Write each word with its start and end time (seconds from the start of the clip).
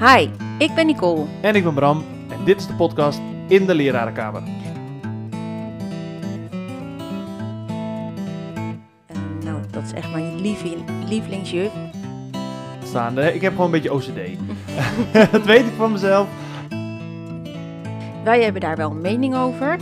Hi, 0.00 0.28
ik 0.58 0.74
ben 0.74 0.86
Nicole. 0.86 1.26
En 1.40 1.54
ik 1.54 1.64
ben 1.64 1.74
Bram 1.74 2.04
en 2.28 2.44
dit 2.44 2.60
is 2.60 2.66
de 2.66 2.74
podcast 2.74 3.20
In 3.48 3.66
de 3.66 3.74
Lerarenkamer. 3.74 4.42
Uh, 9.10 9.16
nou, 9.44 9.60
dat 9.70 9.82
is 9.82 9.92
echt 9.92 10.10
mijn 10.12 10.40
lievelingsjuf. 11.08 11.70
Staande, 12.84 13.34
ik 13.34 13.40
heb 13.40 13.50
gewoon 13.50 13.66
een 13.66 13.72
beetje 13.72 13.92
OCD. 13.92 14.38
dat 15.32 15.44
weet 15.44 15.66
ik 15.66 15.72
van 15.76 15.92
mezelf. 15.92 16.28
Wij 18.24 18.42
hebben 18.42 18.60
daar 18.60 18.76
wel 18.76 18.90
een 18.90 19.00
mening 19.00 19.36
over. 19.36 19.78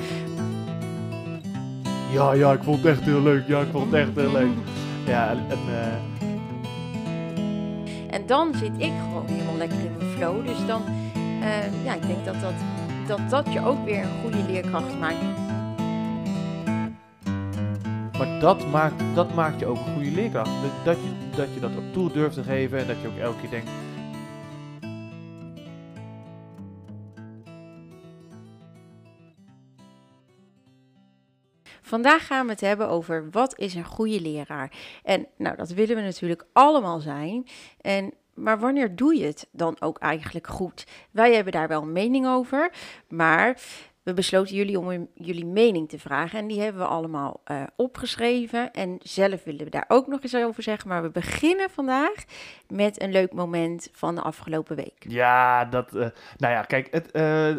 Ja, 2.13 2.33
ja, 2.33 2.53
ik 2.53 2.63
vond 2.63 2.77
het 2.77 2.87
echt 2.87 3.03
heel 3.03 3.23
leuk. 3.23 3.47
Ja, 3.47 3.61
ik 3.61 3.69
vond 3.73 3.85
het 3.85 3.95
echt 3.95 4.17
heel 4.17 4.33
leuk. 4.33 4.53
Ja, 5.07 5.31
en... 5.31 5.59
Uh... 5.69 6.18
Dan 8.29 8.55
zit 8.55 8.73
ik 8.77 8.93
gewoon 9.03 9.27
helemaal 9.27 9.57
lekker 9.57 9.79
in 9.79 9.97
mijn 9.97 10.11
flow. 10.11 10.47
Dus 10.47 10.67
dan, 10.67 10.83
uh, 11.17 11.85
ja, 11.85 11.95
ik 11.95 12.07
denk 12.07 12.25
dat 12.25 12.41
dat, 12.41 12.55
dat 13.07 13.31
dat 13.31 13.53
je 13.53 13.61
ook 13.61 13.85
weer 13.85 14.03
een 14.03 14.21
goede 14.23 14.43
leerkracht 14.53 14.99
maakt. 14.99 15.23
Maar 18.19 18.41
dat 18.41 18.71
maakt, 18.71 19.03
dat 19.15 19.35
maakt 19.35 19.61
je 19.61 19.67
ook 19.67 19.77
een 19.77 19.95
goede 19.95 20.11
leerkracht. 20.11 20.51
Dat, 20.63 20.85
dat, 20.85 20.97
je, 20.97 21.37
dat 21.37 21.55
je 21.55 21.61
dat 21.61 21.71
ook 21.77 21.93
toe 21.93 22.13
durft 22.13 22.35
te 22.35 22.43
geven 22.43 22.79
en 22.79 22.87
dat 22.87 23.01
je 23.01 23.09
ook 23.09 23.19
elke 23.19 23.41
keer 23.41 23.51
denkt... 23.51 23.71
Vandaag 31.83 32.27
gaan 32.27 32.47
we 32.47 32.53
het 32.53 32.61
hebben 32.61 32.89
over 32.89 33.31
wat 33.31 33.59
is 33.59 33.75
een 33.75 33.85
goede 33.85 34.21
leraar. 34.21 34.73
En 35.03 35.27
nou, 35.37 35.57
dat 35.57 35.71
willen 35.71 35.97
we 35.97 36.03
natuurlijk 36.03 36.47
allemaal 36.53 37.01
zijn. 37.01 37.47
En, 37.81 38.15
maar 38.43 38.59
wanneer 38.59 38.97
doe 38.97 39.17
je 39.17 39.25
het 39.25 39.49
dan 39.53 39.77
ook 39.81 39.99
eigenlijk 39.99 40.47
goed? 40.47 40.87
Wij 41.11 41.35
hebben 41.35 41.53
daar 41.53 41.69
wel 41.69 41.83
een 41.83 41.93
mening 41.93 42.27
over, 42.27 42.73
maar 43.09 43.61
we 44.09 44.15
besloten 44.15 44.57
jullie 44.57 44.79
om 44.79 45.09
jullie 45.15 45.47
mening 45.47 45.89
te 45.89 45.99
vragen. 45.99 46.39
En 46.39 46.47
die 46.47 46.61
hebben 46.61 46.83
we 46.83 46.89
allemaal 46.89 47.41
uh, 47.51 47.63
opgeschreven. 47.77 48.73
En 48.73 48.99
zelf 49.03 49.45
willen 49.45 49.65
we 49.65 49.71
daar 49.71 49.85
ook 49.89 50.07
nog 50.07 50.23
eens 50.23 50.37
over 50.37 50.63
zeggen. 50.63 50.89
Maar 50.89 51.03
we 51.03 51.11
beginnen 51.11 51.71
vandaag 51.71 52.15
met 52.69 53.03
een 53.03 53.13
leuk 53.13 53.33
moment 53.33 53.89
van 53.93 54.15
de 54.15 54.21
afgelopen 54.21 54.77
week. 54.77 55.05
Ja, 55.09 55.65
dat. 55.65 55.95
Uh, 55.95 56.07
nou 56.37 56.53
ja, 56.53 56.63
kijk, 56.63 56.89
het, 56.91 57.07
uh, 57.07 57.13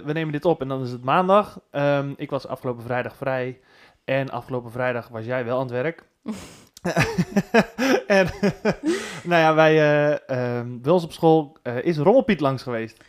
we 0.06 0.12
nemen 0.14 0.32
dit 0.32 0.46
op 0.46 0.62
en 0.62 0.68
dan 0.68 0.82
is 0.82 0.92
het 0.92 1.04
maandag. 1.04 1.60
Um, 1.72 2.14
ik 2.18 2.30
was 2.30 2.48
afgelopen 2.48 2.84
vrijdag 2.84 3.16
vrij. 3.16 3.60
En 4.06 4.30
afgelopen 4.30 4.72
vrijdag 4.72 5.08
was 5.08 5.26
jij 5.26 5.46
wel 5.46 5.56
aan 5.60 5.64
het 5.64 5.72
werk. 5.72 6.04
en 8.08 8.30
nou 9.30 9.42
ja, 9.42 9.54
wij, 9.54 9.74
uh, 9.74 10.12
uh, 10.12 10.62
bij 10.66 10.92
ons 10.92 11.04
op 11.04 11.12
school 11.12 11.58
uh, 11.64 11.84
is 11.84 11.98
Rommelpiet 11.98 12.40
langs 12.40 12.64
geweest. 12.64 13.04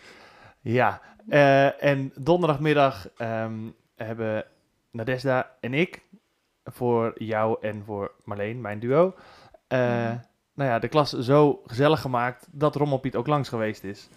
Ja, 0.61 1.01
en 1.79 2.13
donderdagmiddag 2.15 3.09
um, 3.19 3.75
hebben 3.97 4.45
Nadesda 4.91 5.57
en 5.61 5.75
ik 5.75 6.03
voor 6.65 7.13
jou 7.15 7.57
en 7.61 7.83
voor 7.87 8.13
Marleen, 8.25 8.61
mijn 8.61 8.79
duo, 8.79 9.15
nou 9.69 10.21
ja, 10.55 10.79
de 10.79 10.89
klas 10.89 11.11
zo 11.11 11.63
gezellig 11.67 12.01
gemaakt 12.01 12.47
dat 12.51 12.75
Rommelpiet 12.75 13.17
ook 13.17 13.27
langs 13.27 13.49
geweest 13.49 13.85
is. 13.85 14.09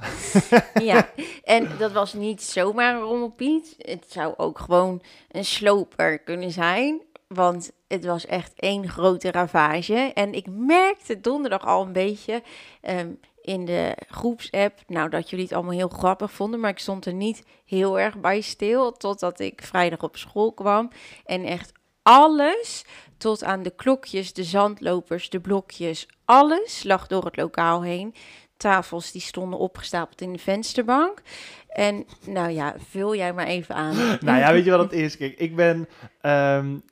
ja, 0.90 1.08
en 1.44 1.68
dat 1.78 1.92
was 1.92 2.12
niet 2.12 2.42
zomaar 2.42 2.94
een 2.94 3.00
rommelpiet. 3.00 3.74
Het 3.78 4.04
zou 4.08 4.34
ook 4.36 4.58
gewoon 4.58 5.02
een 5.30 5.44
sloper 5.44 6.18
kunnen 6.18 6.50
zijn. 6.50 7.02
Want 7.26 7.72
het 7.92 8.04
was 8.04 8.26
echt 8.26 8.52
één 8.56 8.88
grote 8.88 9.30
ravage. 9.30 9.94
En 10.14 10.32
ik 10.34 10.46
merkte 10.50 11.20
donderdag 11.20 11.66
al 11.66 11.86
een 11.86 11.92
beetje 11.92 12.42
um, 12.82 13.18
in 13.40 13.64
de 13.64 13.96
groepsapp. 14.08 14.78
Nou, 14.86 15.08
dat 15.08 15.30
jullie 15.30 15.44
het 15.44 15.54
allemaal 15.54 15.72
heel 15.72 15.88
grappig 15.88 16.32
vonden. 16.32 16.60
Maar 16.60 16.70
ik 16.70 16.78
stond 16.78 17.06
er 17.06 17.14
niet 17.14 17.42
heel 17.64 18.00
erg 18.00 18.20
bij 18.20 18.40
stil. 18.40 18.92
Totdat 18.92 19.40
ik 19.40 19.62
vrijdag 19.62 20.02
op 20.02 20.16
school 20.16 20.52
kwam. 20.52 20.90
En 21.24 21.44
echt 21.44 21.72
alles, 22.02 22.84
tot 23.18 23.44
aan 23.44 23.62
de 23.62 23.70
klokjes, 23.70 24.32
de 24.32 24.44
zandlopers, 24.44 25.30
de 25.30 25.40
blokjes, 25.40 26.08
alles 26.24 26.82
lag 26.82 27.06
door 27.06 27.24
het 27.24 27.36
lokaal 27.36 27.82
heen 27.82 28.14
tafels 28.56 29.12
die 29.12 29.20
stonden 29.20 29.58
opgestapeld 29.58 30.20
in 30.20 30.32
de 30.32 30.38
vensterbank. 30.38 31.22
En 31.68 32.06
nou 32.26 32.50
ja, 32.50 32.74
vul 32.90 33.14
jij 33.14 33.32
maar 33.32 33.46
even 33.46 33.74
aan. 33.74 33.96
nou 34.20 34.38
ja, 34.38 34.52
weet 34.52 34.64
je 34.64 34.70
wat 34.70 34.80
het 34.80 34.92
is? 34.92 35.16
Kijk, 35.16 35.38
ik 35.38 35.56
ben, 35.56 35.88
um, 36.22 36.82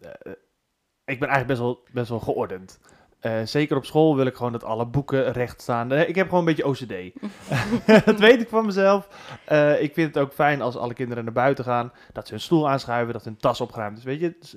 ik 1.10 1.19
ben 1.19 1.28
eigenlijk 1.28 1.47
best 1.47 1.60
wel, 1.60 1.84
best 1.93 2.09
wel 2.09 2.21
geordend. 2.21 2.81
Uh, 3.22 3.41
zeker 3.44 3.76
op 3.76 3.84
school 3.84 4.16
wil 4.16 4.26
ik 4.26 4.34
gewoon 4.34 4.53
dat 4.53 4.65
alle 4.65 4.87
boeken 4.87 5.32
recht 5.32 5.60
staan. 5.60 5.93
Ik 5.93 6.15
heb 6.15 6.28
gewoon 6.28 6.48
een 6.48 6.54
beetje 6.54 6.66
OCD. 6.66 7.12
dat 8.06 8.19
weet 8.19 8.41
ik 8.41 8.48
van 8.48 8.66
mezelf. 8.66 9.09
Uh, 9.53 9.82
ik 9.82 9.94
vind 9.94 10.15
het 10.15 10.25
ook 10.25 10.32
fijn 10.32 10.62
als 10.62 10.76
alle 10.76 10.94
kinderen 10.94 11.25
naar 11.25 11.32
buiten 11.32 11.65
gaan. 11.65 11.93
Dat 12.12 12.26
ze 12.26 12.32
hun 12.32 12.43
stoel 12.43 12.69
aanschuiven, 12.69 13.12
dat 13.12 13.25
hun 13.25 13.37
tas 13.37 13.60
opgeruimd 13.60 13.98
is. 13.98 14.04
Weet 14.04 14.21
je, 14.21 14.37
dus, 14.41 14.56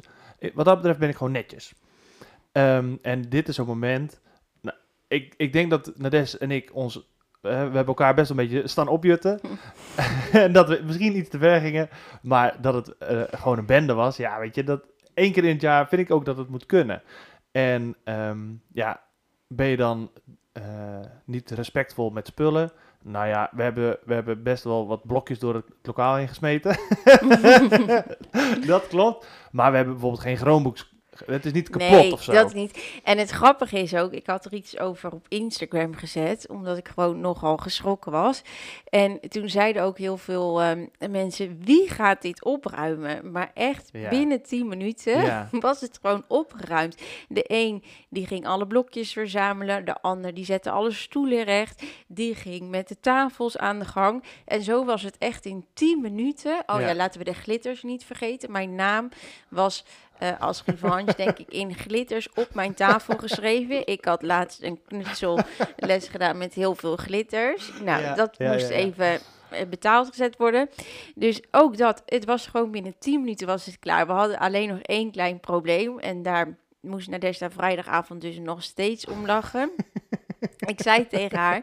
wat 0.54 0.66
dat 0.66 0.76
betreft 0.76 1.00
ben 1.00 1.10
ik 1.10 1.16
gewoon 1.16 1.34
netjes. 1.34 1.74
Um, 2.52 3.00
en 3.02 3.30
dit 3.30 3.48
is 3.48 3.58
een 3.58 3.66
moment 3.66 4.22
ik, 5.14 5.34
ik 5.38 5.54
denk 5.54 5.70
dat 5.70 5.92
Nades 5.96 6.38
en 6.38 6.52
ik 6.52 6.70
ons. 6.74 7.12
We 7.42 7.50
hebben 7.50 7.86
elkaar 7.86 8.14
best 8.14 8.30
een 8.30 8.36
beetje 8.36 8.68
staan 8.68 8.88
opjutten. 8.88 9.40
en 10.32 10.54
dat 10.54 10.68
we 10.70 10.82
misschien 10.86 11.18
iets 11.18 11.30
te 11.30 11.38
ver 11.38 11.62
gingen. 11.62 11.90
Maar 12.22 12.62
dat 12.62 12.74
het 12.74 12.96
gewoon 13.32 13.58
een 13.58 13.66
bende 13.66 13.94
was. 13.94 14.18
Ja, 14.18 14.40
weet 14.40 14.56
je, 14.56 14.64
dat 14.64 14.82
één 15.14 15.32
keer 15.32 15.44
in 15.44 15.54
het 15.54 15.62
jaar 15.62 15.88
vind 15.88 16.02
ik 16.02 16.12
ook 16.12 16.26
dat 16.26 16.38
het 16.38 16.50
moet 16.50 16.66
kunnen. 16.66 17.02
En 17.52 17.96
um, 18.06 18.62
ja, 18.74 19.04
ben 19.48 19.68
je 19.68 19.78
dan 19.78 20.12
uh, 20.58 20.64
niet 21.26 21.52
respectvol 21.52 22.10
met 22.10 22.28
spullen? 22.28 22.72
Nou 23.04 23.28
ja, 23.28 23.50
we 23.52 23.64
hebben, 23.64 23.98
we 24.06 24.14
hebben 24.14 24.44
best 24.44 24.64
wel 24.64 24.88
wat 24.88 25.06
blokjes 25.06 25.40
door 25.40 25.56
het 25.56 25.66
lokaal 25.82 26.16
heen 26.16 26.28
gesmeten. 26.28 26.78
dat 28.68 28.88
klopt. 28.88 29.28
Maar 29.52 29.70
we 29.70 29.76
hebben 29.76 29.94
bijvoorbeeld 29.94 30.24
geen 30.24 30.38
Chromebooks 30.38 30.93
het 31.26 31.46
is 31.46 31.52
niet 31.52 31.70
kapot 31.70 31.90
nee, 31.90 32.12
of 32.12 32.24
zo. 32.24 32.32
dat 32.32 32.54
niet. 32.54 32.84
En 33.04 33.18
het 33.18 33.30
grappige 33.30 33.80
is 33.80 33.96
ook, 33.96 34.12
ik 34.12 34.26
had 34.26 34.46
er 34.46 34.54
iets 34.54 34.80
over 34.80 35.12
op 35.12 35.26
Instagram 35.28 35.96
gezet, 35.96 36.48
omdat 36.50 36.78
ik 36.78 36.88
gewoon 36.88 37.20
nogal 37.20 37.58
geschrokken 37.58 38.12
was. 38.12 38.42
En 38.90 39.20
toen 39.30 39.50
zeiden 39.50 39.84
ook 39.84 39.98
heel 39.98 40.18
veel 40.18 40.64
um, 40.64 40.90
mensen, 41.10 41.60
wie 41.64 41.90
gaat 41.90 42.22
dit 42.22 42.44
opruimen? 42.44 43.32
Maar 43.32 43.52
echt 43.54 43.90
ja. 43.92 44.10
binnen 44.10 44.42
10 44.42 44.68
minuten 44.68 45.22
ja. 45.22 45.50
was 45.60 45.82
het 45.82 46.00
gewoon 46.02 46.24
opgeruimd. 46.28 47.02
De 47.28 47.44
een 47.48 47.84
die 48.10 48.28
ging 48.28 48.48
alle 48.48 48.68
blokjes 48.68 49.14
verzamelen, 49.14 49.86
de 49.86 50.02
ander 50.02 50.34
die 50.34 50.46
zette 50.46 50.70
alle 50.70 50.92
stoelen 50.92 51.44
recht, 51.44 51.84
die 52.08 52.36
ging 52.36 52.70
met 52.70 52.88
de 52.88 53.00
tafels 53.00 53.58
aan 53.58 53.80
de 53.80 53.86
gang. 53.86 54.24
En 54.46 54.62
zo 54.62 54.86
was 54.86 55.02
het 55.02 55.18
echt 55.18 55.46
in 55.46 55.66
10 55.74 56.02
minuten. 56.02 56.64
Oh 56.66 56.80
ja, 56.80 56.88
ja 56.88 56.96
laten 56.96 57.20
we 57.20 57.26
de 57.26 57.34
glitters 57.34 57.84
niet 57.84 58.04
vergeten. 58.04 58.52
Mijn 58.52 58.76
naam 58.76 59.10
was 59.50 59.86
uh, 60.24 60.40
als 60.40 60.64
revanche, 60.66 61.14
denk 61.16 61.38
ik, 61.38 61.50
in 61.50 61.74
glitters 61.74 62.30
op 62.34 62.48
mijn 62.54 62.74
tafel 62.74 63.18
geschreven. 63.18 63.88
Ik 63.88 64.06
had 64.06 64.22
laatst 64.22 64.62
een 64.62 64.80
knutselles 64.88 66.08
gedaan 66.08 66.38
met 66.38 66.54
heel 66.54 66.76
veel 66.76 66.96
glitters. 66.96 67.72
Nou, 67.84 68.02
ja, 68.02 68.16
dat 68.16 68.36
ja, 68.38 68.52
moest 68.52 68.70
ja, 68.70 68.76
even 68.76 69.20
betaald 69.70 70.08
gezet 70.08 70.38
worden. 70.38 70.70
Dus 71.16 71.42
ook 71.52 71.78
dat, 71.78 72.04
het 72.06 72.26
was 72.26 72.48
gewoon 72.48 72.72
binnen 72.72 72.96
10 73.00 73.20
minuten 73.20 73.48
was 73.48 73.66
het 73.66 73.80
klaar. 73.80 74.08
We 74.08 74.14
hadden 74.14 74.40
alleen 74.40 74.68
nog 74.68 74.80
één 74.80 75.12
klein 75.12 75.40
probleem 75.40 76.00
en 76.00 76.24
daar 76.24 76.58
moest 76.80 77.10
Nadesta 77.10 77.50
vrijdagavond 77.50 78.22
dus 78.22 78.38
nog 78.38 78.64
steeds 78.64 79.08
om 79.08 79.26
lachen. 79.26 79.72
ik 80.74 80.82
zei 80.82 81.08
tegen 81.08 81.38
haar, 81.38 81.62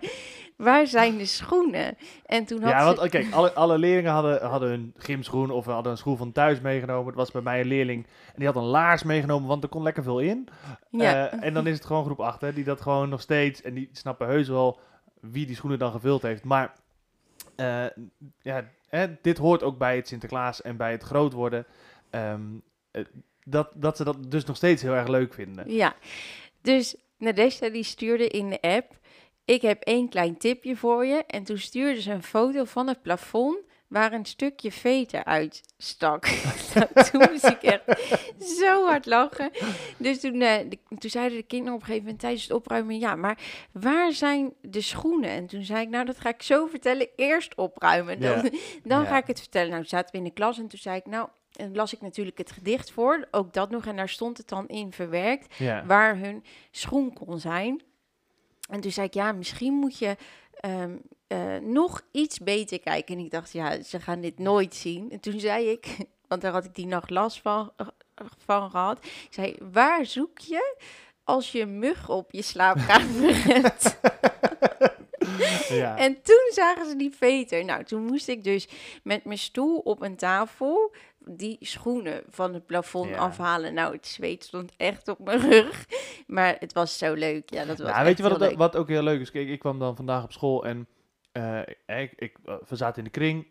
waar 0.61 0.87
zijn 0.87 1.17
de 1.17 1.25
schoenen? 1.25 1.97
En 2.27 2.45
toen 2.45 2.63
had 2.63 2.71
ja, 2.71 2.85
want 2.85 3.09
kijk, 3.09 3.33
alle, 3.33 3.53
alle 3.53 3.79
leerlingen 3.79 4.13
hadden, 4.13 4.47
hadden 4.47 4.73
een 4.73 4.95
gymschoen 4.97 5.51
of 5.51 5.65
hadden 5.65 5.93
een 5.93 5.99
schoen 5.99 6.17
van 6.17 6.33
thuis 6.33 6.61
meegenomen. 6.61 7.07
Het 7.07 7.15
was 7.15 7.31
bij 7.31 7.43
mij 7.43 7.61
een 7.61 7.67
leerling 7.67 8.07
en 8.07 8.35
die 8.37 8.47
had 8.47 8.57
een 8.57 8.63
laars 8.63 9.03
meegenomen, 9.03 9.49
want 9.49 9.63
er 9.63 9.69
kon 9.69 9.83
lekker 9.83 10.03
veel 10.03 10.19
in. 10.19 10.49
Ja. 10.91 11.33
Uh, 11.33 11.45
en 11.45 11.55
dan 11.55 11.67
is 11.67 11.75
het 11.75 11.85
gewoon 11.85 12.05
groep 12.05 12.21
8, 12.21 12.41
hè, 12.41 12.53
die 12.53 12.65
dat 12.65 12.81
gewoon 12.81 13.09
nog 13.09 13.21
steeds, 13.21 13.63
en 13.63 13.75
die 13.75 13.89
snappen 13.93 14.27
heus 14.27 14.49
wel 14.49 14.81
wie 15.21 15.47
die 15.47 15.57
schoenen 15.57 15.79
dan 15.79 15.93
gevuld 15.93 16.23
heeft. 16.23 16.45
Maar 16.45 16.75
uh, 17.57 17.85
ja, 18.43 18.65
hè, 18.89 19.07
dit 19.23 19.39
hoort 19.39 19.63
ook 19.63 19.79
bij 19.79 19.97
het 19.97 20.09
Sinterklaas 20.09 20.63
en 20.63 20.77
bij 20.77 20.91
het 20.91 21.03
groot 21.03 21.33
worden. 21.33 21.67
Um, 22.11 22.63
dat, 23.45 23.71
dat 23.75 23.97
ze 23.97 24.05
dat 24.05 24.31
dus 24.31 24.45
nog 24.45 24.57
steeds 24.57 24.83
heel 24.83 24.95
erg 24.95 25.09
leuk 25.09 25.35
vinden. 25.35 25.73
Ja, 25.73 25.95
dus 26.61 26.97
Nadesha 27.19 27.69
die 27.69 27.83
stuurde 27.83 28.29
in 28.29 28.51
de 28.51 28.61
app 28.61 28.99
ik 29.51 29.63
heb 29.63 29.83
één 29.83 30.09
klein 30.09 30.37
tipje 30.37 30.77
voor 30.77 31.07
je. 31.07 31.25
En 31.27 31.45
toen 31.45 31.59
stuurde 31.59 32.01
ze 32.01 32.11
een 32.11 32.23
foto 32.23 32.65
van 32.65 32.87
het 32.89 33.03
plafond 33.03 33.59
waar 33.89 34.13
een 34.13 34.25
stukje 34.25 34.73
veter 34.73 35.25
uit 35.25 35.63
stak. 35.77 36.31
nou, 36.75 36.87
toen 37.11 37.31
moest 37.31 37.45
ik 37.45 37.63
echt 37.63 37.83
zo 38.59 38.87
hard 38.87 39.07
lachen. 39.07 39.51
Dus 39.97 40.21
toen, 40.21 40.35
uh, 40.35 40.57
de, 40.69 40.79
toen 40.99 41.11
zeiden 41.11 41.39
de 41.39 41.45
kinderen 41.45 41.75
op 41.75 41.81
een 41.81 41.87
gegeven 41.87 42.05
moment 42.05 42.21
tijdens 42.21 42.43
het 42.43 42.53
opruimen... 42.53 42.99
ja, 42.99 43.15
maar 43.15 43.39
waar 43.73 44.13
zijn 44.13 44.53
de 44.61 44.81
schoenen? 44.81 45.31
En 45.31 45.47
toen 45.47 45.63
zei 45.63 45.81
ik, 45.81 45.89
nou, 45.89 46.05
dat 46.05 46.21
ga 46.21 46.29
ik 46.29 46.43
zo 46.43 46.67
vertellen. 46.67 47.09
Eerst 47.17 47.55
opruimen, 47.55 48.21
dan, 48.83 49.07
ga 49.11 49.17
ik 49.17 49.27
het 49.27 49.41
vertellen. 49.41 49.71
Nou, 49.71 49.85
zaten 49.85 50.13
we 50.13 50.19
in 50.19 50.25
de 50.25 50.31
klas 50.33 50.59
en 50.59 50.69
toen 50.69 50.79
zei 50.79 50.97
ik, 50.97 51.07
nou... 51.07 51.29
En 51.51 51.75
las 51.75 51.93
ik 51.93 52.01
natuurlijk 52.01 52.39
het 52.39 52.53
gedicht 52.53 52.91
voor, 52.91 53.29
ook 53.31 53.53
dat 53.53 53.71
nog. 53.71 53.87
En 53.87 53.97
daar 53.97 54.09
stond 54.09 54.39
het 54.39 54.49
dan 54.49 54.69
in 54.69 54.93
verwerkt, 54.93 55.59
waar 55.87 56.19
hun 56.19 56.45
schoen 56.71 57.13
kon 57.13 57.39
zijn. 57.39 57.83
En 58.71 58.81
toen 58.81 58.91
zei 58.91 59.07
ik, 59.07 59.15
ja, 59.15 59.33
misschien 59.33 59.73
moet 59.73 59.99
je 59.99 60.17
ehm, 60.61 60.97
eh, 61.27 61.57
nog 61.57 62.03
iets 62.13 62.39
beter 62.39 62.81
kijken. 62.81 63.19
En 63.19 63.25
ik 63.25 63.31
dacht, 63.31 63.53
ja, 63.53 63.83
ze 63.83 64.01
gaan 64.01 64.21
dit 64.21 64.39
nooit 64.39 64.75
zien. 64.75 65.11
En 65.11 65.21
toen 65.21 65.41
zei 65.41 65.71
ik, 65.71 65.97
want 66.29 66.41
daar 66.43 66.53
had 66.53 66.65
ik 66.65 66.75
die 66.75 66.87
nacht 66.87 67.11
last 67.11 67.41
van, 67.41 67.73
eh, 67.77 67.87
van 68.45 68.71
gehad. 68.71 69.05
Ik 69.05 69.29
zei, 69.31 69.57
waar 69.73 70.07
zoek 70.07 70.39
je 70.39 70.77
als 71.25 71.53
je 71.53 71.67
mug 71.67 72.09
op 72.09 72.33
je 72.33 72.43
slaapkamer 72.43 73.45
hebt? 73.55 73.99
ja. 75.69 75.97
En 75.97 76.23
toen 76.23 76.51
zagen 76.53 76.87
ze 76.87 76.97
die 76.97 77.15
veter. 77.17 77.65
Nou, 77.65 77.85
toen 77.85 78.05
moest 78.05 78.29
ik 78.29 78.45
dus 78.45 78.69
met 79.03 79.25
mijn 79.25 79.39
stoel 79.39 79.79
op 79.79 80.03
een 80.03 80.17
tafel 80.17 80.95
die 81.25 81.57
schoenen 81.61 82.23
van 82.29 82.55
het 82.55 82.67
plafond 82.67 83.09
Ja. 83.09 83.17
afhalen. 83.17 83.75
Nou, 83.75 83.93
het 83.95 84.07
zweet 84.07 84.45
stond 84.45 84.73
echt 84.77 85.09
op 85.09 85.19
mijn 85.19 85.41
rug. 85.51 85.87
Maar 86.27 86.57
het 86.59 86.73
was 86.73 86.99
zo 86.99 87.15
leuk. 87.15 87.51
Ja, 87.55 87.65
dat 87.65 87.79
was 87.79 87.91
Nou, 87.91 88.05
weet 88.05 88.17
je 88.17 88.23
wat, 88.23 88.41
het, 88.41 88.55
wat 88.55 88.77
ook 88.77 88.89
heel 88.89 89.03
leuk 89.03 89.21
is? 89.21 89.31
Kijk, 89.31 89.49
ik 89.49 89.59
kwam 89.59 89.79
dan 89.79 89.97
vandaag 89.97 90.25
op 90.25 90.33
school 90.33 90.65
en 90.65 90.87
eh, 91.33 91.61
ik, 91.87 92.13
ik, 92.17 92.37
eh, 92.45 92.55
we 92.69 92.77
zaten 92.77 92.99
in 92.99 93.05
de 93.05 93.11
kring. 93.11 93.47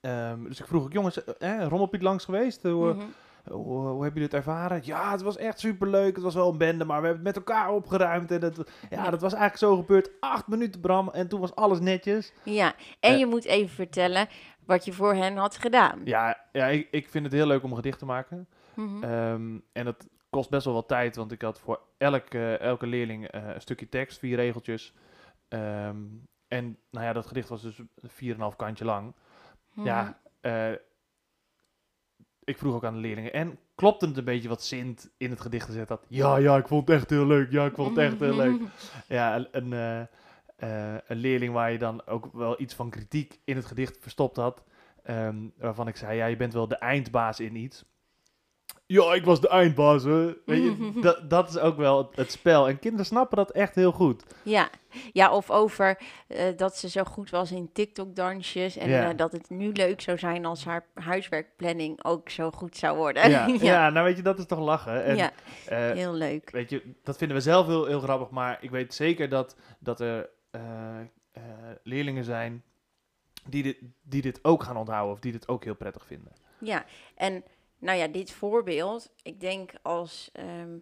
Ehm, 0.00 0.44
dus 0.44 0.60
ik 0.60 0.66
vroeg 0.66 0.84
ook, 0.84 0.92
jongens, 0.92 1.24
eh, 1.24 1.66
Rommelpiet 1.68 2.02
langs 2.02 2.24
geweest? 2.24 2.62
Hoe, 2.62 2.90
eh, 2.90 2.96
Mhm. 2.96 3.06
hoe, 3.52 3.62
hoe 3.66 4.02
hebben 4.02 4.22
jullie 4.22 4.22
het 4.22 4.34
ervaren? 4.34 4.80
Ja, 4.84 5.10
het 5.10 5.22
was 5.22 5.36
echt 5.36 5.60
superleuk. 5.60 6.14
Het 6.14 6.24
was 6.24 6.34
wel 6.34 6.50
een 6.50 6.58
bende, 6.58 6.84
maar 6.84 7.00
we 7.00 7.06
hebben 7.06 7.26
het 7.26 7.36
met 7.36 7.46
elkaar 7.46 7.70
opgeruimd. 7.72 8.30
En 8.30 8.42
het, 8.42 8.56
ja, 8.90 9.10
dat 9.10 9.20
was 9.20 9.32
eigenlijk 9.32 9.62
zo 9.72 9.76
gebeurd. 9.76 10.10
Acht 10.20 10.46
minuten, 10.46 10.80
Bram. 10.80 11.08
En 11.10 11.28
toen 11.28 11.40
was 11.40 11.54
alles 11.54 11.80
netjes. 11.80 12.32
Ja, 12.42 12.74
en 13.00 13.18
je 13.18 13.26
moet 13.26 13.44
even 13.44 13.74
vertellen 13.74 14.28
wat 14.66 14.84
je 14.84 14.92
voor 14.92 15.14
hen 15.14 15.36
had 15.36 15.56
gedaan. 15.56 16.00
Ja, 16.04 16.40
ja 16.52 16.66
ik, 16.66 16.88
ik 16.90 17.08
vind 17.08 17.24
het 17.24 17.34
heel 17.34 17.46
leuk 17.46 17.62
om 17.62 17.70
een 17.70 17.76
gedicht 17.76 17.98
te 17.98 18.04
maken. 18.04 18.48
Mhm. 18.74 19.02
Ehm, 19.04 19.58
en 19.72 19.84
dat 19.84 20.08
kost 20.30 20.50
best 20.50 20.64
wel 20.64 20.74
wat 20.74 20.88
tijd, 20.88 21.16
want 21.16 21.32
ik 21.32 21.42
had 21.42 21.60
voor 21.60 21.80
elke, 21.98 22.56
elke 22.56 22.86
leerling 22.86 23.26
eh, 23.26 23.48
een 23.54 23.60
stukje 23.60 23.88
tekst, 23.88 24.18
vier 24.18 24.36
regeltjes. 24.36 24.94
Ehm, 25.48 25.96
en 26.48 26.78
nou 26.90 27.04
ja, 27.06 27.12
dat 27.12 27.26
gedicht 27.26 27.48
was 27.48 27.62
dus 27.62 27.80
4,5 28.06 28.56
kantje 28.56 28.84
lang. 28.84 29.14
Mhm. 29.72 29.86
Ja, 29.86 30.20
eh, 30.40 30.72
ik 32.44 32.58
vroeg 32.58 32.74
ook 32.74 32.84
aan 32.84 32.94
de 32.94 33.00
leerlingen. 33.00 33.32
En 33.32 33.58
klopt 33.74 34.00
het 34.00 34.16
een 34.16 34.24
beetje 34.24 34.48
wat 34.48 34.62
Sint 34.62 35.10
in 35.16 35.30
het 35.30 35.40
gedicht 35.40 35.66
gezet 35.66 35.88
had? 35.88 36.06
Ja, 36.08 36.36
ja, 36.36 36.56
ik 36.56 36.68
vond 36.68 36.88
het 36.88 36.96
echt 36.96 37.10
heel 37.10 37.26
leuk. 37.26 37.50
Ja, 37.50 37.64
ik 37.64 37.74
vond 37.74 37.88
het 37.88 37.98
echt 37.98 38.20
heel 38.20 38.36
leuk. 38.36 38.60
Ja, 39.08 39.46
een, 39.50 40.08
een, 40.56 40.68
eh, 40.68 40.94
een 41.06 41.16
leerling 41.16 41.52
waar 41.52 41.72
je 41.72 41.78
dan 41.78 42.06
ook 42.06 42.28
wel 42.32 42.60
iets 42.60 42.74
van 42.74 42.90
kritiek 42.90 43.40
in 43.44 43.56
het 43.56 43.64
gedicht 43.66 43.96
verstopt 44.00 44.36
had. 44.36 44.62
ehm, 45.04 45.36
waarvan 45.58 45.88
ik 45.88 45.96
zei, 45.96 46.16
ja, 46.16 46.26
je 46.26 46.36
bent 46.36 46.52
wel 46.52 46.68
de 46.68 46.76
eindbaas 46.76 47.40
in 47.40 47.56
iets. 47.56 47.84
Ja, 48.86 49.14
ik 49.14 49.24
was 49.24 49.40
de 49.40 49.48
eindbaas, 49.48 50.02
hè. 50.04 50.24
Weet 50.46 50.62
je, 50.62 50.92
dat, 51.02 51.30
dat 51.30 51.48
is 51.48 51.58
ook 51.58 51.76
wel 51.76 51.98
het, 51.98 52.16
het 52.16 52.30
spel. 52.32 52.68
En 52.68 52.78
kinderen 52.78 53.06
snappen 53.06 53.36
dat 53.36 53.50
echt 53.50 53.74
heel 53.74 53.92
goed. 53.92 54.24
Ja. 54.42 54.68
ja, 55.12 55.32
of 55.32 55.50
over 55.50 55.98
eh, 56.28 56.56
dat 56.56 56.76
ze 56.76 56.88
zo 56.88 57.04
goed 57.04 57.30
was 57.30 57.52
in 57.52 57.72
TikTok-dansjes. 57.72 58.76
En 58.76 58.88
Ja. 58.88 59.10
eh, 59.10 59.16
dat 59.16 59.32
het 59.32 59.50
nu 59.50 59.72
leuk 59.72 60.00
zou 60.00 60.18
zijn 60.18 60.44
als 60.44 60.64
haar 60.64 60.86
huiswerkplanning 60.94 62.04
ook 62.04 62.28
zo 62.30 62.50
goed 62.50 62.76
zou 62.76 62.96
worden. 62.96 63.30
Ja, 63.30 63.46
ja. 63.60 63.90
nou 63.90 64.04
weet 64.06 64.16
je, 64.16 64.22
dat 64.22 64.38
is 64.38 64.46
toch 64.46 64.58
lachen. 64.58 65.04
En, 65.04 65.16
Ja, 65.16 65.30
heel 65.68 66.12
leuk. 66.14 66.50
weet 66.50 66.70
je, 66.70 66.94
dat 67.02 67.16
vinden 67.16 67.36
we 67.36 67.42
zelf 67.42 67.66
heel, 67.66 67.86
heel 67.86 68.00
grappig. 68.00 68.30
Maar 68.30 68.58
ik 68.60 68.70
weet 68.70 68.94
zeker 68.94 69.28
dat, 69.28 69.56
dat 69.78 70.00
er 70.00 70.28
leerlingen 71.82 72.24
zijn 72.24 72.62
die 73.48 73.62
dit, 73.62 73.76
die 74.02 74.22
dit 74.22 74.44
ook 74.44 74.62
gaan 74.62 74.76
onthouden. 74.76 75.14
Of 75.14 75.20
die 75.20 75.32
dit 75.32 75.48
ook 75.48 75.64
heel 75.64 75.74
prettig 75.74 76.06
vinden. 76.06 76.32
Ja, 76.58 76.84
en 77.14 77.44
nou 77.78 77.98
ja, 77.98 78.06
dit 78.06 78.32
voorbeeld, 78.32 79.10
ik 79.22 79.40
denk 79.40 79.72
als 79.82 80.30
ehm, 80.32 80.76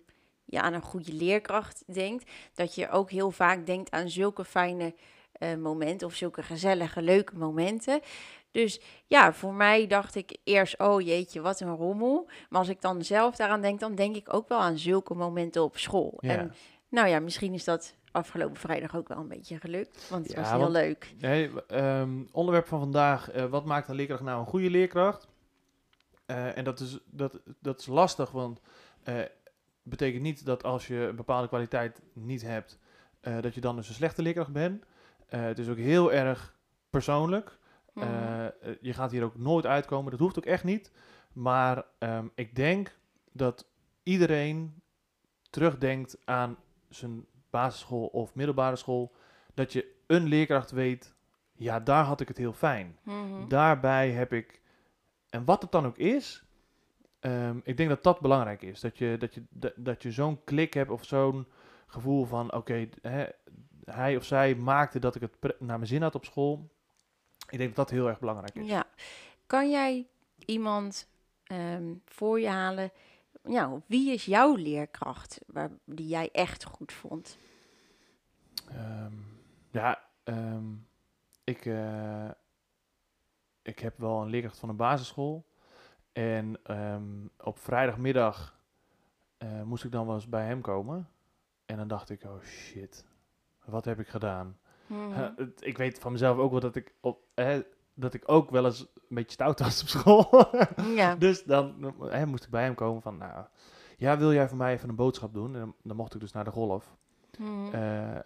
je 0.45 0.61
aan 0.61 0.73
een 0.73 0.83
goede 0.83 1.13
leerkracht 1.13 1.83
denkt, 1.95 2.31
dat 2.55 2.75
je 2.75 2.91
ook 2.91 3.11
heel 3.11 3.31
vaak 3.31 3.67
denkt 3.67 3.91
aan 3.91 4.11
zulke 4.11 4.45
fijne 4.45 4.95
eh, 5.33 5.55
momenten 5.55 6.07
of 6.07 6.15
zulke 6.15 6.43
gezellige, 6.43 7.03
leuke 7.03 7.37
momenten. 7.37 8.01
Dus 8.51 8.81
ja, 9.07 9.33
voor 9.33 9.55
mij 9.55 9.87
dacht 9.87 10.15
ik 10.15 10.37
eerst, 10.45 10.79
oh 10.79 11.01
jeetje, 11.01 11.41
wat 11.41 11.61
een 11.61 11.77
rommel. 11.77 12.29
Maar 12.49 12.59
als 12.59 12.69
ik 12.69 12.81
dan 12.81 13.05
zelf 13.05 13.37
daaraan 13.37 13.61
denk, 13.61 13.81
dan 13.81 13.95
denk 13.95 14.17
ik 14.17 14.35
ook 14.35 14.49
wel 14.49 14.59
aan 14.59 14.79
zulke 14.79 15.15
momenten 15.15 15.63
op 15.63 15.79
school. 15.79 16.19
Ja. 16.21 16.37
En 16.37 16.55
nou 16.89 17.09
ja, 17.09 17.21
misschien 17.21 17.55
is 17.55 17.65
dat 17.65 17.95
afgelopen 18.13 18.57
vrijdag 18.57 18.97
ook 18.97 19.09
wel 19.09 19.19
een 19.19 19.29
beetje 19.29 19.59
gelukt, 19.61 20.09
want 20.09 20.25
het 20.27 20.33
Ja, 20.35 20.41
was 20.41 20.51
heel 20.51 20.59
want- 20.59 20.73
leuk. 20.73 21.15
Nee, 21.19 21.51
ehm, 21.67 22.23
onderwerp 22.33 22.67
van 22.67 22.79
vandaag. 22.79 23.31
eh, 23.31 23.45
wat 23.45 23.65
maakt 23.65 23.89
een 23.89 23.95
leerkracht 23.95 24.23
nou 24.23 24.41
een 24.41 24.47
goede 24.47 24.71
leerkracht? 24.71 25.29
Eh, 26.27 26.57
en 26.57 26.65
dat 26.65 26.81
is, 26.81 26.99
dat, 27.07 27.41
dat 27.61 27.81
is 27.81 27.87
lastig, 27.87 28.31
want 28.31 28.61
eh 29.03 29.21
betekent 29.85 30.23
niet 30.23 30.45
dat 30.45 30.65
als 30.65 30.87
je 30.87 30.95
een 30.97 31.17
bepaalde 31.17 31.49
kwaliteit 31.49 32.01
niet 32.13 32.43
hebt, 32.43 32.79
dat 33.41 33.55
je 33.55 33.61
dan 33.61 33.77
dus 33.77 33.89
een 33.89 33.95
slechte 33.95 34.23
leerkracht 34.23 34.53
bent. 34.53 34.85
Het 35.27 35.59
is 35.59 35.69
ook 35.69 35.77
heel 35.77 36.13
erg 36.13 36.57
persoonlijk. 36.91 37.59
Mhm. 37.95 38.51
Je 38.81 38.93
gaat 38.93 39.11
hier 39.11 39.23
ook 39.25 39.39
nooit 39.39 39.67
uitkomen. 39.67 40.11
Dat 40.11 40.21
hoeft 40.21 40.39
ook 40.39 40.47
echt 40.47 40.65
niet. 40.65 40.91
Maar 41.33 41.85
ehm, 41.99 42.27
ik 42.35 42.57
denk 42.57 42.97
dat 43.33 43.67
iedereen 44.03 44.83
terugdenkt 45.51 46.17
aan 46.25 46.57
zijn 46.89 47.27
basisschool 47.53 48.07
of 48.07 48.35
middelbare 48.35 48.77
school. 48.77 49.13
Dat 49.55 49.73
je 49.73 49.95
een 50.07 50.25
leerkracht 50.25 50.71
weet, 50.71 51.15
ja, 51.53 51.81
daar 51.81 52.05
had 52.05 52.21
ik 52.21 52.29
het 52.29 52.37
heel 52.37 52.53
fijn. 52.53 52.99
Mhm. 53.03 53.49
Daarbij 53.49 54.11
heb 54.11 54.33
ik, 54.33 54.61
en 55.31 55.45
wat 55.45 55.63
het 55.63 55.73
dan 55.73 55.87
ook 55.87 55.99
is, 55.99 56.45
ehm, 57.21 57.59
ik 57.63 57.77
denk 57.77 57.89
dat 57.89 58.03
dat 58.03 58.21
belangrijk 58.21 58.63
is. 58.63 58.81
Dat 58.81 58.99
je, 58.99 59.17
dat 59.19 59.35
je, 59.35 59.43
dat, 59.49 59.73
dat 59.77 60.03
je 60.03 60.11
zo'n 60.11 60.45
klik 60.45 60.75
hebt 60.75 60.91
of 60.91 61.05
zo'n 61.05 61.47
gevoel 61.87 62.25
van, 62.25 62.53
oké, 62.53 62.89
hij 63.85 64.17
of 64.17 64.25
zij 64.25 64.55
maakte 64.55 64.99
dat 64.99 65.15
ik 65.15 65.21
het 65.21 65.61
naar 65.61 65.77
mijn 65.77 65.87
zin 65.87 66.03
had 66.03 66.15
op 66.15 66.25
school. 66.25 66.71
Ik 67.49 67.59
denk 67.59 67.77
dat 67.77 67.89
dat 67.89 67.91
heel 67.91 68.09
erg 68.09 68.19
belangrijk 68.19 68.55
is. 68.55 68.67
Ja. 68.67 68.85
Kan 69.47 69.71
jij 69.71 70.07
iemand 70.45 71.09
ehm, 71.45 71.95
voor 72.05 72.41
je 72.41 72.49
halen? 72.49 72.91
Ja, 73.49 73.81
wie 73.87 74.13
is 74.13 74.25
jouw 74.25 74.55
leerkracht 74.55 75.41
waar, 75.47 75.71
die 75.85 76.09
jij 76.09 76.31
echt 76.33 76.65
goed 76.65 76.93
vond? 76.93 77.39
Ehm, 78.69 79.13
ja, 79.71 80.05
ehm, 80.25 80.65
ik, 81.45 81.67
eh, 81.67 82.31
ik 83.63 83.79
heb 83.79 83.99
wel 83.99 84.23
een 84.23 84.29
leerkracht 84.29 84.59
van 84.59 84.69
een 84.69 84.77
basisschool. 84.77 85.45
En 86.13 86.57
ehm, 86.65 87.27
op 87.41 87.59
vrijdagmiddag 87.59 88.61
eh, 89.39 89.63
moest 89.63 89.85
ik 89.85 89.93
dan 89.93 90.07
wel 90.07 90.15
eens 90.15 90.29
bij 90.29 90.47
hem 90.47 90.61
komen. 90.61 91.09
En 91.67 91.77
dan 91.77 91.89
dacht 91.89 92.11
ik, 92.11 92.23
oh 92.25 92.43
shit, 92.43 93.05
wat 93.65 93.85
heb 93.85 94.01
ik 94.01 94.09
gedaan? 94.09 94.59
Het- 95.37 95.65
ik 95.67 95.77
weet 95.79 95.99
van 95.99 96.13
mezelf 96.13 96.39
ook 96.39 96.51
wel 96.51 96.61
dat 96.61 96.77
ik, 96.77 96.95
op, 97.01 97.25
dat 97.95 98.15
ik 98.15 98.23
ook 98.27 98.51
wel 98.51 98.65
eens 98.65 98.81
een 98.81 98.89
beetje 99.09 99.33
stout 99.33 99.59
was 99.61 99.83
op 99.83 99.89
school. 99.89 100.51
Ja. 100.95 101.15
Dus 101.17 101.45
dan 101.45 101.95
eh, 102.11 102.25
moest 102.25 102.45
ik 102.45 102.51
bij 102.51 102.63
hem 102.65 102.75
komen 102.75 103.03
van, 103.03 103.17
nou, 103.17 103.45
ja, 103.97 104.19
wil 104.19 104.33
jij 104.33 104.49
voor 104.49 104.57
mij 104.59 104.73
even 104.73 104.89
een 104.89 104.95
boodschap 104.97 105.35
doen? 105.35 105.55
En 105.55 105.61
dan, 105.61 105.75
dan 105.83 105.97
mocht 105.97 106.15
ik 106.15 106.21
dus 106.21 106.33
naar 106.33 106.45
de 106.45 106.51
golf. 106.51 106.97
Mhm. 107.39 107.75
Eh, 107.75 108.17
eh, 108.17 108.23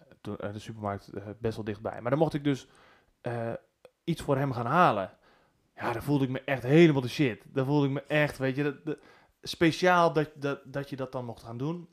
de 0.53 0.59
supermarkt 0.59 1.09
eh, 1.09 1.23
best 1.39 1.57
wel 1.57 1.65
dichtbij. 1.65 2.01
Maar 2.01 2.11
dan 2.11 2.19
mocht 2.19 2.35
ik 2.35 2.45
dus 2.45 2.69
iets 4.05 4.23
voor 4.23 4.37
hem 4.37 4.53
gaan 4.53 4.67
halen. 4.67 5.11
Ja, 5.77 5.93
dan 5.93 6.03
voelde 6.03 6.25
ik 6.25 6.31
me 6.31 6.41
echt 6.45 6.63
helemaal 6.63 7.01
de 7.03 7.09
shit. 7.09 7.43
Dan 7.53 7.67
voelde 7.67 7.87
ik 7.87 7.93
me 7.93 8.03
echt, 8.03 8.39
weet 8.39 8.57
je, 8.57 8.63
dat, 8.63 8.85
dat- 8.85 8.99
speciaal 9.43 10.13
dat, 10.13 10.31
dat, 10.35 10.61
dat 10.65 10.91
je 10.91 10.97
dat 10.97 11.13
dan 11.13 11.25
mocht 11.25 11.43
gaan 11.43 11.57
doen. 11.59 11.89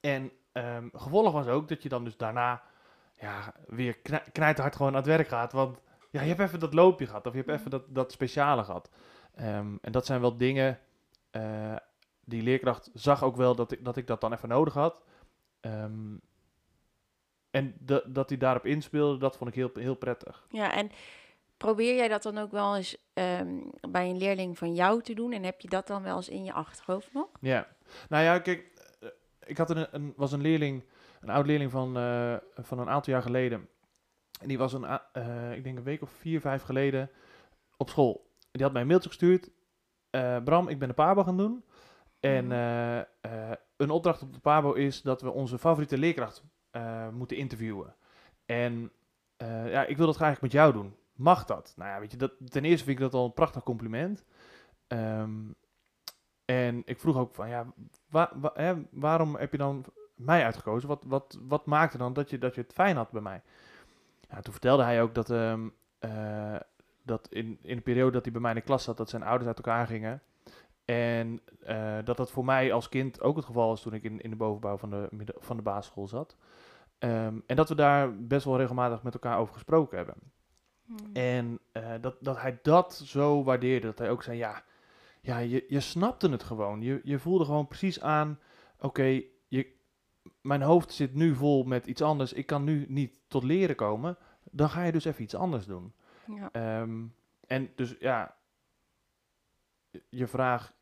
En 0.00 0.30
ehm, 0.52 0.88
gevolg 0.92 1.32
was 1.32 1.46
ook 1.46 1.68
dat 1.68 1.82
je 1.82 1.88
dan 1.88 2.04
dus 2.04 2.16
daarna 2.16 2.62
ja, 3.20 3.54
weer 3.66 3.98
knij- 3.98 4.24
knijterhard 4.32 4.76
gewoon 4.76 4.90
aan 4.92 4.98
het 4.98 5.06
werk 5.06 5.28
gaat. 5.28 5.52
Want 5.52 5.78
ja, 6.10 6.20
je 6.20 6.28
hebt 6.28 6.40
even 6.40 6.60
dat 6.60 6.74
loopje 6.74 7.06
gehad 7.06 7.26
of 7.26 7.32
je 7.32 7.38
hebt 7.38 7.50
even 7.58 7.70
dat, 7.70 7.82
dat 7.94 8.12
speciale 8.12 8.64
gehad. 8.64 8.90
Ehm, 9.34 9.76
en 9.80 9.92
dat 9.92 10.06
zijn 10.06 10.20
wel 10.20 10.36
dingen, 10.36 10.78
eh, 11.30 11.76
die 12.24 12.42
leerkracht 12.42 12.90
zag 12.94 13.22
ook 13.24 13.36
wel 13.36 13.54
dat 13.54 13.72
ik 13.72 13.84
dat, 13.84 13.96
ik 13.96 14.06
dat 14.06 14.20
dan 14.20 14.32
even 14.32 14.48
nodig 14.48 14.74
had. 14.74 15.02
Ehm, 15.60 16.16
en 17.50 17.74
da- 17.78 18.02
dat 18.06 18.28
hij 18.28 18.38
daarop 18.38 18.66
inspeelde, 18.66 19.18
dat 19.18 19.36
vond 19.36 19.50
ik 19.50 19.56
heel, 19.56 19.70
heel 19.74 19.94
prettig. 19.94 20.46
ja, 20.50 20.72
en 20.74 20.90
probeer 21.56 21.94
jij 21.96 22.08
dat 22.08 22.22
dan 22.22 22.38
ook 22.38 22.50
wel 22.50 22.76
eens 22.76 22.96
ehm, 23.12 23.58
bij 23.90 24.08
een 24.10 24.16
leerling 24.18 24.58
van 24.58 24.74
jou 24.74 25.02
te 25.02 25.14
doen? 25.14 25.32
En 25.32 25.42
heb 25.42 25.60
je 25.60 25.68
dat 25.68 25.86
dan 25.86 26.02
wel 26.02 26.16
eens 26.16 26.28
in 26.28 26.44
je 26.44 26.52
achterhoofd 26.52 27.12
nog? 27.12 27.26
Ja. 27.40 27.66
Nou 28.08 28.24
ja, 28.24 28.38
kijk, 28.38 28.66
eh, 29.00 29.08
ik 29.46 29.56
had 29.58 29.70
een, 29.70 29.86
een, 29.90 30.12
was 30.16 30.32
een 30.32 30.40
leerling, 30.40 30.84
een 31.20 31.30
oud 31.30 31.46
leerling 31.46 31.70
van, 31.70 31.96
eh, 31.96 32.36
van 32.56 32.78
een 32.78 32.88
aantal 32.88 33.12
jaar 33.12 33.22
geleden. 33.22 33.68
En 34.40 34.48
die 34.48 34.58
was 34.58 34.72
een, 34.72 34.84
eh, 35.12 35.52
ik 35.56 35.64
denk 35.64 35.76
een 35.78 35.84
week 35.84 36.02
of 36.02 36.10
vier, 36.10 36.40
vijf 36.40 36.62
geleden 36.62 37.10
op 37.76 37.88
school. 37.88 38.30
Die 38.50 38.62
had 38.62 38.72
mij 38.72 38.80
een 38.82 38.86
mailtje 38.88 39.08
gestuurd. 39.08 39.50
eh, 40.10 40.42
Bram, 40.44 40.68
ik 40.68 40.78
ben 40.78 40.88
de 40.88 40.94
Pabo 40.94 41.24
gaan 41.24 41.36
doen. 41.36 41.64
En 42.20 42.44
Mhm. 42.44 42.52
eh, 43.20 43.50
een 43.76 43.90
opdracht 43.90 44.22
op 44.22 44.32
de 44.32 44.40
Pabo 44.40 44.72
is 44.72 45.02
dat 45.02 45.22
we 45.22 45.30
onze 45.30 45.58
favoriete 45.58 45.98
leerkracht 45.98 46.42
moeten 47.12 47.36
interviewen. 47.36 47.94
En 48.46 48.92
ja, 49.66 49.84
ik 49.84 49.96
wil 49.96 50.06
dat 50.06 50.16
graag 50.16 50.40
met 50.40 50.52
jou 50.52 50.72
doen. 50.72 50.94
Mag 51.14 51.44
dat? 51.44 51.72
Nou 51.76 51.90
ja, 51.90 52.00
weet 52.00 52.10
je, 52.10 52.16
dat, 52.16 52.32
ten 52.48 52.64
eerste 52.64 52.84
vind 52.84 52.98
ik 52.98 53.02
dat 53.04 53.14
al 53.14 53.24
een 53.24 53.32
prachtig 53.32 53.62
compliment. 53.62 54.24
Ehm, 54.86 55.38
en 56.44 56.82
ik 56.84 57.00
vroeg 57.00 57.16
ook 57.16 57.34
van, 57.34 57.48
ja, 57.48 57.66
wa- 58.08 58.32
wa- 58.34 58.50
hè, 58.54 58.74
waarom 58.90 59.36
heb 59.36 59.52
je 59.52 59.58
dan 59.58 59.84
mij 60.14 60.44
uitgekozen? 60.44 60.88
Wat, 60.88 61.04
wat, 61.06 61.38
wat 61.42 61.66
maakte 61.66 61.98
dan 61.98 62.12
dat 62.12 62.30
je, 62.30 62.38
dat 62.38 62.54
je 62.54 62.60
het 62.60 62.72
fijn 62.72 62.96
had 62.96 63.10
bij 63.10 63.22
mij? 63.22 63.42
Ja, 64.30 64.40
toen 64.40 64.52
vertelde 64.52 64.82
hij 64.82 65.02
ook 65.02 65.14
dat, 65.14 65.30
ehm, 65.30 65.68
eh, 65.98 66.56
dat 67.02 67.28
in, 67.30 67.58
in 67.62 67.76
de 67.76 67.82
periode 67.82 68.12
dat 68.12 68.22
hij 68.22 68.32
bij 68.32 68.40
mij 68.40 68.50
in 68.50 68.56
de 68.56 68.62
klas 68.62 68.84
zat, 68.84 68.96
dat 68.96 69.10
zijn 69.10 69.22
ouders 69.22 69.46
uit 69.46 69.56
elkaar 69.56 69.86
gingen. 69.86 70.22
En 70.84 71.40
eh, 71.60 71.98
dat 72.04 72.16
dat 72.16 72.30
voor 72.30 72.44
mij 72.44 72.72
als 72.72 72.88
kind 72.88 73.20
ook 73.20 73.36
het 73.36 73.44
geval 73.44 73.68
was 73.68 73.82
toen 73.82 73.94
ik 73.94 74.02
in, 74.02 74.20
in 74.20 74.30
de 74.30 74.36
bovenbouw 74.36 74.76
van 74.76 74.90
de, 74.90 75.08
van 75.38 75.56
de 75.56 75.62
basisschool 75.62 76.08
zat. 76.08 76.36
Ehm, 76.98 77.38
en 77.46 77.56
dat 77.56 77.68
we 77.68 77.74
daar 77.74 78.16
best 78.26 78.44
wel 78.44 78.56
regelmatig 78.56 79.02
met 79.02 79.14
elkaar 79.14 79.38
over 79.38 79.54
gesproken 79.54 79.96
hebben. 79.96 80.14
Hmm. 80.86 80.96
En 81.12 81.58
eh, 81.72 81.92
dat, 82.00 82.16
dat 82.20 82.40
hij 82.40 82.58
dat 82.62 83.02
zo 83.04 83.44
waardeerde. 83.44 83.86
Dat 83.86 83.98
hij 83.98 84.10
ook 84.10 84.22
zei, 84.22 84.38
ja, 84.38 84.62
ja 85.20 85.38
je, 85.38 85.64
je 85.68 85.80
snapte 85.80 86.28
het 86.28 86.42
gewoon. 86.42 86.82
Je, 86.82 87.00
je 87.04 87.18
voelde 87.18 87.44
gewoon 87.44 87.66
precies 87.66 88.00
aan, 88.00 88.38
oké, 88.78 89.22
je 89.48 89.72
mijn 90.40 90.62
hoofd 90.62 90.92
zit 90.92 91.14
nu 91.14 91.34
vol 91.34 91.64
met 91.64 91.86
iets 91.86 92.02
anders. 92.02 92.32
Ik 92.32 92.46
kan 92.46 92.64
nu 92.64 92.84
niet 92.88 93.12
tot 93.28 93.42
leren 93.44 93.76
komen. 93.76 94.16
Dan 94.50 94.70
ga 94.70 94.82
je 94.82 94.92
dus 94.92 95.04
even 95.04 95.22
iets 95.22 95.34
anders 95.34 95.66
doen. 95.66 95.92
Ja. 96.26 96.48
Ehm, 96.52 97.04
en 97.46 97.72
dus 97.74 97.96
ja, 97.98 98.36
je 100.08 100.26
vraag, 100.26 100.72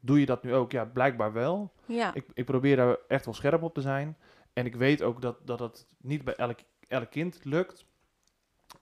doe 0.00 0.20
je 0.20 0.26
dat 0.26 0.42
nu 0.42 0.54
ook? 0.54 0.72
Ja, 0.72 0.84
blijkbaar 0.84 1.32
wel. 1.32 1.72
ja. 1.86 2.14
Ik, 2.14 2.24
ik 2.34 2.44
probeer 2.44 2.76
daar 2.76 2.96
echt 3.08 3.24
wel 3.24 3.34
scherp 3.34 3.62
op 3.62 3.74
te 3.74 3.80
zijn. 3.80 4.16
En 4.52 4.66
ik 4.66 4.74
weet 4.74 5.02
ook 5.02 5.22
dat 5.22 5.46
dat, 5.46 5.58
dat 5.58 5.86
niet 5.98 6.24
bij 6.24 6.34
elk, 6.34 6.58
elk 6.88 7.10
kind 7.10 7.44
lukt. 7.44 7.84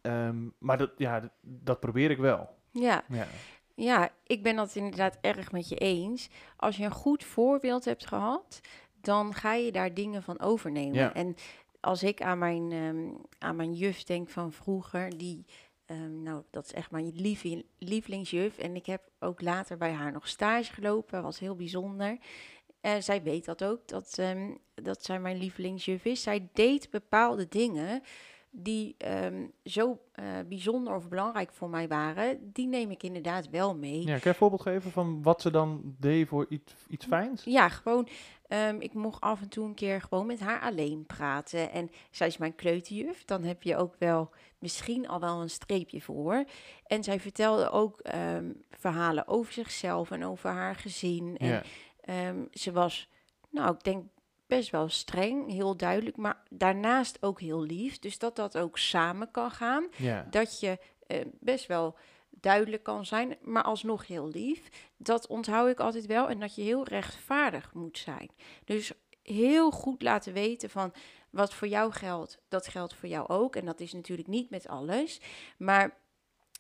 Ehm, 0.01 0.49
maar 0.59 0.79
dat, 0.79 0.91
ja, 0.97 1.21
dat, 1.21 1.31
dat 1.41 1.81
probeer 1.81 2.11
ik 2.11 2.19
wel. 2.19 2.57
ja. 2.71 3.05
Ja. 3.09 3.27
Ja, 3.75 4.11
ik 4.27 4.43
ben 4.43 4.57
dat 4.57 4.75
inderdaad 4.75 5.19
erg 5.21 5.53
met 5.53 5.69
je 5.69 5.77
eens. 5.77 6.31
Als 6.57 6.77
je 6.77 6.85
een 6.85 6.91
goed 6.91 7.25
voorbeeld 7.25 7.85
hebt 7.85 8.07
gehad, 8.07 8.61
dan 9.01 9.35
ga 9.35 9.55
je 9.55 9.73
daar 9.73 9.95
dingen 9.95 10.23
van 10.23 10.41
overnemen. 10.41 10.95
Ja. 10.95 11.15
En 11.15 11.37
als 11.81 12.03
ik 12.03 12.23
aan 12.23 12.39
mijn, 12.39 12.73
ehm, 12.73 13.09
aan 13.39 13.57
mijn 13.57 13.75
juf 13.75 14.03
denk 14.03 14.29
van 14.29 14.53
vroeger, 14.53 15.19
die, 15.19 15.45
ehm, 15.87 16.23
nou, 16.23 16.43
dat 16.51 16.65
is 16.65 16.73
echt 16.73 16.91
mijn 16.91 17.13
lieve, 17.15 17.65
lievelingsjuf. 17.79 18.59
En 18.59 18.77
ik 18.77 18.87
heb 18.87 19.03
ook 19.19 19.41
later 19.41 19.77
bij 19.77 19.93
haar 19.93 20.13
nog 20.13 20.29
stage 20.29 20.73
gelopen, 20.73 21.23
was 21.23 21.39
heel 21.39 21.57
bijzonder. 21.57 22.19
En 22.81 23.03
zij 23.03 23.23
weet 23.23 23.45
dat 23.45 23.65
ook, 23.65 23.89
dat, 23.89 24.19
ehm, 24.19 24.55
dat 24.75 25.05
zij 25.05 25.21
mijn 25.21 25.37
lievelingsjuf 25.37 26.05
is. 26.05 26.23
Zij 26.23 26.49
deed 26.53 26.91
bepaalde 26.91 27.49
dingen 27.49 28.03
die 28.51 28.95
ehm, 28.99 29.47
zo 29.65 29.99
eh, 30.13 30.25
bijzonder 30.49 30.95
of 30.95 31.09
belangrijk 31.09 31.53
voor 31.53 31.71
mij 31.71 31.89
waren, 31.89 32.53
die 32.53 32.67
neem 32.67 32.91
ik 32.91 33.03
inderdaad 33.03 33.49
wel 33.51 33.77
mee. 33.77 33.99
ja, 34.01 34.05
kan 34.07 34.19
je 34.23 34.29
een 34.29 34.35
voorbeeld 34.35 34.63
geven 34.63 34.91
van 34.91 35.23
wat 35.23 35.41
ze 35.43 35.51
dan 35.51 35.95
deed 35.99 36.29
voor 36.29 36.47
iets, 36.49 36.73
iets 36.89 37.07
fijns? 37.07 37.45
Ja, 37.45 37.69
gewoon. 37.69 38.09
ehm, 38.49 38.77
ik 38.81 38.95
mocht 38.95 39.21
af 39.21 39.41
en 39.41 39.49
toe 39.49 39.65
een 39.67 39.75
keer 39.75 40.01
gewoon 40.01 40.27
met 40.27 40.41
haar 40.41 40.61
alleen 40.61 41.07
praten. 41.07 41.71
En 41.73 41.91
zij 42.11 42.27
is 42.27 42.37
mijn 42.37 42.55
kleuterjuf. 42.55 43.25
Dan 43.25 43.43
heb 43.45 43.63
je 43.63 43.77
ook 43.77 43.95
wel 43.99 44.31
misschien 44.59 45.09
al 45.09 45.21
wel 45.21 45.41
een 45.41 45.51
streepje 45.51 46.01
voor. 46.01 46.45
En 46.87 47.05
zij 47.05 47.21
vertelde 47.21 47.71
ook 47.71 48.01
ehm, 48.01 48.53
verhalen 48.71 49.29
over 49.29 49.53
zichzelf 49.53 50.11
en 50.11 50.25
over 50.25 50.51
haar 50.51 50.75
gezin. 50.75 51.37
En 51.39 51.49
Ja. 51.49 52.35
ze 52.53 52.73
was, 52.73 53.09
nou, 53.51 53.75
ik 53.75 53.83
denk 53.85 54.05
best 54.49 54.71
wel 54.71 54.89
streng, 54.89 55.51
heel 55.51 55.77
duidelijk, 55.77 56.17
maar 56.17 56.43
daarnaast 56.51 57.23
ook 57.23 57.41
heel 57.41 57.63
lief. 57.63 57.99
Dus 57.99 58.19
dat 58.19 58.37
dat 58.37 58.59
ook 58.59 58.79
samen 58.79 59.31
kan 59.31 59.51
gaan. 59.51 59.87
Ja. 59.97 60.27
Dat 60.31 60.61
je 60.61 60.79
eh, 61.07 61.21
best 61.41 61.67
wel 61.67 61.97
duidelijk 62.31 62.83
kan 62.83 63.07
zijn, 63.07 63.37
maar 63.41 63.63
alsnog 63.63 64.07
heel 64.07 64.29
lief. 64.29 64.69
Dat 64.97 65.27
onthoud 65.27 65.69
ik 65.69 65.81
altijd 65.81 66.07
wel. 66.07 66.29
En 66.29 66.41
dat 66.41 66.55
je 66.55 66.63
heel 66.63 66.85
rechtvaardig 66.85 67.75
moet 67.75 67.99
zijn. 67.99 68.31
Dus 68.65 68.93
heel 69.23 69.71
goed 69.71 70.03
laten 70.03 70.33
weten 70.33 70.71
van 70.71 70.93
wat 71.31 71.55
voor 71.55 71.69
jou 71.69 71.93
geldt, 71.93 72.39
dat 72.49 72.69
geldt 72.69 72.95
voor 72.95 73.09
jou 73.09 73.29
ook. 73.29 73.57
En 73.57 73.65
dat 73.65 73.81
is 73.81 73.93
natuurlijk 73.93 74.29
niet 74.29 74.51
met 74.51 74.69
alles. 74.69 75.21
Maar 75.59 75.97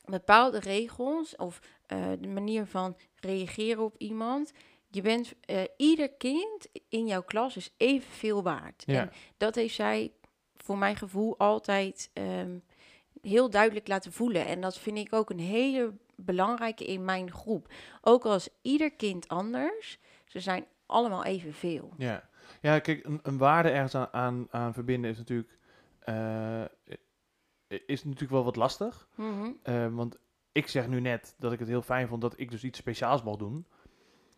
bepaalde 0.04 0.58
regels 0.58 1.36
of 1.36 1.60
eh, 1.86 2.12
de 2.20 2.28
manier 2.28 2.66
van 2.66 2.96
reageren 3.20 3.84
op 3.84 3.94
iemand. 3.98 4.52
Je 4.90 5.02
bent, 5.02 5.34
eh, 5.40 5.62
ieder 5.76 6.10
kind 6.10 6.68
in 6.88 7.06
jouw 7.06 7.22
klas 7.22 7.56
is 7.56 7.74
evenveel 7.76 8.42
waard. 8.42 8.82
Ja. 8.86 9.00
En 9.00 9.10
dat 9.36 9.54
heeft 9.54 9.74
zij 9.74 10.12
voor 10.56 10.78
mijn 10.78 10.96
gevoel 10.96 11.38
altijd 11.38 12.10
ehm, 12.12 12.58
heel 13.22 13.50
duidelijk 13.50 13.88
laten 13.88 14.12
voelen. 14.12 14.46
En 14.46 14.60
dat 14.60 14.78
vind 14.78 14.98
ik 14.98 15.12
ook 15.12 15.30
een 15.30 15.38
hele 15.38 15.92
belangrijke 16.16 16.84
in 16.84 17.04
mijn 17.04 17.32
groep. 17.32 17.72
Ook 18.00 18.24
al 18.24 18.34
is 18.34 18.48
ieder 18.62 18.90
kind 18.90 19.28
anders, 19.28 19.98
ze 20.24 20.40
zijn 20.40 20.66
allemaal 20.86 21.24
evenveel. 21.24 21.92
Ja, 21.96 22.28
ja 22.60 22.78
kijk, 22.78 23.04
een, 23.04 23.20
een 23.22 23.38
waarde 23.38 23.70
ergens 23.70 23.94
aan, 23.94 24.08
aan, 24.12 24.46
aan 24.50 24.74
verbinden 24.74 25.10
is 25.10 25.18
natuurlijk, 25.18 25.58
eh, 25.98 26.64
is 27.66 28.04
natuurlijk 28.04 28.32
wel 28.32 28.44
wat 28.44 28.56
lastig. 28.56 29.08
Mhm. 29.14 29.50
Eh, 29.62 29.86
want 29.94 30.18
ik 30.52 30.68
zeg 30.68 30.88
nu 30.88 31.00
net 31.00 31.34
dat 31.38 31.52
ik 31.52 31.58
het 31.58 31.68
heel 31.68 31.82
fijn 31.82 32.08
vond 32.08 32.20
dat 32.20 32.38
ik 32.38 32.50
dus 32.50 32.64
iets 32.64 32.78
speciaals 32.78 33.22
mocht 33.22 33.38
doen. 33.38 33.66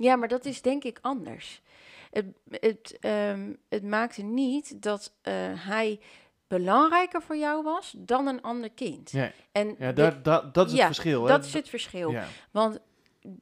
Ja, 0.01 0.17
maar 0.17 0.29
dat 0.29 0.45
is 0.45 0.63
denk 0.63 0.85
ik 0.85 0.99
anders. 1.03 1.63
Het, 2.11 2.27
het, 2.51 2.97
ehm, 3.01 3.53
het 3.69 3.83
maakte 3.85 4.23
niet 4.23 4.83
dat 4.83 5.13
eh, 5.23 5.35
hij 5.67 6.01
belangrijker 6.49 7.23
voor 7.23 7.37
jou 7.37 7.63
was 7.63 7.95
dan 7.99 8.27
een 8.27 8.43
ander 8.43 8.71
kind. 8.71 9.11
Ja, 9.11 9.33
En 9.53 9.75
ja 9.79 9.93
dit- 9.93 10.25
dat 10.25 10.67
is 10.67 10.73
ja, 10.73 10.77
het 10.87 10.87
verschil. 10.87 11.23
hè? 11.23 11.29
dat 11.29 11.45
is 11.45 11.53
het 11.53 11.69
verschil. 11.69 12.11
Ja, 12.11 12.27
Want, 12.51 12.79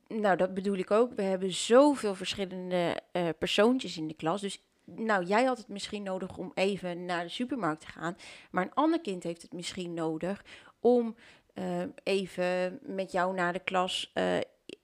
nou, 0.09 0.37
dat 0.37 0.55
bedoel 0.55 0.77
ik 0.77 0.91
ook. 0.91 1.13
We 1.15 1.23
hebben 1.23 1.53
zoveel 1.53 2.15
verschillende 2.15 2.97
eh 3.13 3.29
persoontjes 3.39 3.97
in 3.97 4.09
de 4.09 4.15
klas. 4.15 4.41
Dus, 4.41 4.63
nou, 4.85 5.25
jij 5.25 5.45
had 5.45 5.59
het 5.59 5.69
misschien 5.69 6.03
nodig 6.03 6.37
om 6.37 6.51
even 6.55 7.05
naar 7.05 7.23
de 7.25 7.29
supermarkt 7.31 7.81
te 7.81 7.87
gaan. 7.87 8.17
Maar 8.51 8.65
een 8.65 8.75
ander 8.75 9.01
kind 9.01 9.23
heeft 9.23 9.43
het 9.43 9.53
misschien 9.53 9.95
nodig 9.95 10.45
om 10.81 11.15
eh, 11.55 11.83
even 12.03 12.79
met 12.83 13.13
jou 13.13 13.35
naar 13.35 13.53
de 13.53 13.59
klas 13.65 14.13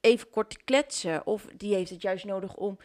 even 0.04 0.30
kort 0.30 0.50
te 0.50 0.58
kletsen. 0.64 1.26
Of 1.26 1.46
die 1.56 1.74
heeft 1.74 1.90
het 1.90 2.02
juist 2.02 2.24
nodig 2.24 2.54
om 2.56 2.78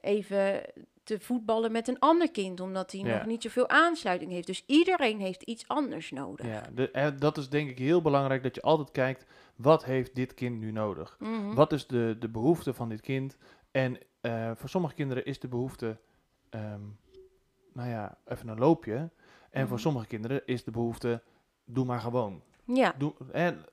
even 0.00 0.62
te 1.02 1.20
voetballen 1.20 1.72
met 1.72 1.88
een 1.88 1.98
ander 1.98 2.30
kind. 2.30 2.60
Omdat 2.60 2.92
hij 2.92 3.00
Ja. 3.00 3.16
nog 3.16 3.26
niet 3.26 3.42
zoveel 3.42 3.68
aansluiting 3.68 4.30
heeft. 4.30 4.46
Dus 4.46 4.64
iedereen 4.66 5.20
heeft 5.20 5.42
iets 5.42 5.68
anders 5.68 6.10
nodig. 6.10 6.46
ja 6.46 6.62
de, 6.74 7.14
dat 7.18 7.36
is 7.36 7.48
denk 7.48 7.70
ik 7.70 7.78
heel 7.78 8.02
belangrijk 8.02 8.42
dat 8.42 8.54
je 8.54 8.62
altijd 8.62 8.90
kijkt, 8.90 9.26
wat 9.56 9.84
heeft 9.84 10.14
dit 10.14 10.34
kind 10.34 10.58
nu 10.58 10.70
nodig? 10.70 11.16
Mhm. 11.18 11.54
Wat 11.54 11.72
is 11.72 11.86
de, 11.86 12.16
de 12.18 12.28
behoefte 12.28 12.74
van 12.74 12.88
dit 12.88 13.00
kind? 13.00 13.36
En 13.70 13.98
eh, 14.20 14.50
voor 14.54 14.68
sommige 14.68 14.94
kinderen 14.94 15.24
is 15.24 15.40
de 15.40 15.48
behoefte, 15.48 15.98
ehm, 16.50 16.80
nou 17.72 17.88
ja, 17.88 18.18
even 18.26 18.48
een 18.48 18.58
loopje. 18.58 19.10
En 19.50 19.62
voor 19.66 19.76
Mhm. 19.76 19.84
sommige 19.84 20.06
kinderen 20.06 20.46
is 20.46 20.64
de 20.64 20.70
behoefte, 20.70 21.22
doe 21.64 21.84
maar 21.84 22.00
gewoon. 22.00 22.42
Ja, 22.64 22.94
Doe, 22.98 23.14
en, 23.32 23.64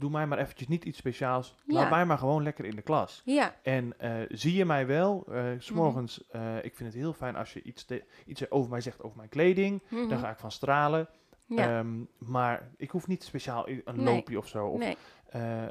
doe 0.00 0.10
mij 0.10 0.26
maar 0.26 0.38
eventjes 0.38 0.68
niet 0.68 0.84
iets 0.84 0.98
speciaals. 0.98 1.56
Ja. 1.66 1.74
Laat 1.74 1.90
mij 1.90 2.04
maar 2.06 2.18
gewoon 2.18 2.42
lekker 2.42 2.64
in 2.64 2.76
de 2.76 2.82
klas. 2.82 3.22
ja, 3.24 3.54
En 3.62 3.98
eh, 3.98 4.12
zie 4.28 4.54
je 4.54 4.64
mij 4.64 4.86
wel, 4.86 5.24
eh 5.28 5.42
Mhm. 5.42 5.58
s 5.60 5.70
morgens, 5.70 6.26
eh, 6.28 6.56
ik 6.64 6.74
vind 6.76 6.92
het 6.92 7.02
heel 7.02 7.12
fijn 7.12 7.36
als 7.36 7.52
je 7.52 7.62
iets, 7.62 7.84
te- 7.84 8.04
iets 8.26 8.50
over 8.50 8.70
mij 8.70 8.80
zegt 8.80 9.02
over 9.02 9.16
mijn 9.16 9.28
kleding. 9.28 9.82
mhm. 9.90 10.08
Daar 10.08 10.18
ga 10.18 10.30
ik 10.30 10.38
van 10.38 10.50
stralen. 10.50 11.08
ja. 11.46 11.78
Ehm, 11.78 12.04
maar 12.18 12.70
ik 12.76 12.90
hoef 12.90 13.06
niet 13.06 13.22
speciaal 13.24 13.68
een 13.68 13.82
Nee. 13.94 14.14
loopje 14.14 14.38
of 14.38 14.48
zo. 14.48 14.66
Of, 14.66 14.78
nee. 14.78 14.96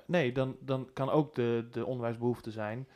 nee, 0.05 0.31
dan, 0.31 0.55
dan 0.59 0.89
kan 0.93 1.09
ook 1.09 1.35
de, 1.35 1.67
de 1.71 1.85
onderwijsbehoefte 1.85 2.51
zijn. 2.51 2.87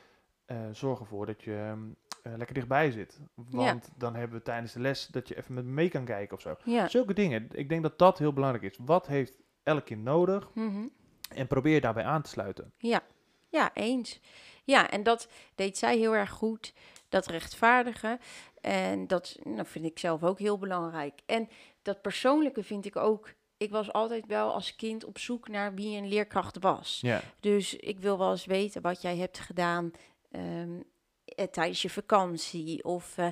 zorg 0.72 1.00
ervoor 1.00 1.26
dat 1.26 1.44
je 1.44 1.56
ehm, 1.56 1.80
eh, 2.24 2.34
lekker 2.38 2.54
dichtbij 2.56 2.92
zit. 2.92 3.20
Want 3.36 3.90
dan 3.98 4.16
hebben 4.16 4.38
we 4.38 4.44
tijdens 4.44 4.74
de 4.74 4.80
les 4.80 5.08
dat 5.08 5.28
je 5.28 5.38
even 5.38 5.54
met 5.54 5.66
me 5.66 5.72
mee 5.72 5.90
kan 5.90 6.06
kijken 6.06 6.36
of 6.36 6.42
zo. 6.42 6.56
Zulke 6.88 7.14
dingen. 7.14 7.48
Ik 7.52 7.70
denk 7.70 7.82
dat 7.84 7.98
dat 8.00 8.18
heel 8.20 8.34
belangrijk 8.34 8.64
is. 8.74 8.80
Wat 8.86 9.08
heeft 9.08 9.42
elk 9.64 9.86
kind 9.86 10.04
nodig? 10.04 10.50
Mhm. 10.54 10.88
En 11.36 11.48
probeer 11.48 11.82
daarbij 11.82 12.04
aan 12.04 12.22
te 12.22 12.30
sluiten. 12.30 12.74
Ja, 12.78 13.02
ja, 13.50 13.74
eens. 13.74 14.20
Ja, 14.64 14.90
en 14.90 15.04
dat 15.04 15.28
deed 15.56 15.78
zij 15.78 15.98
heel 15.98 16.16
erg 16.16 16.30
goed. 16.32 16.74
Dat 17.10 17.28
rechtvaardigen. 17.28 18.20
En 18.62 19.08
dat 19.08 19.38
nou, 19.44 19.66
vind 19.68 19.86
ik 19.86 20.00
zelf 20.00 20.24
ook 20.24 20.40
heel 20.40 20.58
belangrijk. 20.58 21.20
En 21.26 21.50
dat 21.82 22.02
persoonlijke 22.02 22.64
vind 22.64 22.86
ik 22.86 22.96
ook. 22.96 23.34
Ik 23.58 23.72
was 23.72 23.94
altijd 23.94 24.26
wel 24.26 24.54
als 24.54 24.76
kind 24.76 25.04
op 25.04 25.18
zoek 25.18 25.48
naar 25.48 25.74
wie 25.74 25.98
een 25.98 26.08
leerkracht 26.08 26.60
was. 26.60 27.00
Ja, 27.02 27.22
Dus 27.40 27.76
ik 27.76 28.00
wil 28.00 28.18
wel 28.18 28.32
eens 28.32 28.46
weten 28.46 28.82
wat 28.82 29.02
jij 29.02 29.18
hebt 29.18 29.40
gedaan 29.40 29.92
ehm, 30.32 30.42
eh, 30.42 30.86
tijdens 31.52 31.82
je 31.82 31.90
vakantie. 31.90 32.84
Of 32.84 33.18
eh, 33.18 33.28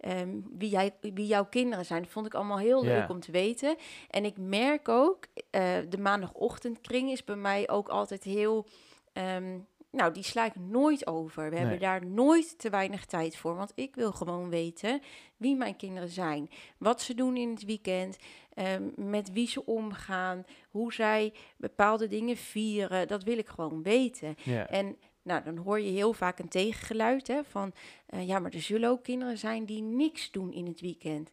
ehm, 0.00 0.40
wie, 0.58 0.68
jij, 0.70 0.94
wie 1.00 1.26
jouw 1.26 1.44
kinderen 1.46 1.84
zijn. 1.84 2.02
Dat 2.02 2.10
vond 2.10 2.26
ik 2.26 2.34
allemaal 2.34 2.58
heel 2.58 2.84
leuk 2.84 3.08
om 3.10 3.20
te 3.20 3.30
weten. 3.32 3.76
En 4.10 4.24
ik 4.24 4.36
merk 4.38 4.88
ook, 4.88 5.24
eh, 5.50 5.76
de 5.88 5.98
maandagochtendkring 5.98 7.10
is 7.10 7.24
bij 7.24 7.36
mij 7.36 7.68
ook 7.68 7.88
altijd 7.88 8.22
heel... 8.24 8.66
ehm, 9.12 9.58
nou, 9.90 10.12
die 10.12 10.22
sla 10.22 10.44
ik 10.44 10.56
nooit 10.56 11.06
over. 11.06 11.44
We 11.44 11.50
Nee. 11.50 11.58
hebben 11.58 11.78
daar 11.78 12.06
nooit 12.06 12.58
te 12.58 12.70
weinig 12.70 13.04
tijd 13.04 13.36
voor. 13.36 13.56
Want 13.56 13.72
ik 13.74 13.94
wil 13.94 14.12
gewoon 14.12 14.48
weten 14.48 15.00
wie 15.36 15.56
mijn 15.56 15.76
kinderen 15.76 16.08
zijn. 16.08 16.50
Wat 16.78 17.00
ze 17.02 17.14
doen 17.14 17.36
in 17.36 17.50
het 17.50 17.64
weekend. 17.64 18.16
ehm, 18.54 18.82
met 18.96 19.32
wie 19.32 19.48
ze 19.48 19.66
omgaan. 19.66 20.44
Hoe 20.70 20.92
zij 20.92 21.32
bepaalde 21.56 22.06
dingen 22.08 22.36
vieren. 22.36 23.08
Dat 23.08 23.22
wil 23.22 23.38
ik 23.38 23.48
gewoon 23.48 23.82
weten. 23.82 24.36
En 24.68 24.96
nou, 25.26 25.42
dan 25.44 25.56
hoor 25.56 25.80
je 25.80 25.90
heel 25.90 26.12
vaak 26.12 26.38
een 26.38 26.48
tegengeluid 26.48 27.26
hè, 27.26 27.44
van... 27.44 27.72
eh, 28.06 28.26
ja, 28.26 28.38
maar 28.38 28.52
er 28.52 28.60
zullen 28.62 28.90
ook 28.90 29.02
kinderen 29.02 29.38
zijn 29.38 29.64
die 29.64 29.82
niks 29.82 30.30
doen 30.30 30.52
in 30.52 30.66
het 30.66 30.80
weekend. 30.80 31.30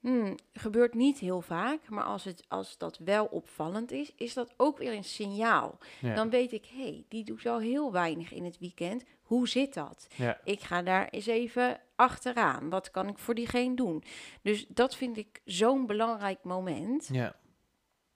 Hmm, 0.00 0.34
gebeurt 0.52 0.94
niet 0.94 1.18
heel 1.18 1.40
vaak, 1.40 1.88
maar 1.88 2.04
als, 2.04 2.24
het, 2.24 2.44
als 2.48 2.78
dat 2.78 2.98
wel 2.98 3.24
opvallend 3.24 3.90
is, 3.92 4.12
is 4.16 4.34
dat 4.34 4.54
ook 4.56 4.78
weer 4.78 4.92
een 4.92 5.04
signaal. 5.04 5.78
Ja. 6.00 6.14
Dan 6.14 6.30
weet 6.30 6.52
ik, 6.52 6.64
hé, 6.66 6.82
hey, 6.82 7.04
die 7.08 7.24
doet 7.24 7.46
al 7.46 7.58
heel 7.58 7.92
weinig 7.92 8.32
in 8.32 8.44
het 8.44 8.58
weekend. 8.58 9.04
Hoe 9.22 9.48
zit 9.48 9.74
dat? 9.74 10.06
ja. 10.14 10.40
Ik 10.44 10.60
ga 10.60 10.82
daar 10.82 11.08
eens 11.08 11.26
even 11.26 11.80
achteraan. 11.96 12.68
Wat 12.68 12.90
kan 12.90 13.08
ik 13.08 13.18
voor 13.18 13.34
diegene 13.34 13.74
doen? 13.76 14.02
Dus 14.42 14.66
dat 14.68 14.96
vind 14.96 15.16
ik 15.16 15.40
zo'n 15.44 15.86
belangrijk 15.86 16.42
moment. 16.42 17.08
Ja. 17.12 17.36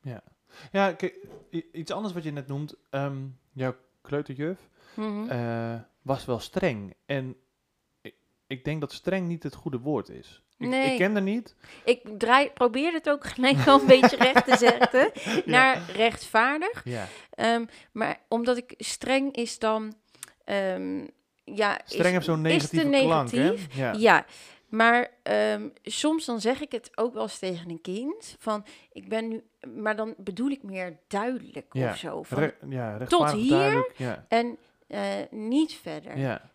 Ja. 0.02 0.22
Ja, 0.72 0.92
kijk, 0.92 1.26
iets 1.72 1.90
anders 1.90 2.14
wat 2.14 2.24
je 2.24 2.30
net 2.32 2.46
noemt. 2.46 2.74
ehm, 2.90 3.26
jouw 3.52 3.76
kleuterjuf 4.00 4.68
Mhm. 4.94 5.30
eh, 5.30 5.74
was 6.02 6.24
wel 6.24 6.38
streng. 6.38 6.94
En 7.06 7.36
ik, 8.00 8.14
ik 8.46 8.64
denk 8.64 8.80
dat 8.80 8.92
streng 8.92 9.28
niet 9.28 9.42
het 9.42 9.54
goede 9.54 9.78
woord 9.78 10.08
is. 10.08 10.42
Ik, 10.58 10.68
Nee. 10.68 10.90
ik 10.92 10.98
ken 10.98 11.16
er 11.16 11.22
niet. 11.22 11.54
Ik 11.84 12.00
draai, 12.18 12.50
probeer 12.50 12.92
het 12.92 13.08
ook 13.10 13.26
gelijk 13.34 13.56
wel 13.56 13.80
een 13.80 13.86
beetje 13.86 14.16
recht 14.16 14.44
te 14.46 14.56
zetten 14.56 15.10
naar 15.52 15.82
rechtvaardig. 15.90 16.84
Ja. 16.84 17.06
Ehm, 17.30 17.64
maar 17.92 18.20
omdat 18.28 18.56
ik 18.56 18.74
streng 18.78 19.34
is 19.34 19.58
dan, 19.58 19.94
ehm, 20.44 21.06
ja, 21.44 21.80
Streng 21.84 22.06
is, 22.06 22.12
heeft 22.12 22.24
zo'n 22.24 22.40
negatieve 22.40 22.88
klank, 22.88 23.30
hè? 23.30 23.38
negatief. 23.38 23.74
Ja. 23.76 23.92
Ja, 23.92 24.24
maar 24.68 25.10
ehm, 25.22 25.68
soms 25.82 26.24
dan 26.24 26.40
zeg 26.40 26.60
ik 26.60 26.72
het 26.72 26.90
ook 26.94 27.14
wel 27.14 27.22
eens 27.22 27.38
tegen 27.38 27.70
een 27.70 27.80
kind 27.80 28.36
van, 28.38 28.64
ik 28.92 29.08
ben 29.08 29.28
nu, 29.28 29.42
maar 29.76 29.96
dan 29.96 30.14
bedoel 30.16 30.50
ik 30.50 30.62
meer 30.62 30.98
duidelijk 31.08 31.66
Ja, 31.72 31.90
of 31.90 31.96
zo. 31.96 32.22
Van, 32.22 32.38
Re- 32.38 32.54
ja, 32.68 32.96
rechtvaardig, 32.96 33.32
hier? 33.34 33.92
Ja. 33.96 34.24
en 34.28 34.58
eh, 34.92 35.14
niet 35.30 35.72
verder. 35.74 36.18
ja. 36.18 36.50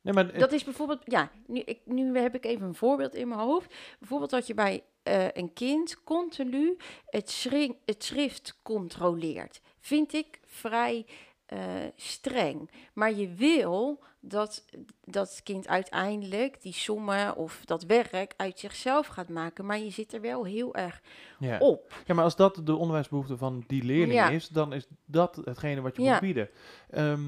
Nee, 0.00 0.14
maar 0.14 0.26
het- 0.26 0.38
Dat 0.38 0.52
is 0.52 0.64
bijvoorbeeld, 0.64 1.00
ja, 1.04 1.30
nu, 1.46 1.60
ik, 1.60 1.80
nu 1.84 2.18
heb 2.18 2.34
ik 2.34 2.44
even 2.44 2.66
een 2.66 2.74
voorbeeld 2.74 3.14
in 3.14 3.28
mijn 3.28 3.40
hoofd. 3.40 3.74
Bijvoorbeeld 3.98 4.30
dat 4.30 4.46
je 4.46 4.54
bij 4.54 4.84
eh, 5.02 5.26
een 5.32 5.52
kind 5.52 6.02
continu 6.04 6.76
het, 7.06 7.30
schri- 7.30 7.78
het 7.84 8.04
schrift 8.04 8.58
controleert. 8.62 9.60
Vind 9.80 10.12
ik 10.12 10.40
vrij 10.44 11.06
eh, 11.46 11.58
streng. 11.96 12.70
Maar 12.94 13.12
je 13.12 13.28
wil 13.34 14.02
dat, 14.20 14.64
dat 15.04 15.40
kind 15.42 15.68
uiteindelijk 15.68 16.62
die 16.62 16.72
sommen 16.72 17.36
of 17.36 17.62
dat 17.64 17.82
werk 17.82 18.34
uit 18.36 18.58
zichzelf 18.58 19.06
gaat 19.06 19.28
maken. 19.28 19.66
Maar 19.66 19.78
je 19.78 19.90
zit 19.90 20.12
er 20.12 20.20
wel 20.20 20.44
heel 20.44 20.74
erg 20.74 21.02
ja. 21.38 21.58
op. 21.58 22.02
Ja, 22.06 22.14
maar 22.14 22.24
als 22.24 22.36
dat 22.36 22.60
de 22.64 22.76
onderwijsbehoefte 22.76 23.36
van 23.36 23.64
die 23.66 23.82
leerling 23.84 24.12
Ja. 24.12 24.28
is, 24.28 24.48
dan 24.48 24.72
is 24.72 24.86
dat 25.04 25.36
hetgene 25.44 25.80
wat 25.80 25.96
je 25.96 26.02
Ja. 26.02 26.10
moet 26.12 26.20
bieden. 26.20 26.48
Ehm, 26.90 27.20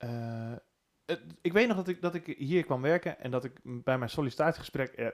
eh, 0.00 0.52
het- 1.06 1.22
ik 1.40 1.52
weet 1.52 1.68
nog 1.68 1.76
dat 1.76 1.88
ik, 1.88 2.02
dat 2.02 2.14
ik 2.14 2.26
hier 2.26 2.64
kwam 2.64 2.82
werken 2.82 3.18
en 3.20 3.30
dat 3.30 3.44
ik 3.44 3.52
bij 3.62 3.98
mijn 3.98 4.10
sollicitatiegesprek... 4.10 4.92
eh, 4.92 5.06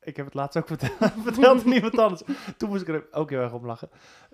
ik 0.00 0.16
heb 0.16 0.24
het 0.24 0.34
laatst 0.34 0.56
ook 0.58 0.66
verteld, 0.76 1.12
verteld 1.22 1.64
aan 1.64 1.72
iemand 1.72 1.98
anders. 1.98 2.22
Toen 2.56 2.68
moest 2.68 2.82
ik 2.82 2.88
er 2.88 3.06
ook 3.10 3.30
heel 3.30 3.40
erg 3.40 3.52
om 3.52 3.66
lachen. 3.66 3.90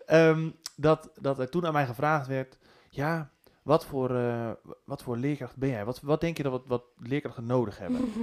Ehm, 0.07 0.51
dat, 0.77 1.11
dat 1.21 1.39
er 1.39 1.51
toen 1.51 1.67
aan 1.67 1.73
mij 1.73 1.87
gevraagd 1.87 2.27
werd... 2.27 2.59
Ja, 2.91 3.31
wat 3.63 3.87
voor, 3.87 4.15
eh, 4.17 4.51
wat 4.85 5.03
voor 5.03 5.17
leerkracht 5.17 5.57
ben 5.57 5.69
jij? 5.69 5.85
Wat, 5.85 6.01
wat 6.01 6.21
denk 6.21 6.37
je 6.37 6.43
dat 6.43 6.53
wat, 6.53 6.67
wat 6.67 6.85
leerkrachten 6.97 7.47
nodig 7.47 7.79
hebben? 7.79 8.01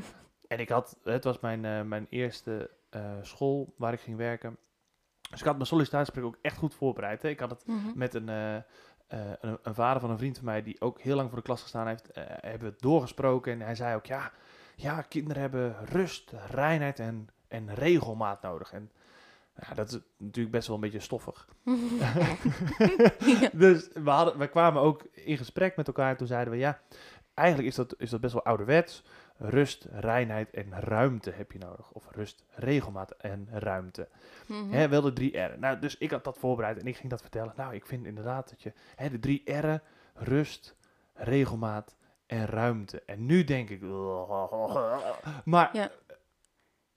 En 0.48 0.60
ik 0.60 0.70
had, 0.70 0.98
het 1.04 1.24
was 1.24 1.40
mijn, 1.40 1.88
mijn 1.88 2.08
eerste 2.10 2.72
school 3.22 3.74
waar 3.78 3.94
ik 3.94 4.00
ging 4.00 4.18
werken. 4.18 4.58
Dus 5.30 5.40
ik 5.40 5.46
had 5.46 5.56
mijn 5.56 5.68
sollicitatiegesprek 5.68 6.26
ook 6.26 6.38
echt 6.42 6.58
goed 6.58 6.76
voorbereid. 6.76 7.22
Hè. 7.22 7.30
Ik 7.30 7.40
had 7.40 7.50
het 7.50 7.68
Mhm. 7.68 7.88
met 7.96 8.14
een, 8.14 8.64
eh, 9.08 9.20
een, 9.40 9.58
een 9.64 9.74
vader 9.74 10.02
van 10.02 10.10
een 10.10 10.18
vriend 10.18 10.36
van 10.36 10.46
mij 10.46 10.64
die 10.64 10.82
ook 10.82 11.02
heel 11.02 11.16
lang 11.16 11.30
voor 11.30 11.38
de 11.38 11.44
klas 11.44 11.62
gestaan 11.62 11.88
heeft, 11.88 12.12
eh, 12.12 12.24
hebben 12.28 12.60
we 12.68 12.74
het 12.74 12.82
doorgesproken. 12.82 13.54
En 13.54 13.62
hij 13.62 13.76
zei 13.76 13.96
ook, 13.96 14.06
ja, 14.06 14.32
ja 14.76 15.02
kinderen 15.02 15.42
hebben 15.42 15.76
rust, 15.86 16.34
reinheid 16.50 17.00
en, 17.00 17.28
en 17.48 17.76
regelmaat 17.76 18.42
nodig. 18.42 18.74
En 18.74 18.92
ja, 19.68 19.74
dat 19.74 19.88
is 19.88 20.00
natuurlijk 20.18 20.56
best 20.56 20.68
wel 20.68 20.76
een 20.76 20.82
beetje 20.82 21.00
stoffig. 21.00 21.48
Dus 23.54 23.90
we, 23.94 24.10
hadden, 24.10 24.38
we 24.38 24.48
kwamen 24.48 24.82
ook 24.82 25.04
in 25.12 25.38
gesprek 25.38 25.76
met 25.76 25.88
elkaar 25.88 26.10
en 26.10 26.18
toen 26.18 26.28
zeiden 26.28 26.54
we, 26.54 26.60
ja, 26.60 26.80
eigenlijk 27.34 27.70
is 27.70 27.76
dat, 27.76 27.96
is 27.98 28.10
dat 28.10 28.22
best 28.22 28.34
wel 28.34 28.44
ouderwets. 28.44 29.04
Rust, 29.40 29.88
reinheid 29.92 30.50
en 30.52 30.80
ruimte 30.80 31.32
heb 31.32 31.52
je 31.52 31.60
nodig. 31.60 31.92
Of 31.92 32.08
rust, 32.12 32.46
regelmaat 32.50 33.12
en 33.12 33.48
ruimte. 33.52 34.08
Hè, 34.70 34.88
wel 34.90 35.02
de 35.02 35.14
drie 35.14 35.38
R'en. 35.38 35.60
Nou, 35.60 35.80
dus 35.80 35.98
ik 35.98 36.12
had 36.12 36.24
dat 36.24 36.38
voorbereid 36.38 36.78
en 36.80 36.88
ik 36.88 36.98
ging 36.98 37.10
dat 37.10 37.22
vertellen. 37.22 37.54
Nou, 37.56 37.74
ik 37.76 37.86
vind 37.86 38.06
inderdaad 38.06 38.50
dat 38.50 38.62
je 38.62 38.74
hè, 38.96 39.10
de 39.10 39.20
drie 39.20 39.52
R'en, 39.60 39.82
rust, 40.14 40.76
regelmaat 41.14 41.96
en 42.26 42.46
ruimte. 42.46 43.02
En 43.06 43.26
nu 43.26 43.44
denk 43.44 43.70
ik, 43.70 43.82
maar 45.46 45.70
Ja. 45.74 45.92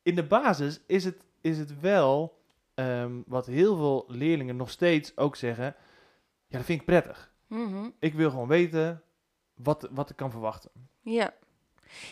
in 0.02 0.14
de 0.14 0.26
basis 0.26 0.80
is 0.86 1.04
het, 1.04 1.24
is 1.40 1.58
het 1.58 1.80
wel 1.80 2.38
ehm, 2.74 3.20
wat 3.26 3.46
heel 3.46 3.76
veel 3.76 4.04
leerlingen 4.08 4.56
nog 4.56 4.70
steeds 4.70 5.16
ook 5.16 5.36
zeggen. 5.36 5.64
Ja, 6.46 6.56
dat 6.56 6.64
vind 6.66 6.80
ik 6.80 6.86
prettig. 6.86 7.32
Mhm. 7.46 7.88
Ik 7.98 8.14
wil 8.14 8.30
gewoon 8.30 8.48
weten 8.48 9.02
wat, 9.54 9.88
wat 9.90 10.10
ik 10.10 10.16
kan 10.16 10.30
verwachten. 10.30 10.70
Ja. 11.00 11.34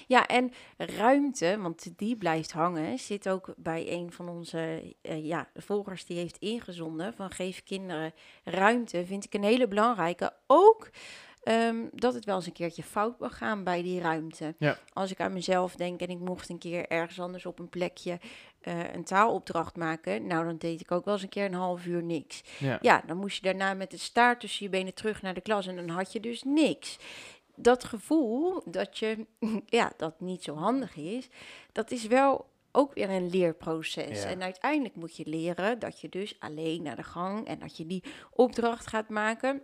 Ja, 0.07 0.27
en 0.27 0.53
ruimte, 0.77 1.59
want 1.61 1.99
die 1.99 2.17
blijft 2.17 2.53
hangen, 2.53 2.99
zit 2.99 3.29
ook 3.29 3.55
bij 3.57 3.93
een 3.93 4.13
van 4.13 4.29
onze 4.29 4.95
eh, 5.03 5.25
ja, 5.25 5.49
volgers 5.55 6.05
die 6.05 6.17
heeft 6.17 6.39
ingezonden 6.39 7.15
van 7.15 7.31
geef 7.31 7.63
kinderen 7.63 8.13
ruimte, 8.45 9.07
vind 9.07 9.25
ik 9.25 9.35
een 9.35 9.43
hele 9.43 9.69
belangrijke. 9.69 10.33
Ook 10.47 10.91
ehm, 11.43 11.77
dat 11.93 12.15
het 12.15 12.25
wel 12.25 12.37
eens 12.37 12.47
een 12.47 12.53
keertje 12.53 12.83
fout 12.83 13.19
mag 13.19 13.37
gaan 13.37 13.65
bij 13.65 13.83
die 13.83 14.01
ruimte. 14.01 14.55
Ja. 14.59 14.79
Als 14.93 15.11
ik 15.11 15.21
aan 15.21 15.33
mezelf 15.33 15.77
denk 15.77 16.01
en 16.01 16.09
ik 16.09 16.19
mocht 16.19 16.49
een 16.49 16.59
keer 16.59 16.87
ergens 16.89 17.21
anders 17.21 17.47
op 17.47 17.59
een 17.59 17.69
plekje 17.69 18.19
eh, 18.61 18.93
een 18.95 19.05
taalopdracht 19.05 19.77
maken, 19.77 20.27
nou 20.27 20.45
dan 20.45 20.57
deed 20.57 20.81
ik 20.81 20.91
ook 20.91 21.05
wel 21.05 21.15
eens 21.15 21.23
een 21.23 21.29
keer 21.29 21.45
een 21.45 21.55
half 21.55 21.87
uur 21.87 22.03
niks. 22.03 22.43
Ja. 22.59 22.79
Ja, 22.81 23.03
dan 23.07 23.17
moest 23.17 23.37
je 23.37 23.43
daarna 23.43 23.75
met 23.75 23.91
de 23.91 23.97
staart 23.97 24.41
tussen 24.41 24.65
je 24.65 24.71
benen 24.71 24.95
terug 24.95 25.23
naar 25.23 25.35
de 25.35 25.41
klas 25.41 25.67
en 25.67 25.77
dan 25.77 25.89
had 25.89 26.13
je 26.13 26.21
dus 26.21 26.43
niks. 26.43 26.99
Dat 27.61 27.85
gevoel 27.85 28.63
dat 28.65 28.99
je, 28.99 29.27
ja, 29.67 29.93
dat 29.97 30.21
niet 30.21 30.43
zo 30.43 30.55
handig 30.55 30.97
is, 30.97 31.29
dat 31.73 31.91
is 31.91 32.07
wel 32.07 32.47
ook 32.73 32.95
weer 32.95 33.11
een 33.11 33.31
leerproces. 33.31 34.23
Ja. 34.23 34.29
En 34.29 34.43
uiteindelijk 34.43 34.95
moet 34.95 35.17
je 35.17 35.27
leren 35.27 35.79
dat 35.79 36.01
je 36.01 36.09
dus 36.09 36.37
alleen 36.41 36.83
naar 36.83 36.97
de 36.97 37.03
gang 37.03 37.47
en 37.47 37.59
dat 37.59 37.77
je 37.77 37.87
die 37.87 38.05
opdracht 38.31 38.87
gaat 38.87 39.09
maken. 39.09 39.63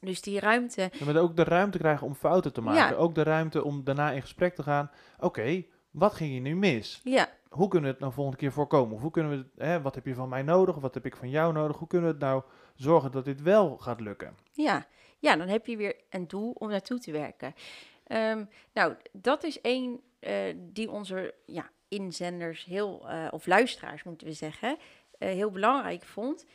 Dus 0.00 0.22
die 0.22 0.40
ruimte, 0.40 0.90
Ja, 0.92 1.04
Maar 1.04 1.16
ook 1.16 1.36
de 1.36 1.44
ruimte 1.44 1.78
krijgen 1.78 2.06
om 2.06 2.14
fouten 2.14 2.52
te 2.52 2.60
maken. 2.60 2.94
Ja. 2.96 3.02
Ook 3.02 3.14
de 3.14 3.22
ruimte 3.22 3.64
om 3.64 3.84
daarna 3.84 4.10
in 4.10 4.20
gesprek 4.20 4.54
te 4.54 4.62
gaan. 4.62 4.90
Oké, 5.20 5.64
wat 5.90 6.14
ging 6.14 6.34
je 6.34 6.40
nu 6.40 6.56
mis? 6.56 7.00
ja, 7.04 7.28
Hoe 7.48 7.68
kunnen 7.68 7.88
we 7.88 7.92
het 7.94 8.02
nou 8.02 8.12
volgende 8.12 8.38
keer 8.38 8.52
voorkomen? 8.52 8.94
Of 8.94 9.00
hoe 9.00 9.10
kunnen 9.10 9.30
we 9.32 9.36
het, 9.36 9.46
hè, 9.56 9.82
wat 9.82 9.94
heb 9.94 10.06
je 10.06 10.14
van 10.14 10.28
mij 10.28 10.42
nodig? 10.42 10.76
Of 10.76 10.82
wat 10.82 10.94
heb 10.94 11.06
ik 11.06 11.16
van 11.16 11.30
jou 11.30 11.52
nodig? 11.52 11.76
Hoe 11.76 11.88
kunnen 11.88 12.08
we 12.08 12.14
het 12.14 12.24
nou 12.24 12.42
zorgen 12.74 13.10
dat 13.10 13.24
dit 13.24 13.42
wel 13.42 13.76
gaat 13.78 14.00
lukken? 14.00 14.34
Ja, 14.52 14.86
ja, 15.24 15.36
dan 15.36 15.48
heb 15.48 15.66
je 15.66 15.76
weer 15.76 15.96
een 16.10 16.28
doel 16.28 16.50
om 16.50 16.68
naartoe 16.68 16.98
te 16.98 17.12
werken. 17.12 17.54
Ehm, 18.06 18.44
nou, 18.72 18.94
dat 19.12 19.44
is 19.44 19.60
één 19.60 20.00
eh, 20.18 20.54
die 20.56 20.90
onze 20.90 21.34
ja, 21.46 21.70
inzenders 21.88 22.64
heel, 22.64 23.08
eh, 23.08 23.26
of 23.30 23.46
luisteraars 23.46 24.02
moeten 24.02 24.26
we 24.26 24.32
zeggen, 24.32 24.76
eh, 25.18 25.28
heel 25.28 25.50
belangrijk 25.50 26.02
vond. 26.02 26.46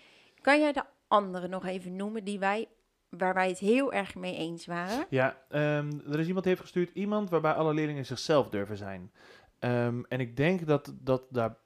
Kan 0.42 0.60
jij 0.60 0.72
de 0.72 0.84
andere 1.08 1.48
nog 1.48 1.66
even 1.66 1.96
noemen 1.96 2.24
die 2.24 2.40
wij, 2.40 2.68
waar 3.10 3.34
wij 3.34 3.48
het 3.48 3.60
heel 3.60 3.94
erg 3.94 4.16
mee 4.16 4.36
eens 4.36 4.66
waren? 4.66 5.06
Ja, 5.10 5.38
ehm, 5.50 5.92
er 6.12 6.20
is 6.20 6.28
iemand 6.28 6.44
die 6.44 6.54
heeft 6.54 6.62
gestuurd. 6.62 6.92
Iemand 6.94 7.30
waarbij 7.30 7.54
alle 7.54 7.74
leerlingen 7.74 8.06
zichzelf 8.06 8.50
durven 8.50 8.78
zijn. 8.78 9.12
Ehm, 9.60 10.04
en 10.08 10.20
ik 10.20 10.38
denk 10.38 10.68
dat, 10.68 10.94
dat, 11.00 11.24
daar, 11.30 11.58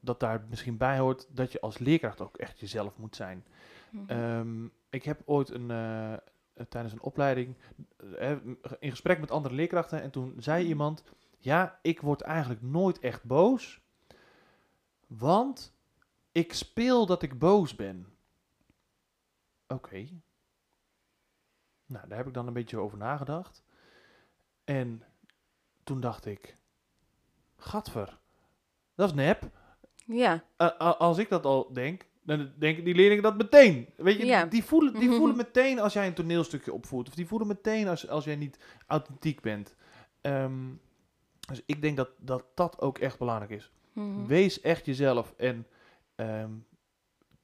dat 0.00 0.20
daar 0.20 0.44
misschien 0.48 0.76
bij 0.76 0.98
hoort 0.98 1.26
dat 1.36 1.52
je 1.52 1.60
als 1.60 1.78
leerkracht 1.78 2.20
ook 2.20 2.36
echt 2.36 2.60
jezelf 2.60 2.96
moet 2.96 3.16
zijn. 3.16 3.44
Mhm. 3.90 4.68
Ik 4.92 5.04
heb 5.04 5.22
ooit 5.24 5.50
een, 5.50 5.70
eh, 5.70 6.12
eh, 6.12 6.18
tijdens 6.68 6.92
een 6.92 7.02
opleiding 7.02 7.56
eh, 8.18 8.36
in 8.78 8.90
gesprek 8.90 9.20
met 9.20 9.30
andere 9.30 9.54
leerkrachten 9.54 10.02
en 10.02 10.10
toen 10.10 10.34
zei 10.38 10.66
iemand, 10.66 11.04
ja, 11.38 11.78
ik 11.82 12.00
word 12.00 12.20
eigenlijk 12.20 12.62
nooit 12.62 12.98
echt 12.98 13.24
boos, 13.24 13.80
want 15.06 15.74
ik 16.32 16.52
speel 16.52 17.06
dat 17.06 17.22
ik 17.22 17.38
boos 17.38 17.74
ben. 17.74 18.16
Oké. 19.66 20.08
Nou, 21.86 22.08
daar 22.08 22.18
heb 22.18 22.26
ik 22.26 22.34
dan 22.34 22.46
een 22.46 22.52
beetje 22.52 22.78
over 22.78 22.98
nagedacht. 22.98 23.64
En 24.64 25.02
toen 25.84 26.00
dacht 26.00 26.26
ik, 26.26 26.56
gadver, 27.56 28.18
dat 28.94 29.08
is 29.08 29.14
nep. 29.14 29.50
Ja, 30.06 30.44
als 30.98 31.18
ik 31.18 31.28
dat 31.28 31.44
al 31.44 31.72
denk, 31.72 32.06
dan 32.22 32.52
denken 32.58 32.84
die 32.84 32.94
leerlingen 32.94 33.22
dat 33.22 33.36
meteen. 33.36 33.88
Weet 33.96 34.16
je, 34.18 34.26
Ja. 34.26 34.44
die, 34.44 34.64
voelen, 34.64 34.92
die 34.94 35.08
Mhm. 35.08 35.16
voelen 35.16 35.36
meteen 35.36 35.78
als 35.80 35.92
jij 35.92 36.06
een 36.06 36.14
toneelstukje 36.14 36.72
opvoert. 36.72 37.08
Of 37.08 37.14
die 37.14 37.26
voelen 37.26 37.48
meteen 37.48 37.88
als, 37.88 38.08
als 38.08 38.24
jij 38.24 38.36
niet 38.36 38.58
authentiek 38.86 39.40
bent. 39.40 39.74
Ehm, 40.20 40.68
dus 41.48 41.62
ik 41.66 41.82
denk 41.82 41.96
dat, 41.96 42.10
dat 42.18 42.44
dat 42.54 42.80
ook 42.80 42.98
echt 42.98 43.18
belangrijk 43.18 43.50
is. 43.50 43.70
mhm. 43.92 44.26
Wees 44.26 44.60
echt 44.60 44.86
jezelf 44.86 45.34
en 45.36 45.66
ehm, 46.14 46.50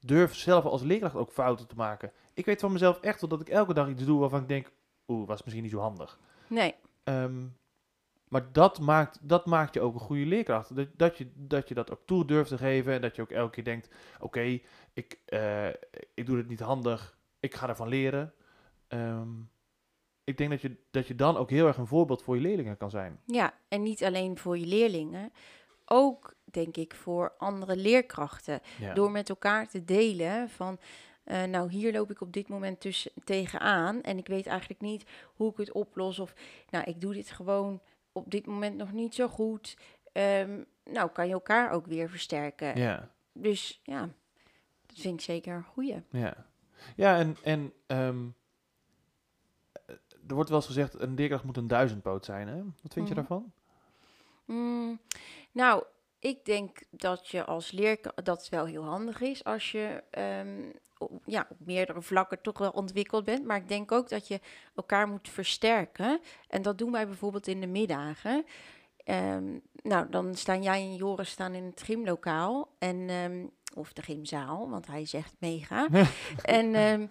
durf 0.00 0.34
zelf 0.34 0.64
als 0.64 0.82
leerkracht 0.82 1.14
ook 1.14 1.32
fouten 1.32 1.66
te 1.66 1.74
maken. 1.74 2.12
Ik 2.34 2.44
weet 2.46 2.60
van 2.60 2.72
mezelf 2.72 3.00
echt 3.00 3.20
wel 3.20 3.30
dat 3.30 3.40
ik 3.40 3.48
elke 3.48 3.74
dag 3.74 3.88
iets 3.88 4.04
doe 4.04 4.18
waarvan 4.20 4.40
ik 4.42 4.48
denk, 4.48 4.70
oeh, 5.08 5.26
was 5.28 5.42
misschien 5.42 5.62
niet 5.62 5.72
zo 5.72 5.78
handig. 5.78 6.18
nee, 6.46 6.74
Ehm, 7.04 7.44
maar 8.28 8.52
dat 8.52 8.80
maakt, 8.80 9.18
dat 9.22 9.46
maakt 9.46 9.74
je 9.74 9.80
ook 9.80 9.94
een 9.94 10.00
goede 10.00 10.26
leerkracht. 10.26 10.76
Dat, 10.76 10.88
dat, 10.96 11.18
je, 11.18 11.30
dat 11.34 11.68
je 11.68 11.74
dat 11.74 11.90
ook 11.90 12.00
toe 12.04 12.24
durft 12.24 12.50
te 12.50 12.58
geven. 12.58 12.92
En 12.92 13.00
dat 13.00 13.16
je 13.16 13.22
ook 13.22 13.30
elke 13.30 13.50
keer 13.50 13.64
denkt: 13.64 13.88
oké, 14.20 14.60
ik, 14.92 15.18
eh, 15.24 15.68
ik 16.14 16.26
doe 16.26 16.36
het 16.36 16.48
niet 16.48 16.60
handig. 16.60 17.18
Ik 17.40 17.54
ga 17.54 17.68
ervan 17.68 17.88
leren. 17.88 18.32
Ehm, 18.88 19.28
ik 20.24 20.36
denk 20.36 20.50
dat 20.50 20.60
je, 20.60 20.76
dat 20.90 21.06
je 21.06 21.14
dan 21.14 21.36
ook 21.36 21.50
heel 21.50 21.66
erg 21.66 21.76
een 21.76 21.86
voorbeeld 21.86 22.22
voor 22.22 22.36
je 22.36 22.42
leerlingen 22.42 22.76
kan 22.76 22.90
zijn. 22.90 23.20
Ja, 23.24 23.54
en 23.68 23.82
niet 23.82 24.04
alleen 24.04 24.38
voor 24.38 24.58
je 24.58 24.66
leerlingen, 24.66 25.32
ook 25.84 26.34
denk 26.44 26.76
ik 26.76 26.94
voor 26.94 27.32
andere 27.38 27.76
leerkrachten. 27.76 28.60
Ja. 28.78 28.94
Door 28.94 29.10
met 29.10 29.28
elkaar 29.28 29.68
te 29.68 29.84
delen 29.84 30.48
van, 30.48 30.78
eh, 31.24 31.42
nou 31.42 31.70
hier 31.70 31.92
loop 31.92 32.10
ik 32.10 32.20
op 32.20 32.32
dit 32.32 32.48
moment 32.48 32.80
tussen, 32.80 33.12
tegenaan 33.24 34.02
en 34.02 34.18
ik 34.18 34.26
weet 34.26 34.46
eigenlijk 34.46 34.80
niet 34.80 35.04
hoe 35.34 35.50
ik 35.50 35.56
het 35.56 35.72
oplos. 35.72 36.18
Of 36.18 36.34
nou, 36.70 36.84
ik 36.84 37.00
doe 37.00 37.14
dit 37.14 37.30
gewoon 37.30 37.80
op 38.18 38.30
dit 38.30 38.46
moment 38.46 38.76
nog 38.76 38.92
niet 38.92 39.14
zo 39.14 39.28
goed. 39.28 39.76
Ehm, 40.12 40.62
nou, 40.84 41.10
kan 41.10 41.26
je 41.26 41.32
elkaar 41.32 41.70
ook 41.70 41.86
weer 41.86 42.08
versterken. 42.10 42.76
ja. 42.76 43.10
Dus 43.32 43.80
ja, 43.82 44.00
dat 44.86 44.98
vind 44.98 45.14
ik 45.14 45.20
zeker 45.20 45.54
een 45.54 45.64
goeie. 45.64 46.02
Ja, 46.10 46.46
ja 46.96 47.18
en, 47.18 47.36
en 47.42 47.72
ehm, 47.86 48.26
eh, 49.86 49.94
er 50.28 50.34
wordt 50.34 50.48
wel 50.48 50.58
eens 50.58 50.66
gezegd, 50.66 51.00
een 51.00 51.14
leerkracht 51.14 51.44
moet 51.44 51.56
een 51.56 51.66
duizendpoot 51.68 52.24
zijn. 52.24 52.48
Hè? 52.48 52.56
Wat 52.82 52.92
vind 52.92 52.94
je 52.94 53.00
Mhm. 53.02 53.14
daarvan? 53.14 53.52
Mm, 54.44 55.00
nou, 55.52 55.84
ik 56.18 56.44
denk 56.44 56.82
dat 56.90 57.28
je 57.28 57.44
als 57.44 57.70
leerkracht 57.70 58.24
dat 58.24 58.38
het 58.40 58.48
wel 58.48 58.64
heel 58.64 58.84
handig 58.84 59.20
is 59.20 59.44
als 59.44 59.72
je 59.72 60.02
ehm, 60.10 60.70
ja, 61.24 61.46
op 61.48 61.56
meerdere 61.64 62.02
vlakken 62.02 62.40
toch 62.40 62.58
wel 62.58 62.70
ontwikkeld 62.70 63.24
bent. 63.24 63.44
Maar 63.44 63.56
ik 63.56 63.68
denk 63.68 63.92
ook 63.92 64.08
dat 64.08 64.28
je 64.28 64.40
elkaar 64.74 65.08
moet 65.08 65.28
versterken. 65.28 66.20
En 66.48 66.62
dat 66.62 66.78
doen 66.78 66.92
wij 66.92 67.06
bijvoorbeeld 67.06 67.46
in 67.46 67.60
de 67.60 67.66
middagen. 67.66 68.44
Ehm, 69.04 69.44
nou, 69.82 70.06
dan 70.10 70.34
staan 70.34 70.62
jij 70.62 70.80
en 70.80 70.94
Joris 70.94 71.30
staan 71.30 71.54
in 71.54 71.64
het 71.64 71.82
gymlokaal. 71.82 72.68
En, 72.78 73.08
ehm, 73.08 73.46
of 73.74 73.92
de 73.92 74.02
gymzaal, 74.02 74.70
want 74.70 74.86
hij 74.86 75.06
zegt 75.06 75.34
mega. 75.38 75.88
en 76.42 76.74
ehm, 76.74 77.06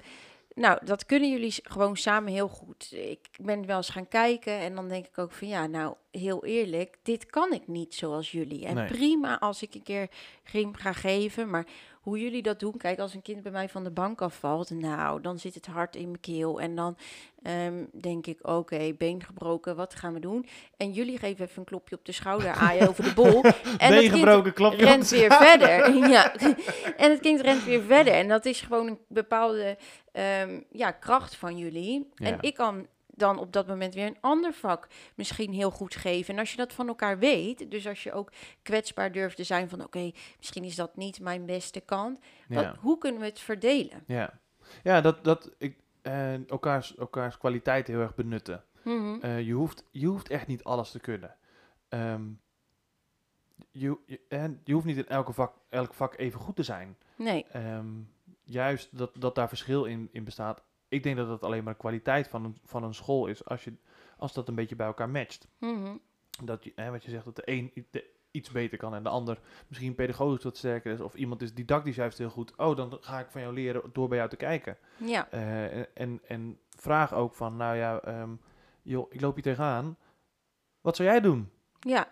nou, 0.55 0.85
dat 0.85 1.05
kunnen 1.05 1.31
jullie 1.31 1.53
gewoon 1.63 1.97
samen 1.97 2.31
heel 2.31 2.47
goed. 2.47 2.91
Ik 2.91 3.29
ben 3.41 3.65
wel 3.65 3.77
eens 3.77 3.89
gaan 3.89 4.07
kijken 4.07 4.59
en 4.59 4.75
dan 4.75 4.87
denk 4.87 5.05
ik 5.05 5.17
ook 5.17 5.31
van 5.31 5.47
ja, 5.47 5.67
nou 5.67 5.95
heel 6.11 6.45
eerlijk, 6.45 6.97
dit 7.03 7.25
kan 7.25 7.53
ik 7.53 7.67
niet 7.67 7.95
zoals 7.95 8.31
jullie. 8.31 8.65
En 8.65 8.75
Nee. 8.75 8.87
prima 8.87 9.39
als 9.39 9.61
ik 9.61 9.73
een 9.75 9.83
keer 9.83 10.09
gym 10.43 10.75
ga 10.75 10.93
geven, 10.93 11.49
maar 11.49 11.67
hoe 12.07 12.19
jullie 12.19 12.41
dat 12.41 12.59
doen, 12.59 12.77
kijk, 12.77 12.99
als 12.99 13.13
een 13.13 13.21
kind 13.21 13.43
bij 13.43 13.51
mij 13.51 13.69
van 13.69 13.83
de 13.83 13.91
bank 13.91 14.21
afvalt, 14.21 14.69
nou, 14.69 15.21
dan 15.21 15.39
zit 15.39 15.55
het 15.55 15.65
hart 15.65 15.95
in 15.95 16.05
mijn 16.05 16.19
keel 16.19 16.61
en 16.61 16.75
dan 16.75 16.97
ehm, 17.43 17.85
denk 17.91 18.25
ik, 18.27 18.47
oké, 18.47 18.93
been 18.97 19.23
gebroken, 19.23 19.75
wat 19.75 19.95
gaan 19.95 20.13
we 20.13 20.19
doen? 20.19 20.45
En 20.77 20.91
jullie 20.91 21.17
geven 21.17 21.45
even 21.45 21.57
een 21.57 21.63
klopje 21.63 21.95
op 21.95 22.05
de 22.05 22.11
schouder, 22.11 22.51
aaien 22.67 22.87
over 22.87 23.03
de 23.03 23.13
bol. 23.13 23.43
En 23.77 23.89
Been 23.89 24.09
gebroken, 24.09 24.53
klapje 24.53 24.77
op 24.77 24.83
rent 24.83 25.09
weer 25.09 25.31
verder. 25.31 25.95
ja. 26.15 26.33
En 26.97 27.11
het 27.11 27.19
kind 27.19 27.41
rent 27.41 27.63
weer 27.63 27.81
verder. 27.81 28.13
En 28.13 28.27
dat 28.27 28.45
is 28.45 28.61
gewoon 28.61 28.87
een 28.87 28.99
bepaalde 29.07 29.77
ehm, 30.11 30.61
ja, 30.71 30.91
kracht 30.91 31.35
van 31.35 31.57
jullie. 31.57 32.09
Ja. 32.15 32.25
En 32.25 32.37
ik 32.41 32.53
kan 32.53 32.87
dan 33.17 33.37
op 33.39 33.53
dat 33.53 33.67
moment 33.67 33.93
weer 33.93 34.05
een 34.07 34.17
ander 34.21 34.53
vak 34.53 34.87
misschien 35.15 35.53
heel 35.53 35.71
goed 35.71 35.95
geven. 35.95 36.33
En 36.33 36.39
als 36.39 36.51
je 36.51 36.57
dat 36.57 36.73
van 36.73 36.87
elkaar 36.87 37.19
weet, 37.19 37.71
dus 37.71 37.87
als 37.87 38.03
je 38.03 38.13
ook 38.13 38.31
kwetsbaar 38.61 39.11
durft 39.11 39.35
te 39.35 39.43
zijn 39.43 39.69
van 39.69 39.83
oké, 39.83 40.11
misschien 40.37 40.63
is 40.63 40.75
dat 40.75 40.95
niet 40.95 41.19
mijn 41.19 41.45
beste 41.45 41.79
kant. 41.81 42.19
Wat, 42.47 42.63
Ja, 42.63 42.75
hoe 42.79 42.97
kunnen 42.97 43.19
we 43.21 43.25
het 43.27 43.39
verdelen? 43.39 44.03
ja. 44.07 44.39
ja 44.83 45.01
dat, 45.01 45.23
dat 45.23 45.51
ik, 45.57 45.77
eh, 46.01 46.49
elkaars, 46.49 46.95
elkaars 46.95 47.37
kwaliteit 47.37 47.87
heel 47.87 47.99
erg 47.99 48.15
benutten. 48.15 48.63
Mhm. 48.83 49.17
Eh, 49.21 49.41
je, 49.41 49.53
hoeft, 49.53 49.83
je 49.91 50.07
hoeft 50.07 50.29
echt 50.29 50.47
niet 50.47 50.63
alles 50.63 50.91
te 50.91 50.99
kunnen. 50.99 51.35
Ehm, 51.89 52.23
je, 53.71 53.97
je, 54.05 54.19
en 54.29 54.61
je 54.63 54.73
hoeft 54.73 54.85
niet 54.85 54.97
in 54.97 55.07
elke 55.07 55.33
vak, 55.33 55.53
elk 55.69 55.93
vak 55.93 56.17
even 56.17 56.39
goed 56.39 56.55
te 56.55 56.63
zijn. 56.63 56.97
Nee, 57.15 57.45
Ehm, 57.51 57.87
juist 58.43 58.97
dat, 58.97 59.11
dat 59.19 59.35
daar 59.35 59.47
verschil 59.47 59.85
in, 59.85 60.09
in 60.11 60.23
bestaat. 60.23 60.63
Ik 60.89 61.03
denk 61.03 61.17
dat 61.17 61.27
dat 61.27 61.43
alleen 61.43 61.63
maar 61.63 61.73
de 61.73 61.79
kwaliteit 61.79 62.27
van 62.27 62.45
een, 62.45 62.57
van 62.65 62.83
een 62.83 62.93
school 62.93 63.27
is 63.27 63.45
als, 63.45 63.63
je, 63.63 63.73
als 64.17 64.33
dat 64.33 64.47
een 64.47 64.55
beetje 64.55 64.75
bij 64.75 64.87
elkaar 64.87 65.09
matcht. 65.09 65.47
Mhm. 65.59 65.95
Dat 66.43 66.63
je, 66.63 66.71
hè, 66.75 66.91
wat 66.91 67.03
je 67.03 67.09
zegt, 67.11 67.25
dat 67.25 67.35
de 67.35 67.41
een 67.45 67.87
de- 67.91 68.15
iets 68.31 68.51
beter 68.51 68.77
kan 68.77 68.95
en 68.95 69.03
de 69.03 69.09
ander 69.09 69.39
misschien 69.67 69.95
pedagogisch 69.95 70.43
wat 70.43 70.57
sterker 70.57 70.93
is. 70.93 70.99
Of 70.99 71.13
iemand 71.15 71.41
is 71.41 71.53
didactisch 71.53 71.95
juist 71.95 72.17
heel 72.17 72.29
goed. 72.29 72.55
Oh, 72.57 72.75
dan 72.75 72.97
ga 73.01 73.19
ik 73.19 73.29
van 73.29 73.41
jou 73.41 73.53
leren 73.53 73.81
door 73.93 74.07
bij 74.07 74.17
jou 74.17 74.29
te 74.29 74.35
kijken. 74.35 74.77
ja. 74.97 75.29
Eh, 75.31 75.77
en- 75.77 75.87
en, 75.95 76.21
en 76.27 76.59
vraag 76.69 77.13
ook 77.13 77.35
van, 77.35 77.55
nou 77.57 77.75
ja, 77.75 77.99
ehm, 78.01 78.35
joh, 78.81 79.13
ik 79.13 79.21
loop 79.21 79.33
hier 79.33 79.43
tegenaan. 79.43 79.97
Wat 80.81 80.95
zou 80.95 81.09
jij 81.09 81.19
doen? 81.21 81.51
Ja, 81.79 82.11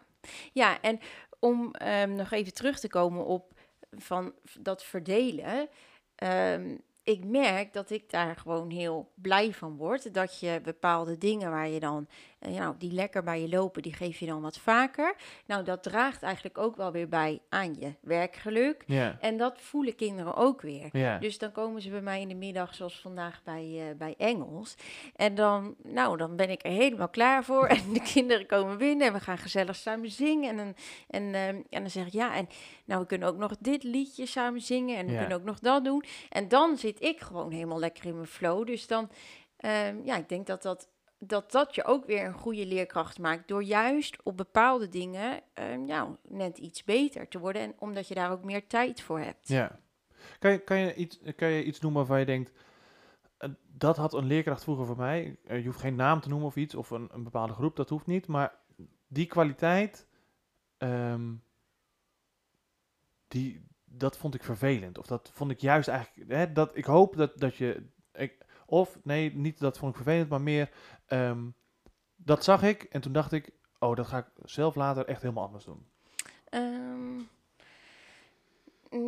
ja 0.53 0.81
en 0.81 0.99
om 1.39 1.71
ehm, 1.73 2.15
nog 2.15 2.31
even 2.31 2.53
terug 2.53 2.79
te 2.79 2.87
komen 2.89 3.25
op 3.25 3.53
van 3.91 4.33
dat 4.59 4.83
verdelen. 4.83 5.69
ehm, 6.15 6.77
ik 7.05 7.25
merk 7.25 7.73
dat 7.73 7.89
ik 7.89 8.09
daar 8.09 8.35
gewoon 8.35 8.69
heel 8.69 9.11
blij 9.15 9.53
van 9.53 9.77
word. 9.77 10.13
Dat 10.13 10.39
je 10.39 10.59
bepaalde 10.63 11.17
dingen 11.17 11.51
waar 11.51 11.69
je 11.69 11.79
dan, 11.79 12.07
eh, 12.39 12.53
ja, 12.53 12.59
nou, 12.63 12.75
die 12.77 12.91
lekker 12.91 13.23
bij 13.23 13.41
je 13.41 13.49
lopen, 13.49 13.81
die 13.81 13.93
geef 13.93 14.19
je 14.19 14.25
dan 14.25 14.41
wat 14.41 14.57
vaker. 14.57 15.15
Nou, 15.45 15.63
dat 15.63 15.83
draagt 15.83 16.23
eigenlijk 16.23 16.57
ook 16.57 16.75
wel 16.75 16.91
weer 16.91 17.07
bij 17.09 17.41
aan 17.49 17.73
je 17.79 17.95
werkgeluk. 18.01 18.83
Ja, 18.87 19.17
En 19.19 19.37
dat 19.37 19.61
voelen 19.61 19.95
kinderen 19.95 20.35
ook 20.35 20.61
weer. 20.61 20.89
ja, 20.91 21.17
Dus 21.17 21.37
dan 21.37 21.51
komen 21.51 21.81
ze 21.81 21.89
bij 21.89 22.01
mij 22.01 22.21
in 22.21 22.27
de 22.27 22.35
middag, 22.35 22.75
zoals 22.75 22.99
vandaag 23.01 23.43
bij, 23.43 23.89
eh, 23.89 23.95
bij 23.97 24.15
Engels. 24.17 24.75
En 25.15 25.35
dan, 25.35 25.75
nou, 25.83 26.17
dan 26.17 26.35
ben 26.35 26.49
ik 26.49 26.63
er 26.65 26.71
helemaal 26.71 27.09
klaar 27.09 27.43
voor. 27.43 27.67
En 27.75 27.93
de 27.93 28.01
kinderen 28.01 28.45
komen 28.45 28.77
binnen 28.77 29.07
en 29.07 29.13
we 29.13 29.19
gaan 29.19 29.37
gezellig 29.37 29.75
samen 29.75 30.09
zingen. 30.11 30.49
En 30.49 30.57
dan, 30.57 30.75
en, 31.07 31.23
ehm, 31.35 31.61
en 31.69 31.81
dan 31.81 31.89
zeg 31.89 32.05
ik, 32.07 32.13
ja, 32.13 32.35
en 32.35 32.47
nou, 32.85 33.01
we 33.01 33.07
kunnen 33.07 33.27
ook 33.27 33.37
nog 33.37 33.55
dit 33.59 33.83
liedje 33.83 34.25
samen 34.25 34.61
zingen. 34.61 34.97
En 34.97 35.05
we 35.05 35.11
Ja. 35.11 35.19
kunnen 35.19 35.37
ook 35.37 35.43
nog 35.43 35.59
dat 35.59 35.83
doen. 35.83 36.03
En 36.29 36.47
dan 36.47 36.77
zit 36.77 37.01
ik 37.03 37.19
gewoon 37.19 37.51
helemaal 37.51 37.79
lekker 37.79 38.05
in 38.05 38.15
mijn 38.15 38.27
flow. 38.27 38.65
Dus 38.67 38.87
dan, 38.87 39.09
ja, 40.03 40.17
ik 40.17 40.29
denk 40.29 40.47
dat 40.47 40.61
dat, 40.61 40.89
dat 41.19 41.51
dat 41.51 41.75
je 41.75 41.83
ook 41.83 42.05
weer 42.05 42.25
een 42.25 42.33
goede 42.33 42.65
leerkracht 42.65 43.19
maakt. 43.19 43.47
Door 43.47 43.63
juist 43.63 44.23
op 44.23 44.37
bepaalde 44.37 44.89
dingen, 44.89 45.41
ehm, 45.53 46.11
net 46.27 46.57
iets 46.57 46.83
beter 46.83 47.27
te 47.27 47.39
worden. 47.39 47.61
En 47.61 47.73
omdat 47.79 48.07
je 48.07 48.13
daar 48.13 48.31
ook 48.31 48.43
meer 48.43 48.67
tijd 48.67 49.01
voor 49.01 49.19
hebt. 49.19 49.47
ja. 49.47 49.79
Kan 50.39 50.51
je, 50.51 50.59
kan, 50.59 50.77
je 50.77 50.95
iets, 50.95 51.19
kan 51.35 51.47
je 51.47 51.63
iets 51.63 51.79
noemen 51.79 51.99
waarvan 51.99 52.19
je 52.19 52.25
denkt, 52.25 52.51
eh, 53.37 53.49
dat 53.67 53.97
had 53.97 54.13
een 54.13 54.25
leerkracht 54.25 54.63
vroeger 54.63 54.85
voor 54.85 54.97
mij. 54.97 55.37
Eh, 55.45 55.59
je 55.59 55.65
hoeft 55.65 55.79
geen 55.79 55.95
naam 55.95 56.19
te 56.19 56.29
noemen 56.29 56.47
of 56.47 56.55
iets, 56.55 56.75
of 56.75 56.89
een, 56.89 57.09
een 57.11 57.23
bepaalde 57.23 57.53
groep, 57.53 57.75
dat 57.75 57.89
hoeft 57.89 58.05
niet. 58.05 58.27
Maar 58.27 58.53
die 59.07 59.25
kwaliteit, 59.25 60.07
ehm, 60.77 61.33
die, 63.27 63.65
dat 63.85 64.17
vond 64.17 64.35
ik 64.35 64.43
vervelend. 64.43 64.97
Of 64.97 65.05
dat 65.05 65.31
vond 65.33 65.51
ik 65.51 65.59
juist 65.59 65.87
eigenlijk, 65.87 66.31
hè, 66.31 66.51
dat, 66.51 66.77
ik 66.77 66.85
hoop 66.85 67.15
dat, 67.15 67.39
dat 67.39 67.55
je, 67.55 67.83
of 68.65 68.97
nee, 69.03 69.35
niet 69.35 69.59
dat 69.59 69.77
vond 69.77 69.91
ik 69.91 70.01
vervelend, 70.03 70.29
maar 70.29 70.41
meer, 70.41 70.69
ehm, 71.05 71.43
dat 72.15 72.43
zag 72.43 72.63
ik 72.63 72.83
en 72.83 73.01
toen 73.01 73.13
dacht 73.13 73.31
ik, 73.31 73.51
oh, 73.79 73.95
dat 73.95 74.07
ga 74.07 74.17
ik 74.17 74.27
zelf 74.43 74.75
later 74.75 75.05
echt 75.05 75.21
helemaal 75.21 75.45
anders 75.45 75.65
doen. 75.65 75.85
Mm, 76.51 77.27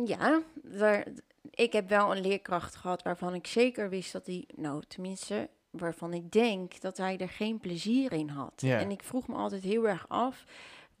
ja, 0.06 0.42
daar, 0.62 1.06
ik 1.50 1.72
heb 1.72 1.88
wel 1.88 2.16
een 2.16 2.22
leerkracht 2.22 2.74
gehad 2.74 3.02
waarvan 3.02 3.34
ik 3.34 3.46
zeker 3.46 3.88
wist 3.88 4.12
dat 4.12 4.26
hij, 4.26 4.48
nou 4.56 4.82
tenminste, 4.88 5.48
waarvan 5.70 6.12
ik 6.12 6.30
denk 6.30 6.80
dat 6.80 6.96
hij 6.96 7.18
er 7.18 7.28
geen 7.28 7.60
plezier 7.60 8.12
in 8.12 8.28
had. 8.28 8.62
En 8.62 8.90
ik 8.90 9.02
vroeg 9.02 9.28
me 9.28 9.34
altijd 9.34 9.62
heel 9.62 9.88
erg 9.88 10.08
af, 10.08 10.44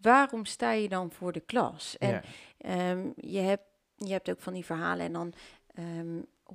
waarom 0.00 0.44
sta 0.44 0.70
je 0.70 0.88
dan 0.88 1.10
voor 1.12 1.32
de 1.32 1.40
klas? 1.40 1.98
En 1.98 2.22
Ehm, 2.58 3.10
je, 3.16 3.38
hebt, 3.38 3.64
je 3.96 4.12
hebt 4.12 4.30
ook 4.30 4.40
van 4.40 4.52
die 4.52 4.64
verhalen 4.64 5.06
en 5.06 5.12
dan 5.12 5.32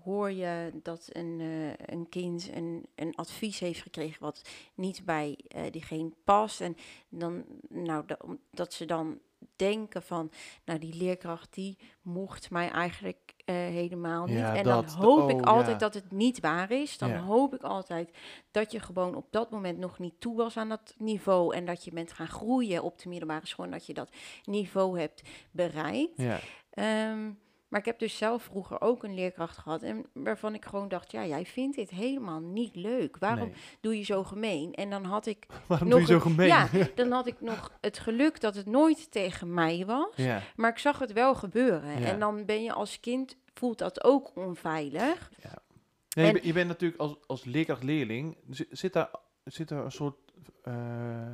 hoor 0.03 0.31
je 0.31 0.71
dat 0.83 1.09
een, 1.11 1.37
eh, 1.39 1.95
een 1.95 2.09
kind 2.09 2.49
een, 2.53 2.85
een 2.95 3.15
advies 3.15 3.59
heeft 3.59 3.81
gekregen 3.81 4.21
wat 4.21 4.41
niet 4.75 5.05
bij 5.05 5.37
eh, 5.47 5.71
diegene 5.71 6.11
past. 6.23 6.61
En 6.61 6.77
dan, 7.09 7.43
nou, 7.69 8.05
dat 8.51 8.73
ze 8.73 8.85
dan 8.85 9.19
denken 9.55 10.03
van, 10.03 10.31
nou, 10.65 10.79
die 10.79 10.95
leerkracht 10.95 11.53
die 11.53 11.77
mocht 12.01 12.49
mij 12.49 12.69
eigenlijk 12.69 13.33
eh, 13.45 13.55
helemaal 13.55 14.25
niet. 14.25 14.37
Ja, 14.37 14.55
en 14.55 14.63
dat. 14.63 14.87
dan 14.89 14.95
hoop 15.05 15.19
Oh, 15.19 15.29
ik 15.29 15.41
altijd 15.45 15.71
ja. 15.71 15.77
dat 15.87 15.93
het 15.93 16.11
niet 16.11 16.39
waar 16.39 16.71
is. 16.71 16.97
Dan 16.97 17.09
Ja. 17.09 17.19
hoop 17.19 17.53
ik 17.53 17.61
altijd 17.61 18.17
dat 18.51 18.71
je 18.71 18.79
gewoon 18.79 19.15
op 19.15 19.27
dat 19.29 19.51
moment 19.51 19.77
nog 19.77 19.99
niet 19.99 20.19
toe 20.19 20.35
was 20.35 20.57
aan 20.57 20.69
dat 20.69 20.95
niveau. 20.97 21.55
En 21.55 21.65
dat 21.65 21.83
je 21.83 21.91
bent 21.91 22.11
gaan 22.11 22.27
groeien 22.27 22.83
op 22.83 22.99
de 23.01 23.09
middelbare 23.09 23.47
school. 23.47 23.65
En 23.65 23.71
dat 23.71 23.85
je 23.85 23.93
dat 23.93 24.09
niveau 24.43 24.99
hebt 24.99 25.21
bereikt. 25.51 26.21
Ehm, 26.69 27.31
maar 27.73 27.81
ik 27.81 27.87
heb 27.87 27.99
dus 27.99 28.17
zelf 28.17 28.43
vroeger 28.43 28.81
ook 28.81 29.03
een 29.03 29.13
leerkracht 29.13 29.57
gehad. 29.57 29.81
En 29.81 30.05
waarvan 30.13 30.53
ik 30.53 30.65
gewoon 30.65 30.87
dacht, 30.87 31.11
ja, 31.11 31.25
jij 31.25 31.45
vindt 31.45 31.75
dit 31.75 31.89
helemaal 31.89 32.39
niet 32.39 32.75
leuk. 32.75 33.17
Waarom 33.19 33.47
nee. 33.47 33.55
doe 33.81 33.97
je 33.97 34.03
zo 34.03 34.23
gemeen? 34.23 34.73
En 34.73 34.89
dan 34.89 35.03
had 35.05 35.25
ik 35.25 35.45
Waarom 35.67 35.87
nog 35.87 35.97
doe 35.99 36.07
je 36.07 36.13
zo 36.13 36.13
een- 36.29 36.35
gemeen? 36.35 36.47
Ja, 36.47 36.67
dan 36.95 37.11
had 37.11 37.27
ik 37.27 37.41
nog 37.41 37.71
het 37.81 37.99
geluk 37.99 38.39
dat 38.41 38.55
het 38.55 38.65
nooit 38.65 39.11
tegen 39.11 39.53
mij 39.53 39.83
was. 39.85 40.15
ja. 40.15 40.41
Maar 40.55 40.69
ik 40.69 40.77
zag 40.77 40.99
het 40.99 41.13
wel 41.13 41.35
gebeuren. 41.35 41.99
Ja. 41.99 42.05
En 42.07 42.19
dan 42.19 42.45
ben 42.45 42.63
je 42.63 42.73
als 42.73 42.99
kind, 42.99 43.37
voelt 43.53 43.77
dat 43.77 44.03
ook 44.03 44.31
onveilig. 44.35 45.31
Nee, 45.43 46.25
je, 46.25 46.31
En- 46.31 46.33
ben- 46.33 46.45
je 46.47 46.53
bent 46.53 46.67
natuurlijk 46.67 47.01
als, 47.01 47.15
als 47.27 47.43
leerkracht-leerling, 47.45 48.37
zi- 48.49 48.65
zit 48.69 48.93
daar, 48.93 49.09
zit 49.43 49.69
er 49.69 49.77
een 49.77 49.91
soort 49.91 50.15
eh, 50.63 50.73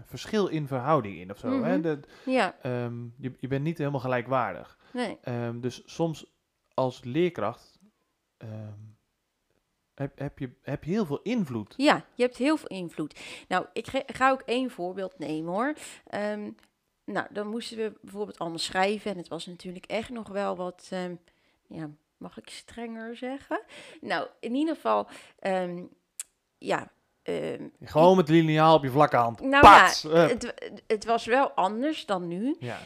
verschil 0.05 0.47
in 0.47 0.67
verhouding 0.67 1.17
in 1.17 1.31
of 1.31 1.37
zo. 1.37 1.63
hè? 1.63 1.73
Mhm. 1.73 1.81
Dat, 1.81 2.07
Ja, 2.25 2.55
ehm, 2.61 3.03
je, 3.17 3.33
je 3.39 3.47
bent 3.47 3.63
niet 3.63 3.77
helemaal 3.77 3.99
gelijkwaardig. 3.99 4.77
Nee. 4.93 5.17
Ehm, 5.21 5.59
dus 5.59 5.81
soms 5.85 6.25
als 6.73 7.03
leerkracht 7.03 7.79
ehm, 8.37 8.73
heb, 9.93 10.19
heb, 10.19 10.39
je, 10.39 10.51
heb 10.61 10.83
je 10.83 10.91
heel 10.91 11.05
veel 11.05 11.21
invloed. 11.21 11.73
Ja, 11.77 12.05
je 12.13 12.23
hebt 12.23 12.37
heel 12.37 12.57
veel 12.57 12.69
invloed. 12.69 13.19
Nou, 13.47 13.65
ik 13.73 13.87
ga 14.05 14.29
ook 14.29 14.41
één 14.41 14.71
voorbeeld 14.71 15.19
nemen 15.19 15.53
hoor. 15.53 15.73
Ehm, 16.07 16.51
nou, 17.05 17.27
dan 17.31 17.47
moesten 17.47 17.77
we 17.77 17.97
bijvoorbeeld 18.01 18.39
allemaal 18.39 18.59
schrijven. 18.59 19.11
En 19.11 19.17
het 19.17 19.27
was 19.27 19.45
natuurlijk 19.45 19.85
echt 19.85 20.09
nog 20.09 20.27
wel 20.27 20.55
wat, 20.55 20.91
ja, 21.67 21.89
mag 22.17 22.37
ik 22.37 22.49
strenger 22.49 23.15
zeggen? 23.15 23.61
Nou, 24.01 24.27
in 24.39 24.55
ieder 24.55 24.75
geval, 24.75 25.07
ja. 26.57 26.91
Gewoon 27.83 28.15
met 28.17 28.29
liniaal 28.29 28.75
op 28.75 28.83
je 28.83 28.91
vlakke 28.91 29.15
hand. 29.15 29.41
nou 29.41 29.61
Pats! 29.61 30.01
ja, 30.01 30.09
het, 30.09 30.53
het 30.87 31.05
was 31.05 31.25
wel 31.25 31.51
anders 31.51 32.05
dan 32.05 32.27
nu. 32.27 32.55
ja. 32.59 32.79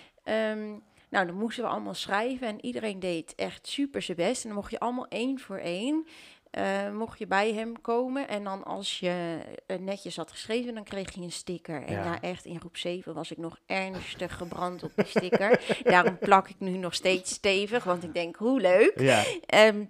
Nou, 1.14 1.26
dan 1.26 1.36
moesten 1.36 1.64
we 1.64 1.70
allemaal 1.70 1.94
schrijven 1.94 2.48
en 2.48 2.66
iedereen 2.66 3.00
deed 3.00 3.34
echt 3.36 3.68
super 3.68 4.02
zijn 4.02 4.18
best. 4.18 4.42
En 4.44 4.50
dan 4.50 4.58
mocht 4.58 4.72
je 4.72 4.80
allemaal 4.80 5.08
één 5.08 5.40
voor 5.40 5.58
één, 5.58 6.06
eh, 6.52 6.92
mocht 6.92 7.20
je 7.20 7.28
bij 7.28 7.54
hem 7.54 7.82
komen. 7.82 8.28
En 8.28 8.44
dan 8.44 8.64
als 8.64 9.00
je 9.00 9.40
eh, 9.68 9.78
netjes 9.78 10.16
had 10.16 10.32
geschreven, 10.32 10.74
dan 10.74 10.84
kreeg 10.84 11.14
je 11.14 11.22
een 11.22 11.32
sticker. 11.32 11.84
En 11.84 11.94
Ja. 11.94 12.04
ja, 12.04 12.22
echt, 12.22 12.46
in 12.46 12.60
groep 12.60 12.78
7 12.78 13.14
was 13.14 13.32
ik 13.32 13.38
nog 13.38 13.58
ernstig 13.66 14.38
gebrand 14.38 14.84
op 14.84 14.92
die 14.96 15.06
sticker. 15.06 15.62
Daarom 15.84 16.18
plak 16.18 16.50
ik 16.50 16.60
nu 16.60 16.78
nog 16.78 16.94
steeds 16.94 17.34
stevig, 17.34 17.84
want 17.84 18.04
ik 18.04 18.14
denk, 18.14 18.36
hoe 18.36 18.62
leuk. 18.62 19.00
ja. 19.00 19.24
Ehm, 19.46 19.86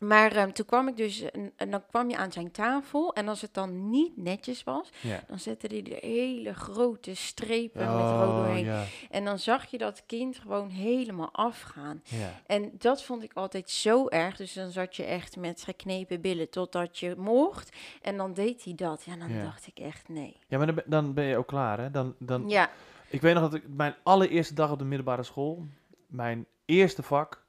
maar 0.00 0.32
ehm, 0.32 0.50
toen 0.50 0.66
kwam 0.66 0.88
ik 0.88 0.96
dus, 0.96 1.22
en, 1.56 1.70
dan 1.70 1.86
kwam 1.86 2.10
je 2.10 2.16
aan 2.16 2.32
zijn 2.32 2.50
tafel. 2.50 3.14
En 3.14 3.28
als 3.28 3.40
het 3.40 3.54
dan 3.54 3.90
niet 3.90 4.16
netjes 4.16 4.64
was, 4.64 4.90
ja. 5.00 5.20
dan 5.28 5.38
zette 5.38 5.66
hij 5.66 5.82
er 5.84 6.08
hele 6.10 6.54
grote 6.54 7.14
strepen 7.14 7.80
met 7.80 7.88
rood 8.10 8.28
Oh, 8.28 8.36
doorheen. 8.36 8.64
ja. 8.64 8.84
En 9.10 9.24
dan 9.24 9.38
zag 9.38 9.66
je 9.70 9.78
dat 9.78 10.02
kind 10.06 10.38
gewoon 10.38 10.68
helemaal 10.68 11.32
afgaan. 11.32 12.02
Ja. 12.04 12.40
En 12.46 12.70
dat 12.78 13.02
vond 13.02 13.22
ik 13.22 13.32
altijd 13.34 13.70
zo 13.70 14.08
erg. 14.08 14.36
Dus 14.36 14.52
dan 14.52 14.70
zat 14.70 14.96
je 14.96 15.04
echt 15.04 15.36
met 15.36 15.62
geknepen 15.62 16.20
billen 16.20 16.50
totdat 16.50 16.98
je 16.98 17.14
mocht. 17.18 17.76
En 18.02 18.16
dan 18.16 18.32
deed 18.32 18.64
hij 18.64 18.74
dat. 18.74 19.02
Ja, 19.04 19.16
dan 19.16 19.42
dacht 19.42 19.66
ik 19.66 19.78
echt 19.78 20.08
nee. 20.08 20.36
ja, 20.48 20.56
maar 20.58 20.66
dan 20.66 20.74
ben, 20.74 20.84
dan 20.86 21.14
ben 21.14 21.24
je 21.24 21.36
ook 21.36 21.46
klaar, 21.46 21.78
hè? 21.80 21.90
Dan, 21.90 22.14
dan, 22.18 22.48
Ja, 22.48 22.70
Ik 23.08 23.20
weet 23.20 23.34
nog 23.34 23.42
dat 23.42 23.54
ik 23.54 23.64
mijn 23.68 23.94
allereerste 24.02 24.54
dag 24.54 24.70
op 24.70 24.78
de 24.78 24.84
middelbare 24.84 25.22
school, 25.22 25.66
mijn 26.06 26.46
eerste 26.64 27.02
vak, 27.02 27.46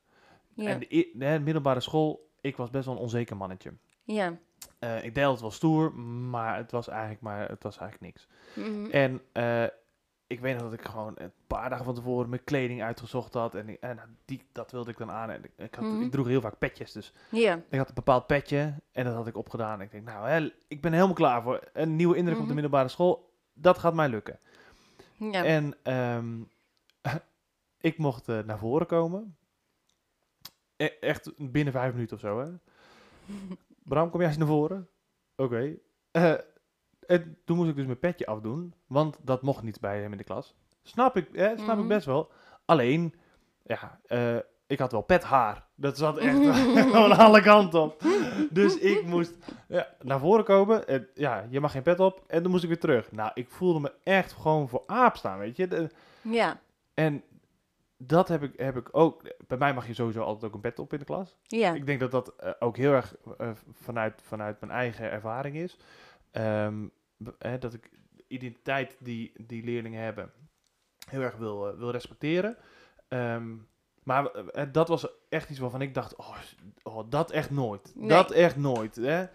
en 0.55 0.79
de, 0.79 0.85
e- 0.89 1.07
de 1.13 1.39
middelbare 1.43 1.79
school, 1.79 2.28
ik 2.49 2.57
was 2.57 2.69
best 2.69 2.85
wel 2.85 2.95
een 2.95 3.01
onzeker 3.01 3.37
mannetje. 3.37 3.73
ja. 4.03 4.37
Eh, 4.79 5.03
ik 5.03 5.15
deed 5.15 5.25
het 5.25 5.39
wel 5.41 5.51
stoer, 5.51 5.93
maar 5.99 6.57
het 6.57 6.71
was 6.71 6.87
eigenlijk, 6.87 7.21
maar 7.21 7.49
het 7.49 7.63
was 7.63 7.77
eigenlijk 7.77 8.13
niks. 8.13 8.27
Mhm. 8.55 8.89
En 8.91 9.21
eh, 9.31 9.63
ik 10.27 10.39
weet 10.39 10.53
nog 10.53 10.63
dat 10.63 10.73
ik 10.73 10.85
gewoon 10.85 11.13
een 11.15 11.31
paar 11.47 11.69
dagen 11.69 11.85
van 11.85 11.93
tevoren 11.93 12.29
mijn 12.29 12.43
kleding 12.43 12.83
uitgezocht 12.83 13.33
had. 13.33 13.55
En, 13.55 13.79
en 13.81 13.99
die, 14.25 14.43
dat 14.51 14.71
wilde 14.71 14.91
ik 14.91 14.97
dan 14.97 15.11
aan. 15.11 15.29
En 15.29 15.43
ik, 15.57 15.75
had, 15.75 15.85
Mhm. 15.85 16.01
ik 16.01 16.11
droeg 16.11 16.27
heel 16.27 16.41
vaak 16.41 16.57
petjes. 16.57 16.91
Dus 16.91 17.13
Ja, 17.29 17.61
ik 17.69 17.77
had 17.77 17.87
een 17.89 17.93
bepaald 17.95 18.27
petje 18.27 18.73
en 18.91 19.05
dat 19.05 19.13
had 19.13 19.27
ik 19.27 19.37
opgedaan. 19.37 19.79
En 19.79 19.85
ik 19.85 19.91
denk, 19.91 20.05
nou, 20.05 20.27
hè, 20.27 20.51
ik 20.67 20.81
ben 20.81 20.93
helemaal 20.93 21.13
klaar 21.15 21.41
voor 21.41 21.59
een 21.73 21.95
nieuwe 21.95 22.15
indruk 22.15 22.35
op 22.35 22.41
de 22.41 22.45
Mhm. 22.45 22.53
middelbare 22.61 22.87
school. 22.89 23.33
Dat 23.53 23.77
gaat 23.77 23.93
mij 23.93 24.09
lukken. 24.09 24.39
ja. 25.17 25.43
En 25.43 25.73
ehm, 25.83 26.41
ik 27.91 27.97
mocht 27.97 28.27
eh, 28.29 28.39
naar 28.39 28.57
voren 28.59 28.87
komen. 28.87 29.37
E- 30.81 30.85
echt 30.99 31.31
binnen 31.37 31.73
vijf 31.73 31.93
minuten 31.93 32.15
of 32.15 32.21
zo, 32.21 32.39
hè. 32.39 32.47
Bram, 33.83 34.09
kom 34.09 34.19
jij 34.19 34.29
eens 34.29 34.37
naar 34.37 34.47
voren? 34.47 34.89
Oké. 35.35 35.75
Eh, 36.11 36.33
en 37.07 37.37
toen 37.45 37.57
moest 37.57 37.69
ik 37.69 37.75
dus 37.75 37.85
mijn 37.85 37.99
petje 37.99 38.25
afdoen, 38.25 38.73
want 38.87 39.17
dat 39.21 39.41
mocht 39.41 39.63
niet 39.63 39.79
bij 39.79 40.01
hem 40.01 40.11
in 40.11 40.17
de 40.17 40.23
klas. 40.23 40.55
Snap 40.83 41.17
ik, 41.17 41.29
hè, 41.33 41.57
snap 41.57 41.69
ik 41.75 41.77
Mhm. 41.79 41.87
best 41.87 42.05
wel. 42.05 42.31
Alleen, 42.65 43.13
ja, 43.63 43.99
eh, 44.05 44.37
ik 44.67 44.79
had 44.79 44.91
wel 44.91 45.01
pethaar. 45.01 45.65
Dat 45.75 45.97
zat 45.97 46.17
echt 46.17 46.45
aan 46.95 47.11
alle 47.17 47.41
kanten 47.41 47.81
op. 47.81 48.03
Dus 48.49 48.77
ik 48.77 49.05
moest 49.05 49.35
ja, 49.67 49.87
naar 50.01 50.19
voren 50.19 50.43
komen. 50.45 50.87
En, 50.87 51.07
ja, 51.13 51.47
je 51.49 51.59
mag 51.59 51.71
geen 51.71 51.81
pet 51.83 51.99
op. 51.99 52.23
En 52.27 52.41
dan 52.41 52.51
moest 52.51 52.63
ik 52.63 52.69
weer 52.69 52.79
terug. 52.79 53.11
Nou, 53.11 53.31
ik 53.33 53.49
voelde 53.49 53.79
me 53.79 53.93
echt 54.03 54.31
gewoon 54.31 54.69
voor 54.69 54.83
aap 54.85 55.15
staan, 55.17 55.39
weet 55.39 55.55
je. 55.55 55.67
De- 55.67 55.89
ja, 56.21 56.59
en 56.93 57.23
dat 58.01 58.27
heb 58.27 58.43
ik, 58.43 58.59
heb 58.59 58.77
ik 58.77 58.87
ook. 58.91 59.21
Bij 59.47 59.57
mij 59.57 59.73
mag 59.73 59.87
je 59.87 59.93
sowieso 59.93 60.21
altijd 60.21 60.45
ook 60.45 60.53
een 60.53 60.61
pet 60.61 60.79
op 60.79 60.93
in 60.93 60.99
de 60.99 61.05
klas. 61.05 61.35
ja. 61.43 61.73
Ik 61.73 61.85
denk 61.85 61.99
dat 61.99 62.11
dat 62.11 62.35
eh, 62.35 62.51
ook 62.59 62.77
heel 62.77 62.91
erg 62.91 63.15
eh, 63.37 63.51
vanuit, 63.71 64.21
vanuit 64.23 64.59
mijn 64.59 64.71
eigen 64.71 65.11
ervaring 65.11 65.55
is. 65.55 65.77
Ehm, 66.31 66.87
dat 67.59 67.73
ik 67.73 67.89
de 68.09 68.23
identiteit 68.27 68.97
die, 68.99 69.31
die 69.37 69.63
leerlingen 69.63 70.01
hebben 70.01 70.31
heel 71.09 71.21
erg 71.21 71.35
wil, 71.35 71.67
eh, 71.67 71.77
wil 71.77 71.91
respecteren. 71.91 72.57
Ehm, 73.07 73.55
maar 74.03 74.31
dat 74.71 74.87
was 74.87 75.07
echt 75.29 75.49
iets 75.49 75.59
waarvan 75.59 75.81
ik 75.81 75.93
dacht, 75.93 76.15
oh, 76.15 76.37
oh 76.83 77.09
dat 77.09 77.31
echt 77.31 77.51
nooit. 77.51 77.91
Nee. 77.95 78.09
Dat 78.09 78.31
echt 78.31 78.55
nooit. 78.55 78.95
Hè? 78.95 79.25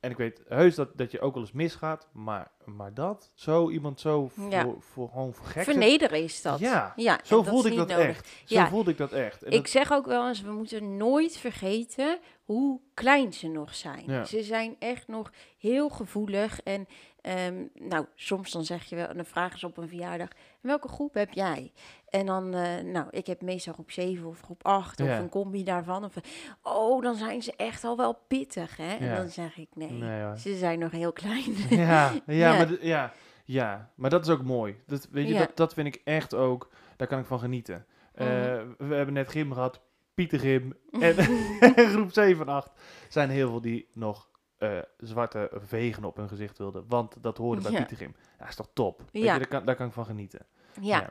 En 0.00 0.10
ik 0.10 0.16
weet 0.16 0.42
heus 0.48 0.74
dat, 0.74 0.96
dat 0.96 1.10
je 1.10 1.20
ook 1.20 1.34
wel 1.34 1.42
eens 1.42 1.52
misgaat, 1.52 2.08
maar, 2.12 2.50
maar 2.64 2.94
dat, 2.94 3.30
zo 3.34 3.70
iemand 3.70 4.00
zo 4.00 4.28
voor, 4.28 4.50
Ja. 4.50 4.66
voor, 4.78 5.08
gewoon 5.08 5.34
voor 5.34 5.46
gek 5.46 5.64
Vernederen 5.64 6.22
is 6.22 6.42
dat. 6.42 6.58
Ja, 6.58 6.92
ja 6.96 7.20
Zo 7.24 7.36
dat 7.36 7.48
voelde 7.48 7.68
is 7.68 7.74
ik 7.74 7.88
dat 7.88 7.98
echt. 7.98 8.28
Zo 8.44 8.64
voelde 8.64 8.90
ik 8.90 8.96
dat 8.96 9.12
echt. 9.12 9.42
En 9.42 9.52
Ik 9.52 9.66
zeg 9.66 9.92
ook 9.92 10.06
wel 10.06 10.28
eens, 10.28 10.40
we 10.40 10.50
moeten 10.50 10.96
nooit 10.96 11.36
vergeten 11.36 12.18
hoe 12.44 12.80
klein 12.94 13.32
ze 13.32 13.48
nog 13.48 13.74
zijn. 13.74 14.26
Ze 14.26 14.42
zijn 14.42 14.76
echt 14.78 15.08
nog 15.08 15.32
heel 15.58 15.88
gevoelig. 15.88 16.60
En 16.62 16.86
ehm, 17.20 17.64
nou, 17.74 18.06
soms 18.14 18.50
dan 18.50 18.64
zeg 18.64 18.84
je 18.84 18.96
wel, 18.96 19.06
en 19.06 19.16
dan 19.16 19.24
vragen 19.24 19.58
ze 19.58 19.66
op 19.66 19.76
een 19.76 19.88
verjaardag, 19.88 20.28
welke 20.60 20.88
groep 20.88 21.14
heb 21.14 21.32
jij? 21.32 21.72
En 22.10 22.26
dan, 22.26 22.54
eh, 22.54 22.84
nou, 22.84 23.06
ik 23.10 23.26
heb 23.26 23.42
meestal 23.42 23.72
groep 23.72 23.90
7 23.90 24.26
of 24.26 24.40
groep 24.40 24.66
8 24.66 25.00
of 25.00 25.08
een 25.08 25.28
combi 25.28 25.64
daarvan. 25.64 26.04
Of, 26.04 26.14
oh, 26.62 27.02
dan 27.02 27.14
zijn 27.14 27.42
ze 27.42 27.52
echt 27.56 27.84
al 27.84 27.96
wel 27.96 28.14
pittig, 28.28 28.76
hè? 28.76 28.94
En 28.96 29.14
dan 29.16 29.28
zeg 29.28 29.56
ik, 29.58 29.68
nee, 29.74 30.36
ze 30.38 30.56
zijn 30.56 30.78
nog 30.78 30.90
heel 30.90 31.12
klein. 31.12 31.54
Ja, 31.68 32.12
ja, 32.12 32.22
Ja. 32.26 32.56
Maar, 32.56 32.84
ja, 32.86 33.12
ja, 33.44 33.90
maar 33.94 34.10
dat 34.10 34.24
is 34.26 34.32
ook 34.32 34.42
mooi. 34.44 34.76
Dat, 34.86 35.08
weet 35.10 35.26
je, 35.28 35.32
Ja. 35.32 35.38
dat, 35.38 35.56
dat 35.56 35.74
vind 35.74 35.86
ik 35.94 36.00
echt 36.04 36.34
ook, 36.34 36.70
daar 36.96 37.08
kan 37.08 37.18
ik 37.18 37.26
van 37.26 37.38
genieten. 37.38 37.86
Eh, 38.14 38.26
Mhm. 38.26 38.88
we 38.88 38.94
hebben 38.94 39.14
net 39.14 39.30
gym 39.30 39.52
gehad, 39.52 39.80
Pietergym 40.14 40.72
en 41.00 41.14
groep 41.94 42.12
7 42.12 42.46
en 42.46 42.52
8 42.54 42.70
zijn 43.08 43.30
heel 43.30 43.48
veel 43.48 43.60
die 43.60 43.88
nog 43.92 44.28
eh, 44.58 44.78
zwarte 44.96 45.50
vegen 45.54 46.04
op 46.04 46.16
hun 46.16 46.28
gezicht 46.28 46.58
wilden. 46.58 46.84
Want 46.88 47.22
dat 47.22 47.36
hoorde 47.38 47.62
bij 47.62 47.70
Ja. 47.70 47.78
Pietergym. 47.78 48.14
Ja, 48.38 48.48
is 48.48 48.54
toch 48.54 48.68
top? 48.72 49.02
Weet 49.12 49.22
Ja. 49.22 49.32
je, 49.32 49.38
daar, 49.38 49.48
kan, 49.48 49.64
daar 49.64 49.76
kan 49.76 49.86
ik 49.86 49.92
van 49.92 50.04
genieten. 50.04 50.46
ja. 50.80 51.08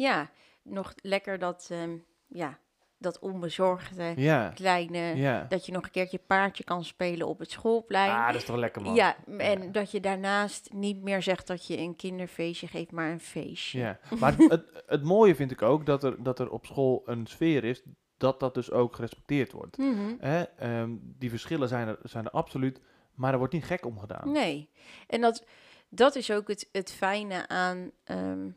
Ja, 0.00 0.30
nog 0.62 0.92
lekker 1.02 1.38
dat, 1.38 1.68
ehm, 1.70 1.96
ja, 2.26 2.58
dat 2.98 3.18
onbezorgde, 3.18 4.12
Ja, 4.16 4.48
kleine... 4.48 4.98
ja. 4.98 5.46
Dat 5.48 5.66
je 5.66 5.72
nog 5.72 5.84
een 5.84 5.90
keertje 5.90 6.18
paardje 6.18 6.64
kan 6.64 6.84
spelen 6.84 7.26
op 7.26 7.38
het 7.38 7.50
schoolplein. 7.50 8.10
Ah, 8.10 8.26
dat 8.26 8.34
is 8.34 8.44
toch 8.44 8.56
lekker, 8.56 8.82
man. 8.82 8.94
ja, 8.94 9.16
en 9.38 9.62
Ja. 9.62 9.68
dat 9.70 9.90
je 9.90 10.00
daarnaast 10.00 10.72
niet 10.72 11.02
meer 11.02 11.22
zegt 11.22 11.46
dat 11.46 11.66
je 11.66 11.78
een 11.78 11.96
kinderfeestje 11.96 12.66
geeft, 12.66 12.90
maar 12.92 13.10
een 13.10 13.20
feestje. 13.20 13.78
Ja, 13.78 13.98
maar 14.20 14.34
het, 14.36 14.82
het 14.86 15.02
mooie 15.02 15.34
vind 15.34 15.50
ik 15.50 15.62
ook 15.62 15.86
dat 15.86 16.04
er, 16.04 16.22
dat 16.22 16.38
er 16.38 16.50
op 16.50 16.66
school 16.66 17.02
een 17.04 17.26
sfeer 17.26 17.64
is 17.64 17.82
dat 18.16 18.40
dat 18.40 18.54
dus 18.54 18.70
ook 18.70 18.94
gerespecteerd 18.94 19.52
wordt. 19.52 19.78
Mhm. 19.78 20.14
Hè? 20.18 20.42
ehm, 20.42 20.90
die 21.00 21.30
verschillen 21.30 21.68
zijn 21.68 21.88
er, 21.88 21.98
zijn 22.02 22.24
er 22.24 22.30
absoluut, 22.30 22.80
maar 23.14 23.32
er 23.32 23.38
wordt 23.38 23.52
niet 23.52 23.64
gek 23.64 23.86
om 23.86 23.98
gedaan. 23.98 24.32
Nee. 24.32 24.70
En 25.06 25.20
dat, 25.20 25.44
dat 25.88 26.14
is 26.14 26.30
ook 26.30 26.48
het, 26.48 26.68
het 26.72 26.92
fijne 26.92 27.48
aan, 27.48 27.90
ehm, 28.04 28.50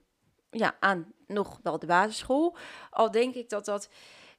ja, 0.49 0.75
aan 0.79 1.13
nog 1.34 1.60
wel 1.63 1.80
de 1.80 1.86
basisschool. 1.86 2.56
Al 2.89 3.12
denk 3.12 3.36
ik 3.36 3.50
dat 3.50 3.65
dat... 3.65 3.89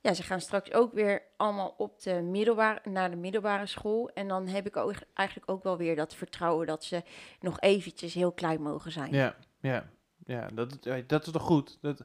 Ja, 0.00 0.14
ze 0.14 0.22
gaan 0.22 0.40
straks 0.40 0.72
ook 0.72 0.92
weer 0.92 1.22
allemaal 1.36 1.74
op 1.76 2.02
de 2.02 2.20
middelbare, 2.22 2.90
naar 2.90 3.10
de 3.10 3.16
middelbare 3.16 3.66
school. 3.66 4.10
En 4.14 4.28
dan 4.28 4.46
heb 4.46 4.66
ik 4.66 4.76
ook, 4.76 4.94
eigenlijk 5.14 5.50
ook 5.50 5.62
wel 5.62 5.76
weer 5.76 5.96
dat 5.96 6.14
vertrouwen 6.14 6.66
dat 6.66 6.84
ze 6.84 7.02
nog 7.40 7.60
eventjes 7.60 8.14
heel 8.14 8.32
klein 8.32 8.62
mogen 8.62 8.92
zijn. 8.92 9.12
Ja, 9.12 9.36
ja, 9.60 9.90
ja 10.26 10.48
dat, 10.54 10.78
dat 11.06 11.26
is 11.26 11.32
toch 11.32 11.42
goed. 11.42 11.78
Dat, 11.80 12.04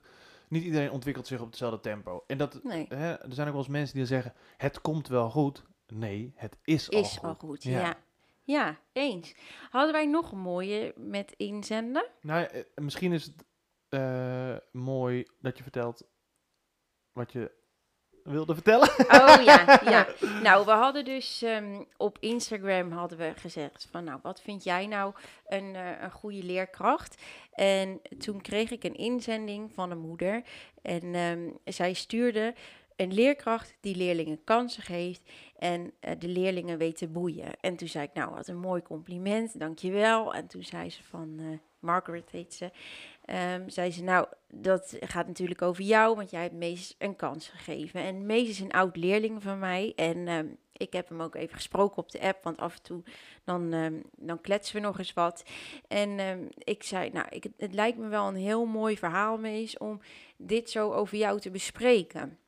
niet 0.50 0.64
iedereen 0.64 0.92
ontwikkelt 0.92 1.28
zich 1.28 1.40
op 1.40 1.48
hetzelfde 1.48 1.80
tempo. 1.80 2.24
En 2.28 2.38
dat, 2.38 2.64
Nee, 2.64 2.86
hè, 2.90 3.14
er 3.14 3.34
zijn 3.34 3.48
ook 3.48 3.54
wel 3.54 3.62
eens 3.62 3.72
mensen 3.72 3.96
die 3.96 4.06
zeggen, 4.06 4.34
het 4.58 4.82
komt 4.82 5.08
wel 5.08 5.30
goed. 5.30 5.64
Nee, 5.88 6.34
het 6.36 6.58
is, 6.64 6.92
al 6.92 7.00
is 7.00 7.18
goed. 7.18 7.30
al 7.30 7.36
goed. 7.36 7.64
Ja. 7.64 7.80
Ja. 7.80 7.98
ja. 8.44 8.80
eens. 8.94 9.36
Hadden 9.70 9.94
wij 9.94 10.06
nog 10.06 10.32
een 10.32 10.40
mooie 10.40 10.94
met 10.98 11.34
inzenden? 11.38 12.06
Nou, 12.22 12.46
eh, 12.46 12.62
misschien 12.76 13.14
is 13.14 13.26
het 13.26 13.46
eh, 13.90 14.56
mooi 14.72 15.26
dat 15.40 15.58
je 15.58 15.64
vertelt 15.64 16.08
wat 17.12 17.32
je 17.32 17.58
wilde 18.24 18.54
vertellen. 18.54 18.90
Oh 19.00 19.44
ja, 19.44 19.80
ja. 19.94 20.08
Nou, 20.42 20.66
we 20.66 20.72
hadden 20.72 21.06
dus 21.06 21.42
ehm, 21.42 21.84
op 21.98 22.18
Instagram 22.20 22.92
hadden 22.92 23.18
we 23.18 23.34
gezegd 23.36 23.88
van, 23.92 24.04
nou, 24.04 24.20
wat 24.22 24.42
vind 24.42 24.64
jij 24.64 24.88
nou 24.88 25.14
een, 25.48 25.76
eh, 25.76 26.02
een 26.02 26.12
goede 26.12 26.44
leerkracht? 26.44 27.22
En 27.52 28.02
toen 28.18 28.42
kreeg 28.42 28.72
ik 28.72 28.84
een 28.84 28.96
inzending 28.96 29.74
van 29.74 29.92
een 29.92 30.00
moeder 30.00 30.44
en 30.82 31.16
ehm, 31.16 31.50
zij 31.64 31.94
stuurde 31.94 32.54
een 33.00 33.14
leerkracht 33.14 33.78
die 33.80 33.96
leerlingen 33.96 34.44
kansen 34.44 34.84
geeft 34.84 35.22
en 35.58 35.92
eh, 36.00 36.20
de 36.20 36.28
leerlingen 36.28 36.78
weet 36.78 36.98
te 36.98 37.08
boeien. 37.08 37.60
En 37.60 37.76
toen 37.76 37.88
zei 37.88 38.06
ik, 38.06 38.14
nou, 38.14 38.34
wat 38.34 38.48
een 38.48 38.60
mooi 38.60 38.82
compliment, 38.82 39.60
dankjewel. 39.60 40.34
En 40.34 40.48
toen 40.48 40.64
zei 40.64 40.90
ze 40.90 41.04
van, 41.04 41.36
eh, 41.40 41.46
Margaret 41.80 42.32
heet 42.32 42.54
ze, 42.54 42.72
um, 43.32 43.70
zei 43.70 43.92
ze, 43.92 44.04
nou, 44.04 44.28
dat 44.48 44.98
gaat 45.00 45.28
natuurlijk 45.28 45.62
over 45.62 45.84
jou, 45.84 46.16
want 46.16 46.30
jij 46.30 46.42
hebt 46.42 46.54
Mees 46.54 46.96
een 46.98 47.16
kans 47.16 47.48
gegeven. 47.48 48.02
En 48.02 48.26
Mees 48.26 48.50
is 48.50 48.60
een 48.60 48.72
oud 48.72 48.96
leerling 48.96 49.44
van 49.44 49.60
mij 49.60 49.94
en 49.96 50.28
ehm, 50.28 50.48
ik 50.72 50.94
heb 50.94 51.10
hem 51.10 51.22
ook 51.22 51.36
even 51.36 51.56
gesproken 51.56 51.98
op 51.98 52.12
de 52.12 52.22
app, 52.22 52.44
want 52.44 52.58
af 52.58 52.76
en 52.76 52.82
toe 52.82 53.04
dan, 53.44 53.74
um, 53.74 54.02
dan 54.16 54.42
kletsen 54.42 54.76
we 54.76 54.82
nog 54.82 54.98
eens 54.98 55.14
wat. 55.14 55.44
En 55.88 56.50
ik 56.58 56.84
zei, 56.84 57.10
nou, 57.10 57.28
ik, 57.30 57.46
het 57.58 57.74
lijkt 57.74 57.98
me 57.98 58.08
wel 58.08 58.28
een 58.28 58.36
heel 58.36 58.66
mooi 58.66 58.98
verhaal, 58.98 59.38
Mees, 59.38 59.78
om 59.78 60.02
dit 60.38 60.70
zo 60.70 60.92
over 60.92 61.18
jou 61.18 61.40
te 61.40 61.52
bespreken. 61.52 62.40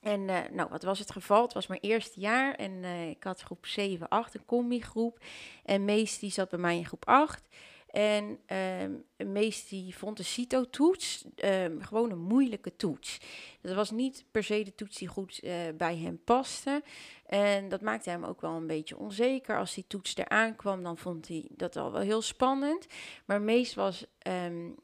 En 0.00 0.20
uh, 0.20 0.38
nou, 0.52 0.68
wat 0.68 0.82
was 0.82 0.98
het 0.98 1.10
geval? 1.10 1.42
Het 1.42 1.52
was 1.52 1.66
mijn 1.66 1.80
eerste 1.80 2.20
jaar 2.20 2.54
en 2.54 2.72
uh, 2.72 3.08
ik 3.08 3.24
had 3.24 3.40
groep 3.40 3.66
7, 3.66 4.08
8, 4.08 4.34
een 4.34 4.44
combi-groep. 4.44 5.18
En 5.64 5.84
Mees 5.84 6.18
die 6.18 6.30
zat 6.30 6.48
bij 6.48 6.58
mij 6.58 6.76
in 6.76 6.86
groep 6.86 7.06
8. 7.06 7.48
En 7.88 8.38
um, 8.82 9.04
Mees 9.32 9.68
die 9.68 9.96
vond 9.96 10.16
de 10.16 10.22
CITO-toets 10.22 11.24
um, 11.44 11.82
gewoon 11.82 12.10
een 12.10 12.22
moeilijke 12.22 12.76
toets. 12.76 13.18
Dat 13.60 13.74
was 13.74 13.90
niet 13.90 14.24
per 14.30 14.44
se 14.44 14.62
de 14.64 14.74
toets 14.74 14.98
die 14.98 15.08
goed 15.08 15.40
uh, 15.44 15.52
bij 15.76 15.96
hem 15.96 16.24
paste. 16.24 16.82
En 17.26 17.68
dat 17.68 17.80
maakte 17.80 18.10
hem 18.10 18.24
ook 18.24 18.40
wel 18.40 18.56
een 18.56 18.66
beetje 18.66 18.98
onzeker. 18.98 19.58
Als 19.58 19.74
die 19.74 19.84
toets 19.86 20.16
eraan 20.16 20.56
kwam, 20.56 20.82
dan 20.82 20.98
vond 20.98 21.28
hij 21.28 21.48
dat 21.50 21.76
al 21.76 21.92
wel 21.92 22.02
heel 22.02 22.22
spannend. 22.22 22.86
Maar 23.24 23.42
Mees 23.42 23.74
was... 23.74 24.04
Um, 24.28 24.74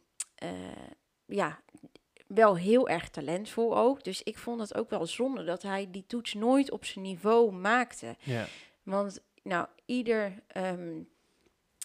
ja, 1.26 1.60
wel 2.26 2.56
heel 2.56 2.88
erg 2.88 3.10
talentvol 3.10 3.76
ook. 3.76 4.04
Dus 4.04 4.22
ik 4.22 4.38
vond 4.38 4.60
het 4.60 4.74
ook 4.74 4.90
wel 4.90 5.06
zonde 5.06 5.44
dat 5.44 5.62
hij 5.62 5.88
die 5.90 6.04
toets 6.06 6.34
nooit 6.34 6.70
op 6.70 6.84
zijn 6.84 7.04
niveau 7.04 7.52
maakte. 7.52 8.16
Ja. 8.22 8.46
Want 8.82 9.22
nou, 9.42 9.66
ieder, 9.84 10.42
ehm, 10.46 11.02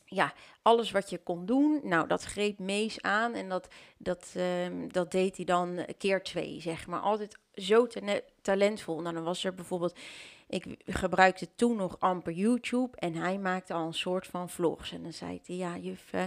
ja, 0.10 0.34
alles 0.62 0.92
wat 0.92 1.10
je 1.10 1.18
kon 1.18 1.46
doen, 1.46 1.80
nou, 1.84 2.08
dat 2.08 2.24
greep 2.24 2.60
Mees 2.60 3.02
aan 3.02 3.34
en 3.34 3.50
dat, 3.50 3.68
dat, 3.98 4.34
um, 4.38 4.92
dat 4.92 5.12
deed 5.12 5.36
hij 5.36 5.46
dan 5.46 5.86
keer 5.98 6.24
twee, 6.24 6.62
zeg 6.62 6.88
maar. 6.88 7.00
Altijd 7.00 7.38
zo 7.54 7.88
talentvol. 8.42 9.02
Nou, 9.02 9.16
dan 9.16 9.24
was 9.24 9.44
er 9.44 9.54
bijvoorbeeld 9.54 10.00
ik 10.50 10.66
gebruikte 10.86 11.48
toen 11.56 11.76
nog 11.76 12.00
amper 12.00 12.34
YouTube 12.34 12.98
en 12.98 13.14
hij 13.14 13.38
maakte 13.38 13.74
al 13.74 13.86
een 13.86 13.94
soort 13.94 14.28
van 14.28 14.50
vlogs. 14.50 14.92
En 14.92 15.04
dan 15.04 15.14
zei 15.14 15.42
hij, 15.46 15.56
ja 15.56 15.78
juf, 15.78 16.14
uh, 16.14 16.24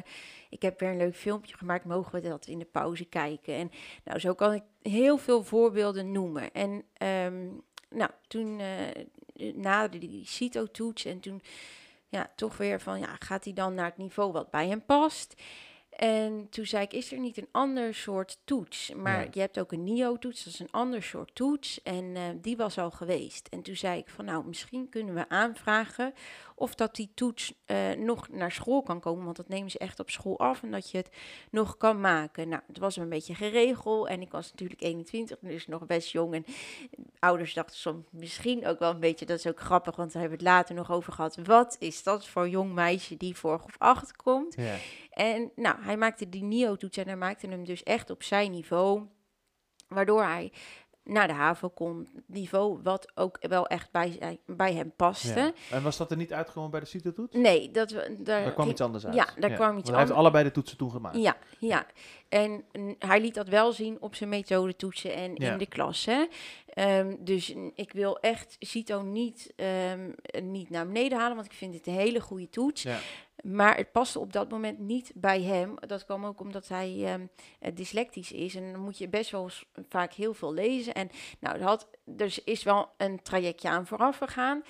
ik 0.51 0.63
heb 0.63 0.81
weer 0.81 0.89
een 0.89 0.97
leuk 0.97 1.17
filmpje 1.17 1.57
gemaakt, 1.57 1.85
mogen 1.85 2.13
we 2.13 2.29
dat 2.29 2.47
in 2.47 2.59
de 2.59 2.65
pauze 2.65 3.05
kijken? 3.05 3.55
En 3.55 3.71
nou, 4.05 4.19
zo 4.19 4.35
kan 4.35 4.53
ik 4.53 4.63
heel 4.83 5.19
veel 5.19 5.43
voorbeelden 5.43 6.13
noemen. 6.13 6.53
En 6.53 6.71
um, 7.25 7.63
nou, 7.91 8.11
toen 8.27 8.61
uh, 8.61 9.55
naderde 9.55 9.99
die 9.99 10.27
CITO-toets 10.27 11.05
en 11.05 11.21
toen 11.21 11.43
ja, 12.13 12.31
toch 12.37 12.57
weer 12.57 12.81
van, 12.81 12.99
ja, 12.99 13.17
gaat 13.19 13.45
hij 13.45 13.53
dan 13.53 13.75
naar 13.75 13.85
het 13.85 13.97
niveau 13.97 14.33
wat 14.33 14.51
bij 14.51 14.69
hem 14.69 14.85
past? 14.85 15.43
En 15.91 16.49
toen 16.51 16.67
zei 16.67 16.85
ik, 16.85 16.93
is 16.93 17.13
er 17.13 17.19
niet 17.19 17.37
een 17.37 17.49
ander 17.51 17.95
soort 17.95 18.39
toets? 18.45 18.93
Maar 18.95 19.29
je 19.31 19.41
hebt 19.41 19.59
ook 19.59 19.73
een 19.73 19.85
NIO-toets, 19.85 20.45
dat 20.45 20.53
is 20.53 20.59
een 20.59 20.71
ander 20.71 21.03
soort 21.03 21.35
toets. 21.35 21.83
En 21.83 22.05
uh, 22.05 22.23
die 22.37 22.57
was 22.57 22.79
al 22.79 22.91
geweest. 22.91 23.49
En 23.49 23.63
toen 23.63 23.77
zei 23.77 23.99
ik 23.99 24.09
van, 24.09 24.25
nou, 24.25 24.47
misschien 24.47 24.89
kunnen 24.89 25.15
we 25.15 25.29
aanvragen 25.29 26.15
of 26.55 26.75
dat 26.75 26.95
die 26.95 27.11
toets 27.15 27.55
uh, 27.67 27.91
nog 27.91 28.29
naar 28.29 28.53
school 28.53 28.83
kan 28.83 29.01
komen. 29.01 29.25
Want 29.25 29.37
dat 29.37 29.49
nemen 29.49 29.71
ze 29.71 29.79
echt 29.79 30.01
op 30.01 30.11
school 30.11 30.39
af 30.39 30.63
en 30.63 30.71
dat 30.71 30.91
je 30.91 30.97
het 30.97 31.09
nog 31.51 31.77
kan 31.77 32.01
maken. 32.01 32.49
Nou, 32.49 32.63
het 32.67 32.79
was 32.79 32.97
een 32.97 33.09
beetje 33.09 33.35
geregeld 33.35 34.09
en 34.09 34.21
ik 34.21 34.31
was 34.31 34.51
natuurlijk 34.51 34.81
21, 34.81 35.39
dus 35.41 35.67
nog 35.67 35.87
best 35.87 36.11
jong. 36.11 36.35
En 36.35 36.45
ouders 37.19 37.55
dachten 37.55 37.77
soms 37.77 38.05
misschien 38.11 38.67
ook 38.67 38.79
wel 38.79 38.91
een 38.91 39.01
beetje, 39.01 39.27
dat 39.27 39.39
is 39.39 39.47
ook 39.47 39.61
grappig, 39.61 39.97
want 39.97 40.13
daar 40.13 40.21
hebben 40.21 40.39
we 40.39 40.45
het 40.45 40.55
later 40.55 40.75
nog 40.75 40.91
over 40.91 41.13
gehad. 41.13 41.37
Wat 41.45 41.77
is 41.79 42.03
dat 42.03 42.27
voor 42.27 42.49
jong 42.49 42.73
meisje 42.73 43.17
die 43.17 43.37
voor 43.37 43.63
of 43.65 43.75
acht 43.79 44.17
komt? 44.17 44.55
Ja. 44.57 44.77
En 45.11 45.51
nou, 45.57 45.83
hij 45.83 45.97
maakte 45.97 46.29
die 46.29 46.43
NIO-toets 46.43 46.97
en 46.97 47.07
hij 47.07 47.17
maakte 47.17 47.47
hem 47.47 47.65
dus 47.65 47.83
echt 47.83 48.11
op 48.11 48.23
zijn 48.23 48.51
niveau. 48.51 49.07
Waardoor 49.89 50.23
hij 50.23 50.53
naar 51.05 51.27
de 51.27 51.33
HAVO 51.33 51.69
kon, 51.69 52.09
niveau 52.27 52.81
wat 52.83 53.13
ook 53.15 53.39
wel 53.41 53.67
echt 53.67 53.91
bij, 53.91 54.39
bij 54.47 54.75
hem 54.75 54.93
paste. 54.97 55.55
En 55.71 55.83
was 55.83 55.97
dat 55.97 56.11
er 56.11 56.17
niet 56.17 56.33
uitgekomen 56.33 56.71
bij 56.71 56.81
de 56.81 56.87
CITO-toets? 56.87 57.37
Nee, 57.37 57.71
dat, 57.71 57.91
daar, 57.91 58.09
daar 58.19 58.53
kwam 58.53 58.69
iets 58.69 58.81
anders 58.81 59.07
uit. 59.07 59.15
Ja, 59.15 59.25
daar 59.25 59.51
kwam 59.51 59.51
iets 59.51 59.61
anders 59.61 59.89
hij 59.91 59.99
heeft 59.99 60.13
allebei 60.13 60.45
de 60.45 60.51
toetsen 60.51 60.77
toegemaakt. 60.77 61.17
Ja, 61.17 61.37
ja. 61.59 61.87
En 62.29 62.65
hij 62.99 63.21
liet 63.21 63.35
dat 63.35 63.49
wel 63.49 63.73
zien 63.73 63.97
op 64.01 64.15
zijn 64.15 64.29
methodetoetsen 64.29 65.15
en 65.15 65.35
in 65.35 65.59
de 65.59 65.67
klas. 65.67 66.05
Hè. 66.05 66.25
Um, 66.75 67.17
dus 67.21 67.55
ik 67.75 67.93
wil 67.93 68.19
echt 68.19 68.57
CITO 68.59 69.03
niet, 69.03 69.53
um, 69.93 70.15
niet 70.43 70.71
naar 70.71 70.87
beneden 70.87 71.19
halen, 71.19 71.35
want 71.35 71.47
ik 71.47 71.53
vind 71.53 71.75
het 71.75 71.87
een 71.87 71.93
hele 71.93 72.21
goede 72.21 72.49
toets. 72.49 72.87
Maar 73.43 73.77
het 73.77 73.93
paste 73.93 74.19
op 74.19 74.33
dat 74.33 74.51
moment 74.51 74.79
niet 74.79 75.13
bij 75.15 75.43
hem. 75.43 75.75
Dat 75.87 76.05
kwam 76.05 76.25
ook 76.27 76.41
omdat 76.41 76.69
hij 76.69 77.13
um, 77.13 77.31
dyslectisch 77.75 78.33
is. 78.33 78.55
En 78.55 78.73
dan 78.73 78.81
moet 78.81 78.99
je 78.99 79.09
best 79.09 79.31
wel 79.31 79.51
vaak 79.89 80.13
heel 80.13 80.35
veel 80.35 80.53
lezen. 80.53 80.95
En 80.95 81.11
nou, 81.41 81.57
er, 81.57 81.63
had, 81.63 81.89
er 82.17 82.39
is 82.45 82.63
wel 82.63 82.91
een 82.97 83.23
trajectje 83.23 83.69
aan 83.69 83.87
vooraf 83.87 84.17
gegaan. 84.17 84.63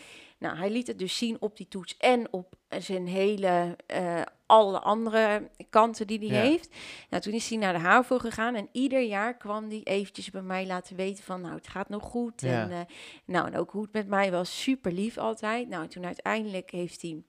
Nou, 0.42 0.56
hij 0.56 0.70
liet 0.70 0.86
het 0.86 0.98
dus 0.98 1.16
zien 1.16 1.36
op 1.40 1.56
die 1.56 1.68
toets 1.68 1.96
en 1.96 2.32
op 2.32 2.54
zijn 2.68 3.06
hele, 3.06 3.76
uh, 3.94 4.22
alle 4.46 4.80
andere 4.80 5.50
kanten 5.70 6.06
die 6.06 6.30
hij 6.30 6.46
heeft. 6.48 6.74
Nou, 7.10 7.22
toen 7.22 7.32
is 7.32 7.48
hij 7.48 7.58
naar 7.58 7.72
de 7.72 7.78
HAVO 7.78 8.18
gegaan 8.18 8.54
en 8.54 8.68
ieder 8.72 9.02
jaar 9.02 9.36
kwam 9.36 9.68
hij 9.68 9.80
eventjes 9.84 10.30
bij 10.30 10.42
mij 10.42 10.66
laten 10.66 10.96
weten 10.96 11.24
van, 11.24 11.40
nou, 11.40 11.54
het 11.54 11.68
gaat 11.68 11.88
nog 11.88 12.02
goed. 12.02 12.40
Ja. 12.40 12.62
En, 12.62 12.70
uh, 12.70 12.80
nou, 13.24 13.46
en 13.46 13.56
ook 13.56 13.70
hoe 13.70 13.82
het 13.82 13.92
met 13.92 14.08
mij 14.08 14.30
was, 14.30 14.62
super 14.62 14.92
lief 14.92 15.18
altijd. 15.18 15.68
Nou, 15.68 15.88
toen 15.88 16.04
uiteindelijk 16.04 16.70
heeft 16.70 17.02
hij 17.02 17.22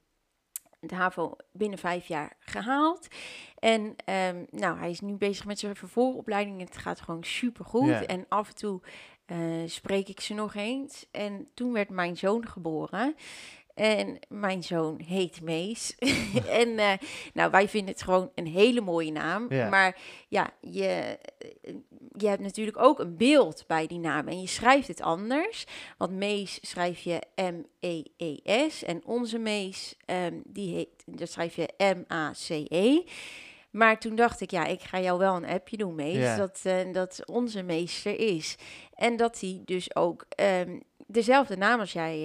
de 0.88 0.96
HAVO 0.96 1.36
binnen 1.52 1.80
vijf 1.80 2.08
jaar 2.08 2.34
gehaald. 2.40 3.08
En 3.60 3.82
um, 3.82 4.48
nou, 4.50 4.78
hij 4.78 4.90
is 4.90 5.00
nu 5.00 5.14
bezig 5.14 5.46
met 5.46 5.60
zijn 5.60 5.76
vervolgopleiding. 5.76 6.60
Het 6.60 6.78
gaat 6.78 7.02
gewoon 7.02 7.24
super 7.24 7.66
goed. 7.66 7.88
Ja. 7.88 8.06
En 8.06 8.26
af 8.30 8.48
en 8.48 8.56
toe 8.56 8.82
uh, 9.28 9.38
spreek 9.66 10.08
ik 10.08 10.20
ze 10.20 10.34
nog 10.34 10.56
eens. 10.56 11.06
En 11.12 11.48
toen 11.54 11.74
werd 11.74 11.90
mijn 11.90 12.18
zoon 12.18 12.48
geboren. 12.48 13.16
En 13.74 14.20
mijn 14.28 14.64
zoon 14.64 15.02
heet 15.08 15.42
Mees. 15.42 15.96
en 16.62 16.70
uh, 16.70 16.92
nou, 17.34 17.52
wij 17.52 17.70
vinden 17.70 17.94
het 17.94 18.04
gewoon 18.04 18.32
een 18.36 18.48
hele 18.48 18.82
mooie 18.82 19.12
naam. 19.12 19.46
Ja. 19.50 19.70
Maar 19.70 19.98
ja, 20.28 20.50
je, 20.62 21.18
je 22.18 22.28
hebt 22.28 22.42
natuurlijk 22.42 22.78
ook 22.78 23.00
een 23.00 23.18
beeld 23.18 23.64
bij 23.68 23.88
die 23.88 24.00
naam. 24.00 24.28
En 24.28 24.42
je 24.42 24.48
schrijft 24.48 24.88
het 24.88 25.02
anders. 25.02 25.66
Want 25.98 26.12
Mees 26.12 26.60
schrijf 26.62 27.00
je 27.00 27.22
M-E-E-S. 27.36 28.84
En 28.84 29.02
onze 29.06 29.38
Mees, 29.38 29.96
um, 30.06 30.42
die 30.46 30.76
heet, 30.76 31.04
dat 31.06 31.30
schrijf 31.30 31.56
je 31.56 31.70
M-A-C-E. 31.78 33.02
Maar 33.74 34.00
toen 34.00 34.16
dacht 34.16 34.42
ik, 34.42 34.52
ja, 34.52 34.66
ik 34.66 34.82
ga 34.82 35.00
jou 35.00 35.20
wel 35.20 35.36
een 35.36 35.46
appje 35.46 35.78
doen, 35.78 35.96
Mees. 35.96 36.16
Ja. 36.16 36.38
Dat, 36.38 36.62
uh, 36.64 36.94
dat 36.94 37.22
onze 37.26 37.64
meester 37.64 38.20
is. 38.20 38.56
En 38.94 39.18
dat 39.18 39.40
hij 39.40 39.62
dus 39.66 39.96
ook 39.96 40.26
um, 40.40 40.82
dezelfde 41.14 41.58
naam 41.58 41.80
als 41.80 41.94
jij 41.94 42.18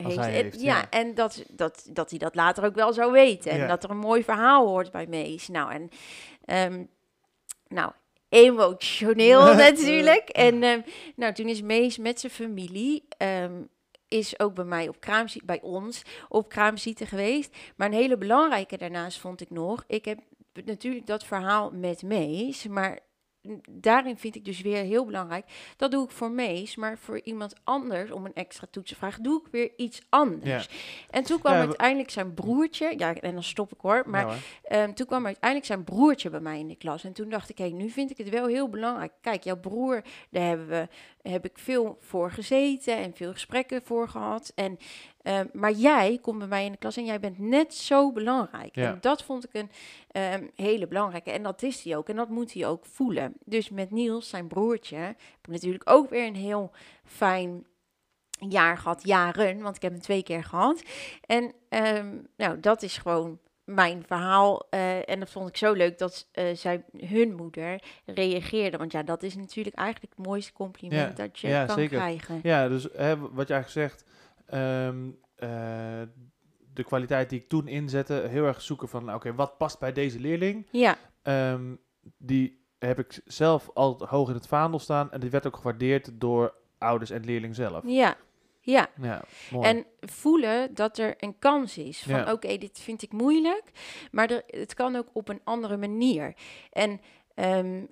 uh, 0.00 0.06
als 0.06 0.16
heeft. 0.16 0.28
heeft. 0.28 0.60
ja, 0.60 0.76
ja, 0.76 0.90
en 0.90 1.14
dat, 1.14 1.44
dat, 1.50 1.86
dat 1.90 2.10
hij 2.10 2.18
dat 2.18 2.34
later 2.34 2.64
ook 2.64 2.74
wel 2.74 2.92
zou 2.92 3.12
weten. 3.12 3.50
En 3.50 3.58
ja. 3.58 3.66
dat 3.66 3.84
er 3.84 3.90
een 3.90 3.96
mooi 3.96 4.24
verhaal 4.24 4.66
hoort 4.66 4.90
bij 4.90 5.06
Mees. 5.06 5.48
Nou, 5.48 5.72
en 5.72 5.90
um, 6.72 6.88
nou, 7.68 7.92
emotioneel 8.28 9.54
natuurlijk. 9.66 10.28
En 10.28 10.62
um, 10.62 10.84
nou, 11.16 11.32
toen 11.32 11.48
is 11.48 11.62
Mees 11.62 11.98
met 11.98 12.20
zijn 12.20 12.32
familie 12.32 13.08
um, 13.18 13.68
is 14.08 14.38
ook 14.40 14.54
bij 14.54 14.64
mij 14.64 14.88
op 14.88 15.00
kraamziekte, 15.00 15.46
bij 15.46 15.60
ons 15.62 16.02
op 16.28 16.48
kraamziekte 16.48 17.06
geweest. 17.06 17.56
Maar 17.76 17.86
een 17.86 17.94
hele 17.94 18.16
belangrijke 18.16 18.76
daarnaast 18.76 19.18
vond 19.18 19.40
ik 19.40 19.50
nog, 19.50 19.84
ik 19.86 20.04
heb 20.04 20.18
natuurlijk 20.64 21.06
dat 21.06 21.24
verhaal 21.24 21.70
met 21.70 22.02
Mees, 22.02 22.66
maar 22.66 22.98
daarin 23.70 24.16
vind 24.16 24.34
ik 24.34 24.44
dus 24.44 24.60
weer 24.60 24.82
heel 24.82 25.04
belangrijk. 25.04 25.44
Dat 25.76 25.90
doe 25.90 26.04
ik 26.04 26.10
voor 26.10 26.30
Mees, 26.30 26.76
maar 26.76 26.98
voor 26.98 27.20
iemand 27.20 27.54
anders 27.64 28.10
om 28.10 28.24
een 28.24 28.34
extra 28.34 28.66
toetsenvraag 28.70 29.18
doe 29.18 29.40
ik 29.40 29.46
weer 29.50 29.70
iets 29.76 30.00
anders. 30.08 30.64
Ja. 30.64 30.76
En 31.10 31.22
toen 31.22 31.38
kwam 31.38 31.52
ja, 31.52 31.58
uiteindelijk 31.58 32.10
zijn 32.10 32.34
broertje, 32.34 32.94
ja, 32.96 33.14
en 33.14 33.32
dan 33.32 33.42
stop 33.42 33.72
ik 33.72 33.80
hoor, 33.80 34.02
maar 34.06 34.38
ja, 34.68 34.82
um, 34.82 34.94
toen 34.94 35.06
kwam 35.06 35.26
uiteindelijk 35.26 35.66
zijn 35.70 35.84
broertje 35.84 36.30
bij 36.30 36.40
mij 36.40 36.58
in 36.58 36.68
de 36.68 36.76
klas. 36.76 37.04
En 37.04 37.12
toen 37.12 37.28
dacht 37.28 37.50
ik, 37.50 37.58
hé, 37.58 37.64
hey, 37.64 37.72
nu 37.72 37.90
vind 37.90 38.10
ik 38.10 38.18
het 38.18 38.28
wel 38.28 38.46
heel 38.46 38.68
belangrijk. 38.68 39.12
Kijk, 39.20 39.44
jouw 39.44 39.60
broer, 39.60 40.02
daar 40.30 40.46
hebben 40.46 40.68
we, 40.68 40.88
heb 41.28 41.44
ik 41.44 41.58
veel 41.58 41.96
voor 42.00 42.30
gezeten 42.30 42.96
en 42.96 43.14
veel 43.14 43.32
gesprekken 43.32 43.82
voor 43.84 44.08
gehad. 44.08 44.52
En 44.54 44.78
Uh, 45.26 45.40
maar 45.52 45.72
jij 45.72 46.18
komt 46.22 46.38
bij 46.38 46.46
mij 46.46 46.64
in 46.64 46.72
de 46.72 46.78
klas 46.78 46.96
en 46.96 47.04
jij 47.04 47.20
bent 47.20 47.38
net 47.38 47.74
zo 47.74 48.12
belangrijk. 48.12 48.74
Ja. 48.74 48.92
En 48.92 48.98
dat 49.00 49.22
vond 49.22 49.44
ik 49.44 49.50
een 49.52 49.70
um, 50.40 50.50
hele 50.54 50.86
belangrijke. 50.86 51.30
En 51.30 51.42
dat 51.42 51.62
is 51.62 51.82
hij 51.82 51.96
ook. 51.96 52.08
En 52.08 52.16
dat 52.16 52.28
moet 52.28 52.52
hij 52.52 52.66
ook 52.66 52.84
voelen. 52.86 53.34
Dus 53.44 53.70
met 53.70 53.90
Niels, 53.90 54.28
zijn 54.28 54.46
broertje, 54.46 54.96
heb 54.96 55.16
ik 55.42 55.48
natuurlijk 55.48 55.90
ook 55.90 56.10
weer 56.10 56.26
een 56.26 56.36
heel 56.36 56.70
fijn 57.04 57.66
jaar 58.30 58.78
gehad. 58.78 59.06
Jaren, 59.06 59.60
want 59.60 59.76
ik 59.76 59.82
heb 59.82 59.92
hem 59.92 60.00
twee 60.00 60.22
keer 60.22 60.44
gehad. 60.44 60.82
En 61.20 61.52
um, 61.68 62.26
nou, 62.36 62.60
dat 62.60 62.82
is 62.82 62.96
gewoon 62.98 63.38
mijn 63.66 64.02
verhaal, 64.06 64.66
eh, 64.70 65.08
en 65.08 65.18
dat 65.20 65.30
vond 65.30 65.48
ik 65.48 65.56
zo 65.56 65.72
leuk 65.72 65.98
dat 65.98 66.28
eh, 66.32 66.54
zij, 66.54 66.84
hun 66.98 67.34
moeder 67.34 67.82
reageerde. 68.04 68.76
Want 68.76 68.92
ja, 68.92 69.02
dat 69.02 69.22
is 69.22 69.36
natuurlijk 69.36 69.76
eigenlijk 69.76 70.14
het 70.16 70.26
mooiste 70.26 70.52
compliment 70.52 71.16
Ja, 71.18 71.24
dat 71.24 71.38
je 71.38 71.48
ja, 71.48 71.64
kan 71.64 71.76
zeker. 71.76 71.96
krijgen. 71.98 72.40
Ja, 72.42 72.68
dus 72.68 72.88
hè, 72.96 73.18
wat 73.18 73.48
je 73.48 73.54
eigenlijk 73.54 73.68
zegt, 73.68 74.04
ehm, 74.46 75.08
eh, 75.34 75.48
de 76.72 76.84
kwaliteit 76.84 77.30
die 77.30 77.40
ik 77.40 77.48
toen 77.48 77.68
inzette, 77.68 78.14
heel 78.28 78.44
erg 78.44 78.62
zoeken 78.62 78.88
van, 78.88 79.04
nou, 79.04 79.16
oké, 79.16 79.34
wat 79.34 79.58
past 79.58 79.78
bij 79.78 79.92
deze 79.92 80.20
leerling? 80.20 80.66
Ja, 80.70 80.96
Ehm, 81.22 81.74
die 82.18 82.64
heb 82.78 82.98
ik 82.98 83.20
zelf 83.24 83.70
altijd 83.74 84.10
hoog 84.10 84.28
in 84.28 84.34
het 84.34 84.46
vaandel 84.46 84.78
staan 84.78 85.10
en 85.12 85.20
die 85.20 85.30
werd 85.30 85.46
ook 85.46 85.56
gewaardeerd 85.56 86.10
door 86.12 86.54
ouders 86.78 87.10
en 87.10 87.24
leerling 87.24 87.54
zelf. 87.54 87.82
ja, 87.86 88.16
ja. 88.66 88.88
Ja, 89.02 89.24
mooi. 89.50 89.68
En 89.68 89.86
voelen 90.00 90.74
dat 90.74 90.98
er 90.98 91.14
een 91.18 91.38
kans 91.38 91.78
is. 91.78 92.02
Van 92.02 92.14
Ja. 92.14 92.32
oké, 92.32 92.58
dit 92.58 92.78
vind 92.78 93.02
ik 93.02 93.12
moeilijk, 93.12 93.64
maar 94.10 94.30
er, 94.30 94.42
het 94.46 94.74
kan 94.74 94.96
ook 94.96 95.08
op 95.12 95.28
een 95.28 95.40
andere 95.44 95.76
manier. 95.76 96.34
En 96.72 97.00
ehm, 97.34 97.84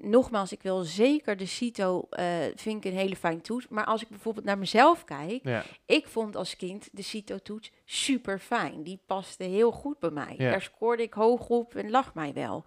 nogmaals, 0.00 0.52
ik 0.52 0.62
wil 0.62 0.82
zeker 0.82 1.36
de 1.36 1.46
CITO, 1.46 2.06
eh, 2.10 2.26
vind 2.54 2.84
ik 2.84 2.90
een 2.92 2.98
hele 2.98 3.16
fijn 3.16 3.40
toets. 3.40 3.68
Maar 3.68 3.84
als 3.84 4.02
ik 4.02 4.08
bijvoorbeeld 4.08 4.44
naar 4.44 4.58
mezelf 4.58 5.04
kijk, 5.04 5.40
ja, 5.42 5.64
ik 5.86 6.06
vond 6.08 6.36
als 6.36 6.56
kind 6.56 6.88
de 6.92 7.02
CITO-toets 7.02 7.70
super 7.84 8.38
fijn. 8.38 8.82
Die 8.82 9.00
paste 9.06 9.44
heel 9.44 9.70
goed 9.72 9.98
bij 9.98 10.10
mij. 10.10 10.34
Daar 10.38 10.62
scoorde 10.62 11.02
ik 11.02 11.12
hoog 11.14 11.48
op 11.48 11.74
en 11.74 11.90
lag 11.90 12.14
mij 12.14 12.32
wel. 12.32 12.64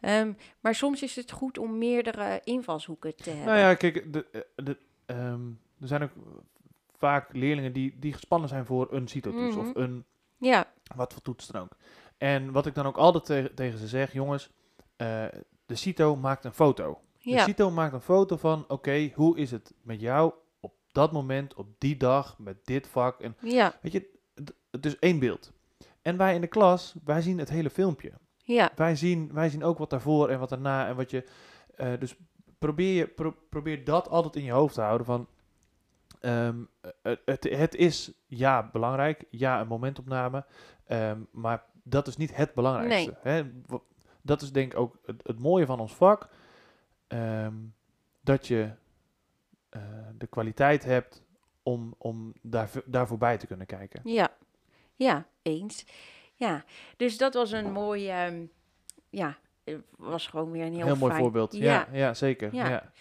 Ehm, 0.00 0.32
maar 0.60 0.74
soms 0.74 1.02
is 1.02 1.16
het 1.16 1.30
goed 1.30 1.58
om 1.58 1.78
meerdere 1.78 2.40
invalshoeken 2.44 3.16
te 3.16 3.30
hebben. 3.30 3.46
nou 3.46 3.58
ja, 3.58 3.74
kijk, 3.74 4.12
de, 4.12 4.26
eh, 4.32 4.40
de, 4.54 4.76
ehm, 5.06 5.40
er 5.80 5.88
zijn 5.88 6.02
ook 6.02 6.10
vaak 6.98 7.32
leerlingen 7.32 7.72
die, 7.72 7.96
die 7.98 8.12
gespannen 8.12 8.48
zijn 8.48 8.66
voor 8.66 8.92
een 8.92 9.08
CITO-toets 9.08 9.56
Mhm. 9.56 9.66
of 9.66 9.74
een 9.74 10.04
ja, 10.38 10.72
wat 10.96 11.12
voor 11.12 11.22
toets 11.22 11.46
dan 11.46 11.62
ook. 11.62 11.76
En 12.18 12.52
wat 12.52 12.66
ik 12.66 12.74
dan 12.74 12.86
ook 12.86 12.96
altijd 12.96 13.24
te- 13.24 13.52
tegen 13.54 13.78
ze 13.78 13.86
zeg, 13.88 14.12
jongens, 14.12 14.50
eh, 14.96 15.24
de 15.66 15.74
CITO 15.74 16.16
maakt 16.16 16.44
een 16.44 16.52
foto. 16.54 17.00
De 17.22 17.30
ja, 17.30 17.44
CITO 17.44 17.70
maakt 17.70 17.92
een 17.94 18.00
foto 18.00 18.36
van, 18.36 18.64
oké, 18.68 19.10
hoe 19.14 19.38
is 19.38 19.50
het 19.50 19.74
met 19.82 20.00
jou 20.00 20.32
op 20.60 20.72
dat 20.92 21.12
moment, 21.12 21.54
op 21.54 21.66
die 21.78 21.96
dag, 21.96 22.38
met 22.38 22.56
dit 22.66 22.86
vak. 22.86 23.20
En 23.20 23.36
ja, 23.40 23.74
weet 23.82 23.92
je, 23.92 24.10
het, 24.70 24.86
is 24.86 24.98
één 24.98 25.18
beeld. 25.18 25.52
En 26.02 26.16
wij 26.16 26.34
in 26.34 26.40
de 26.40 26.46
klas, 26.46 26.94
wij 27.04 27.22
zien 27.22 27.38
het 27.38 27.48
hele 27.50 27.70
filmpje. 27.70 28.12
ja, 28.36 28.70
Wij 28.76 28.96
zien, 28.96 29.30
wij 29.32 29.48
zien 29.48 29.64
ook 29.64 29.78
wat 29.78 29.90
daarvoor 29.90 30.28
en 30.28 30.38
wat 30.38 30.48
daarna 30.48 30.86
en 30.88 30.96
wat 30.96 31.10
je... 31.10 31.24
eh, 31.76 31.92
dus 31.98 32.16
probeer, 32.58 32.94
je, 32.94 33.06
pro- 33.06 33.36
probeer 33.48 33.84
dat 33.84 34.08
altijd 34.08 34.36
in 34.36 34.44
je 34.44 34.50
hoofd 34.52 34.74
te 34.74 34.80
houden 34.80 35.06
van... 35.06 35.28
ehm, 36.24 36.62
eh, 37.02 37.12
het, 37.24 37.44
het 37.50 37.74
is 37.74 38.12
ja 38.26 38.68
belangrijk, 38.72 39.24
ja 39.30 39.60
een 39.60 39.66
momentopname, 39.66 40.44
ehm, 40.86 41.20
maar 41.30 41.64
dat 41.82 42.06
is 42.06 42.16
niet 42.16 42.36
het 42.36 42.54
belangrijkste. 42.54 43.16
Hè? 43.22 43.42
Dat 44.22 44.42
is 44.42 44.52
denk 44.52 44.72
ik 44.72 44.78
ook 44.78 44.98
het, 45.06 45.20
het 45.26 45.38
mooie 45.38 45.66
van 45.66 45.80
ons 45.80 45.94
vak, 45.94 46.28
ehm, 47.06 47.54
dat 48.20 48.46
je 48.46 48.70
eh, 49.68 49.80
de 50.18 50.26
kwaliteit 50.26 50.84
hebt 50.84 51.22
om, 51.62 51.94
om 51.98 52.32
daar, 52.42 52.68
v- 52.68 52.84
daar 52.84 53.06
voorbij 53.06 53.36
te 53.38 53.46
kunnen 53.46 53.66
kijken. 53.66 54.00
ja, 54.04 54.30
ja, 54.96 55.26
eens. 55.42 55.86
Ja, 56.34 56.64
dus 56.96 57.18
dat 57.18 57.34
was 57.34 57.50
een 57.52 57.72
mooi, 57.72 58.02
ja, 59.10 59.36
was 59.96 60.26
gewoon 60.26 60.50
weer 60.50 60.64
een 60.66 60.74
heel, 60.74 60.84
Heel, 60.86 60.96
mooi 60.96 61.10
fijn- 61.12 61.22
voorbeeld. 61.22 61.52
Ja. 61.52 61.60
Ja, 61.72 61.98
ja, 61.98 62.14
zeker. 62.14 62.54
Ja. 62.54 62.68
Ja. 62.68 62.92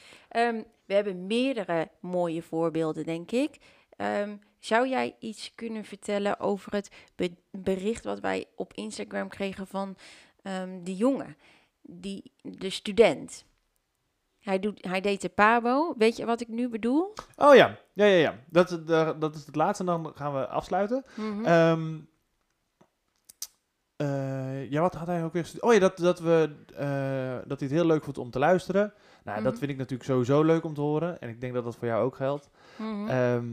We 0.85 0.93
hebben 0.93 1.27
meerdere 1.27 1.89
mooie 2.01 2.41
voorbeelden, 2.41 3.05
denk 3.05 3.31
ik. 3.31 3.57
Ehm, 3.97 4.35
zou 4.59 4.87
jij 4.87 5.15
iets 5.19 5.51
kunnen 5.55 5.85
vertellen 5.85 6.39
over 6.39 6.71
het 6.73 6.89
be- 7.15 7.35
bericht 7.51 8.03
wat 8.03 8.19
wij 8.19 8.45
op 8.55 8.73
Instagram 8.73 9.27
kregen 9.29 9.67
van 9.67 9.95
ehm 10.41 10.83
die 10.83 10.95
jongen, 10.95 11.37
die, 11.81 12.31
de 12.41 12.69
student? 12.69 13.45
Hij, 14.39 14.59
doet, 14.59 14.85
hij 14.85 15.01
deed 15.01 15.21
de 15.21 15.29
PABO. 15.29 15.93
Weet 15.97 16.17
je 16.17 16.25
wat 16.25 16.41
ik 16.41 16.47
nu 16.47 16.69
bedoel? 16.69 17.13
Oh 17.35 17.55
ja, 17.55 17.77
ja, 17.93 18.05
ja, 18.05 18.17
ja. 18.17 18.39
Dat, 18.49 18.71
is- 18.71 18.85
dat, 18.85 19.21
dat 19.21 19.35
is 19.35 19.45
het 19.45 19.55
laatste 19.55 19.83
en 19.83 19.89
dan 20.03 20.11
gaan 20.15 20.33
we 20.33 20.47
afsluiten. 20.47 21.03
Mhm. 21.15 21.45
Ehm, 21.45 21.99
eh, 23.95 24.71
ja, 24.71 24.81
wat 24.81 24.93
had 24.95 25.07
hij 25.07 25.23
ook 25.23 25.33
weer? 25.33 25.51
Oh 25.59 25.73
ja, 25.73 25.79
dat, 25.79 25.97
dat, 25.97 26.19
we, 26.19 26.49
eh, 26.75 27.47
dat 27.49 27.59
hij 27.59 27.67
het 27.67 27.77
heel 27.77 27.85
leuk 27.85 28.03
vond 28.03 28.17
om 28.17 28.29
te 28.31 28.39
luisteren. 28.39 28.93
Nou, 29.23 29.41
dat 29.43 29.51
Mhm. 29.51 29.59
vind 29.59 29.71
ik 29.71 29.77
natuurlijk 29.77 30.09
sowieso 30.09 30.43
leuk 30.43 30.63
om 30.63 30.73
te 30.73 30.81
horen. 30.81 31.19
En 31.21 31.29
ik 31.29 31.41
denk 31.41 31.53
dat 31.53 31.63
dat 31.63 31.75
voor 31.75 31.87
jou 31.87 32.03
ook 32.03 32.15
geldt. 32.15 32.49
Mhm. 32.77 33.07
Ehm, 33.09 33.45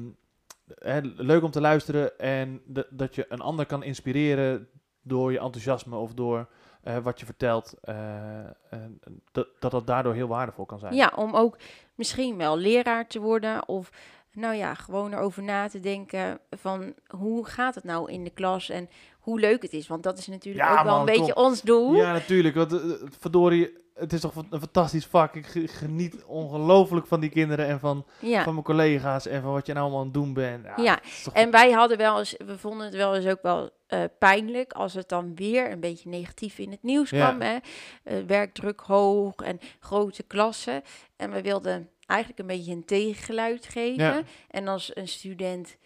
hè, 0.78 1.00
leuk 1.02 1.42
om 1.42 1.50
te 1.50 1.60
luisteren 1.60 2.18
en 2.18 2.60
dat- 2.64 2.86
dat 2.90 3.14
je 3.14 3.26
een 3.28 3.40
ander 3.40 3.66
kan 3.66 3.82
inspireren 3.82 4.68
door 5.02 5.32
je 5.32 5.38
enthousiasme 5.40 5.96
of 5.96 6.14
door 6.14 6.48
eh, 6.82 6.96
wat 6.98 7.20
je 7.20 7.26
vertelt. 7.26 7.74
dat, 9.32 9.46
dat 9.58 9.70
dat 9.70 9.86
daardoor 9.86 10.14
heel 10.14 10.28
waardevol 10.28 10.64
kan 10.66 10.78
zijn. 10.78 10.94
Ja, 10.94 11.12
om 11.16 11.34
ook 11.34 11.56
misschien 11.94 12.36
wel 12.36 12.56
leraar 12.56 13.06
te 13.06 13.20
worden 13.20 13.68
of 13.68 13.90
nou 14.32 14.54
ja, 14.54 14.74
gewoon 14.74 15.12
erover 15.12 15.42
na 15.42 15.68
te 15.68 15.80
denken 15.80 16.38
van 16.50 16.94
hoe 17.06 17.46
gaat 17.46 17.74
het 17.74 17.84
nou 17.84 18.10
in 18.12 18.24
de 18.24 18.30
klas 18.30 18.68
en 18.68 18.88
hoe 19.20 19.40
leuk 19.40 19.62
het 19.62 19.72
is. 19.72 19.86
Want 19.86 20.02
dat 20.02 20.18
is 20.18 20.26
natuurlijk 20.26 20.64
Ja, 20.64 20.70
ook 20.78 20.84
wel 20.84 20.92
man, 20.98 21.08
een 21.08 21.14
beetje 21.16 21.32
kom. 21.32 21.44
ons 21.44 21.62
doel. 21.62 21.94
Ja, 21.94 22.12
natuurlijk. 22.12 22.54
Want 22.54 22.72
eh, 22.72 22.78
verdorie, 23.18 23.78
het 23.94 24.12
is 24.12 24.20
toch 24.20 24.34
een 24.34 24.46
fantastisch 24.60 25.06
vak. 25.06 25.34
Ik 25.34 25.46
ge- 25.46 25.68
geniet 25.68 26.24
ongelooflijk 26.24 27.06
van 27.06 27.20
die 27.20 27.30
kinderen 27.30 27.66
en 27.66 27.80
van, 27.80 28.06
Ja. 28.20 28.42
van 28.42 28.52
mijn 28.52 28.64
collega's 28.64 29.26
en 29.26 29.42
van 29.42 29.52
wat 29.52 29.66
je 29.66 29.72
nou 29.72 29.84
allemaal 29.84 30.00
aan 30.00 30.10
het 30.10 30.14
doen 30.22 30.32
bent. 30.34 30.66
Ja, 30.76 31.00
En 31.32 31.50
wij 31.50 31.70
hadden 31.70 31.96
wel 31.98 32.18
eens, 32.18 32.34
we 32.46 32.58
vonden 32.58 32.86
het 32.86 32.94
wel 32.94 33.16
eens 33.16 33.26
ook 33.26 33.42
wel 33.42 33.70
eh, 33.86 34.02
pijnlijk 34.18 34.72
als 34.72 34.94
het 34.94 35.08
dan 35.08 35.34
weer 35.34 35.70
een 35.70 35.80
beetje 35.80 36.08
negatief 36.08 36.58
in 36.58 36.70
het 36.70 36.82
nieuws 36.82 37.08
kwam. 37.08 37.40
Hè? 37.40 37.56
Werkdruk 38.26 38.80
hoog 38.80 39.34
en 39.36 39.58
grote 39.80 40.22
klassen. 40.22 40.82
En 41.16 41.30
we 41.32 41.42
wilden 41.42 41.88
eigenlijk 42.06 42.40
een 42.40 42.46
beetje 42.56 42.72
een 42.72 42.84
tegengeluid 42.84 43.66
geven. 43.66 44.04
Ja. 44.04 44.22
En 44.48 44.68
als 44.68 44.90
een 44.96 45.08
student 45.08 45.76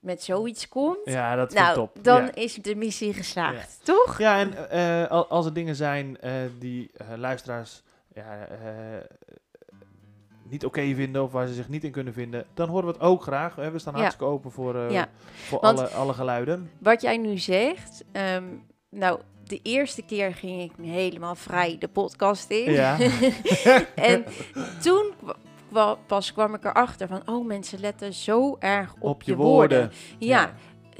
met 0.00 0.22
zoiets 0.22 0.68
komt, 0.68 0.98
ja, 1.04 1.36
dat 1.36 1.52
nou, 1.54 1.74
top. 1.74 1.96
dan 2.02 2.22
Ja. 2.24 2.34
is 2.34 2.54
de 2.54 2.74
missie 2.74 3.14
geslaagd, 3.14 3.80
toch? 3.82 4.18
Ja, 4.18 4.38
en 4.38 4.70
eh, 4.70 5.10
al- 5.10 5.28
als 5.28 5.46
er 5.46 5.52
dingen 5.52 5.76
zijn 5.76 6.20
eh, 6.20 6.32
die 6.58 6.90
eh, 6.96 7.06
luisteraars 7.16 7.82
ja, 8.14 8.46
eh, 8.46 8.58
niet 10.42 10.64
oké 10.64 10.94
vinden 10.94 11.22
of 11.22 11.32
waar 11.32 11.46
ze 11.46 11.54
zich 11.54 11.68
niet 11.68 11.84
in 11.84 11.90
kunnen 11.90 12.12
vinden, 12.12 12.44
dan 12.54 12.68
horen 12.68 12.86
we 12.86 12.92
het 12.92 13.00
ook 13.02 13.22
graag. 13.22 13.54
We 13.54 13.78
staan 13.78 13.92
Ja. 13.94 13.98
hartstikke 14.00 14.32
open 14.32 14.50
voor, 14.50 14.76
eh, 14.76 14.90
Ja. 14.90 15.08
voor 15.46 15.58
alle, 15.60 15.86
alle 15.88 16.14
geluiden. 16.14 16.70
Wat 16.78 17.00
jij 17.00 17.16
nu 17.16 17.38
zegt, 17.38 18.04
ehm, 18.12 18.44
nou, 18.88 19.20
de 19.44 19.60
eerste 19.62 20.02
keer 20.02 20.34
ging 20.34 20.62
ik 20.62 20.72
helemaal 20.86 21.34
vrij 21.34 21.76
de 21.78 21.88
podcast 21.88 22.50
in. 22.50 22.72
Ja. 22.72 22.98
en 23.94 24.24
toen 24.82 25.12
pas 26.06 26.32
kwam 26.32 26.54
ik 26.54 26.64
erachter 26.64 27.08
van, 27.08 27.22
oh, 27.26 27.46
mensen 27.46 27.80
letten 27.80 28.12
zo 28.12 28.56
erg 28.58 28.94
op, 28.94 29.02
Op 29.02 29.22
je 29.22 29.30
je 29.30 29.36
woorden. 29.36 29.78
woorden. 29.78 29.96
Ja, 30.18 30.52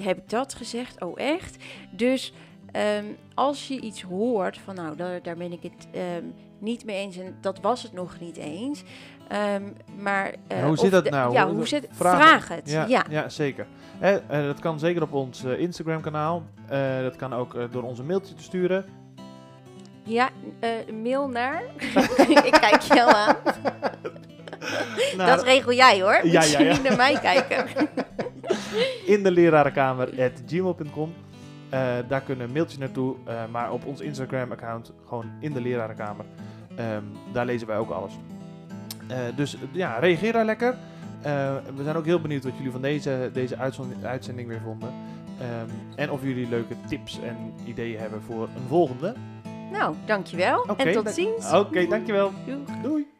heb 0.02 0.16
ik 0.18 0.28
dat 0.30 0.54
gezegd? 0.54 1.02
Oh, 1.04 1.20
echt? 1.20 1.56
Dus 1.90 2.32
ehm, 2.72 3.04
als 3.34 3.68
je 3.68 3.80
iets 3.80 4.02
hoort 4.02 4.58
van, 4.58 4.74
nou, 4.74 4.96
daar, 4.96 5.22
daar 5.22 5.36
ben 5.36 5.52
ik 5.52 5.62
het 5.62 5.86
ehm, 5.92 6.24
niet 6.58 6.84
mee 6.84 6.96
eens 6.96 7.16
en 7.16 7.36
dat 7.40 7.60
was 7.60 7.82
het 7.82 7.92
nog 7.92 8.20
niet 8.20 8.36
eens. 8.36 8.82
Ehm, 9.28 9.62
maar 9.98 10.34
eh, 10.46 10.56
Ja, 10.58 10.62
hoe 10.62 10.72
of 10.72 10.78
zit 10.78 10.90
dat 10.90 11.04
de- 11.04 11.10
nou? 11.10 11.32
Ja, 11.32 11.46
Hoe- 11.46 11.54
hoe 11.54 11.66
zit 11.66 11.88
vraag- 11.90 12.20
Vraag, 12.28 12.48
het. 12.48 12.70
Ja, 12.70 12.86
Ja. 12.86 13.04
ja. 13.10 13.28
zeker. 13.28 13.66
Eh, 14.00 14.14
eh, 14.14 14.22
dat 14.28 14.58
kan 14.60 14.78
zeker 14.78 15.02
op 15.02 15.12
ons 15.12 15.44
eh, 15.44 15.58
Instagram 15.60 16.00
kanaal. 16.00 16.42
Eh, 16.68 17.00
dat 17.00 17.16
kan 17.16 17.32
ook 17.34 17.54
eh, 17.54 17.64
door 17.70 17.82
onze 17.82 18.02
mailtje 18.02 18.34
te 18.34 18.42
sturen. 18.42 18.84
Ja, 20.02 20.28
eh, 20.60 20.70
mail 21.02 21.28
naar. 21.28 21.62
ik 22.48 22.56
kijk 22.60 22.80
je 22.82 23.02
al 23.04 23.12
aan. 23.12 23.36
Nou, 25.16 25.30
dat 25.30 25.42
regel 25.44 25.72
jij 25.72 26.00
hoor. 26.00 26.12
Ja, 26.12 26.20
Moet 26.22 26.32
ja, 26.32 26.58
je 26.58 26.64
ja. 26.64 26.72
niet 26.72 26.82
naar 26.82 26.96
mij 26.96 27.18
kijken. 27.20 27.66
in 29.14 29.22
de 29.22 29.30
lerarenkamer.gmail.com. 29.30 31.14
Eh 31.70 31.80
daar 32.08 32.20
kunnen 32.20 32.52
mailtjes 32.52 32.78
naartoe, 32.78 33.14
eh, 33.24 33.42
maar 33.50 33.72
op 33.72 33.84
ons 33.84 34.00
Instagram-account 34.00 34.92
gewoon 35.06 35.30
in 35.40 35.52
de 35.52 35.60
lerarenkamer. 35.60 36.24
Ehm, 36.76 37.02
daar 37.32 37.46
lezen 37.46 37.66
wij 37.66 37.76
ook 37.76 37.90
alles. 37.90 38.12
Eh, 39.08 39.18
dus 39.36 39.56
ja, 39.72 39.98
reageer 39.98 40.32
daar 40.32 40.44
lekker. 40.44 40.74
We 41.76 41.82
zijn 41.82 41.96
ook 41.96 42.04
heel 42.04 42.20
benieuwd 42.20 42.44
wat 42.44 42.56
jullie 42.56 42.72
van 42.72 42.82
deze, 42.82 43.30
deze 43.32 43.56
uitzending 44.02 44.48
weer 44.48 44.60
vonden. 44.64 44.88
Ehm, 45.40 45.68
en 45.96 46.10
of 46.10 46.22
jullie 46.22 46.48
leuke 46.48 46.74
tips 46.88 47.20
en 47.20 47.36
ideeën 47.64 47.98
hebben 47.98 48.22
voor 48.22 48.42
een 48.42 48.68
volgende. 48.68 49.14
nou, 49.72 49.94
dankjewel. 50.06 50.66
En 50.76 50.92
tot 50.92 51.10
ziens. 51.10 51.52
Oké, 51.52 51.86
dankjewel. 51.86 52.32
Doei. 52.82 53.17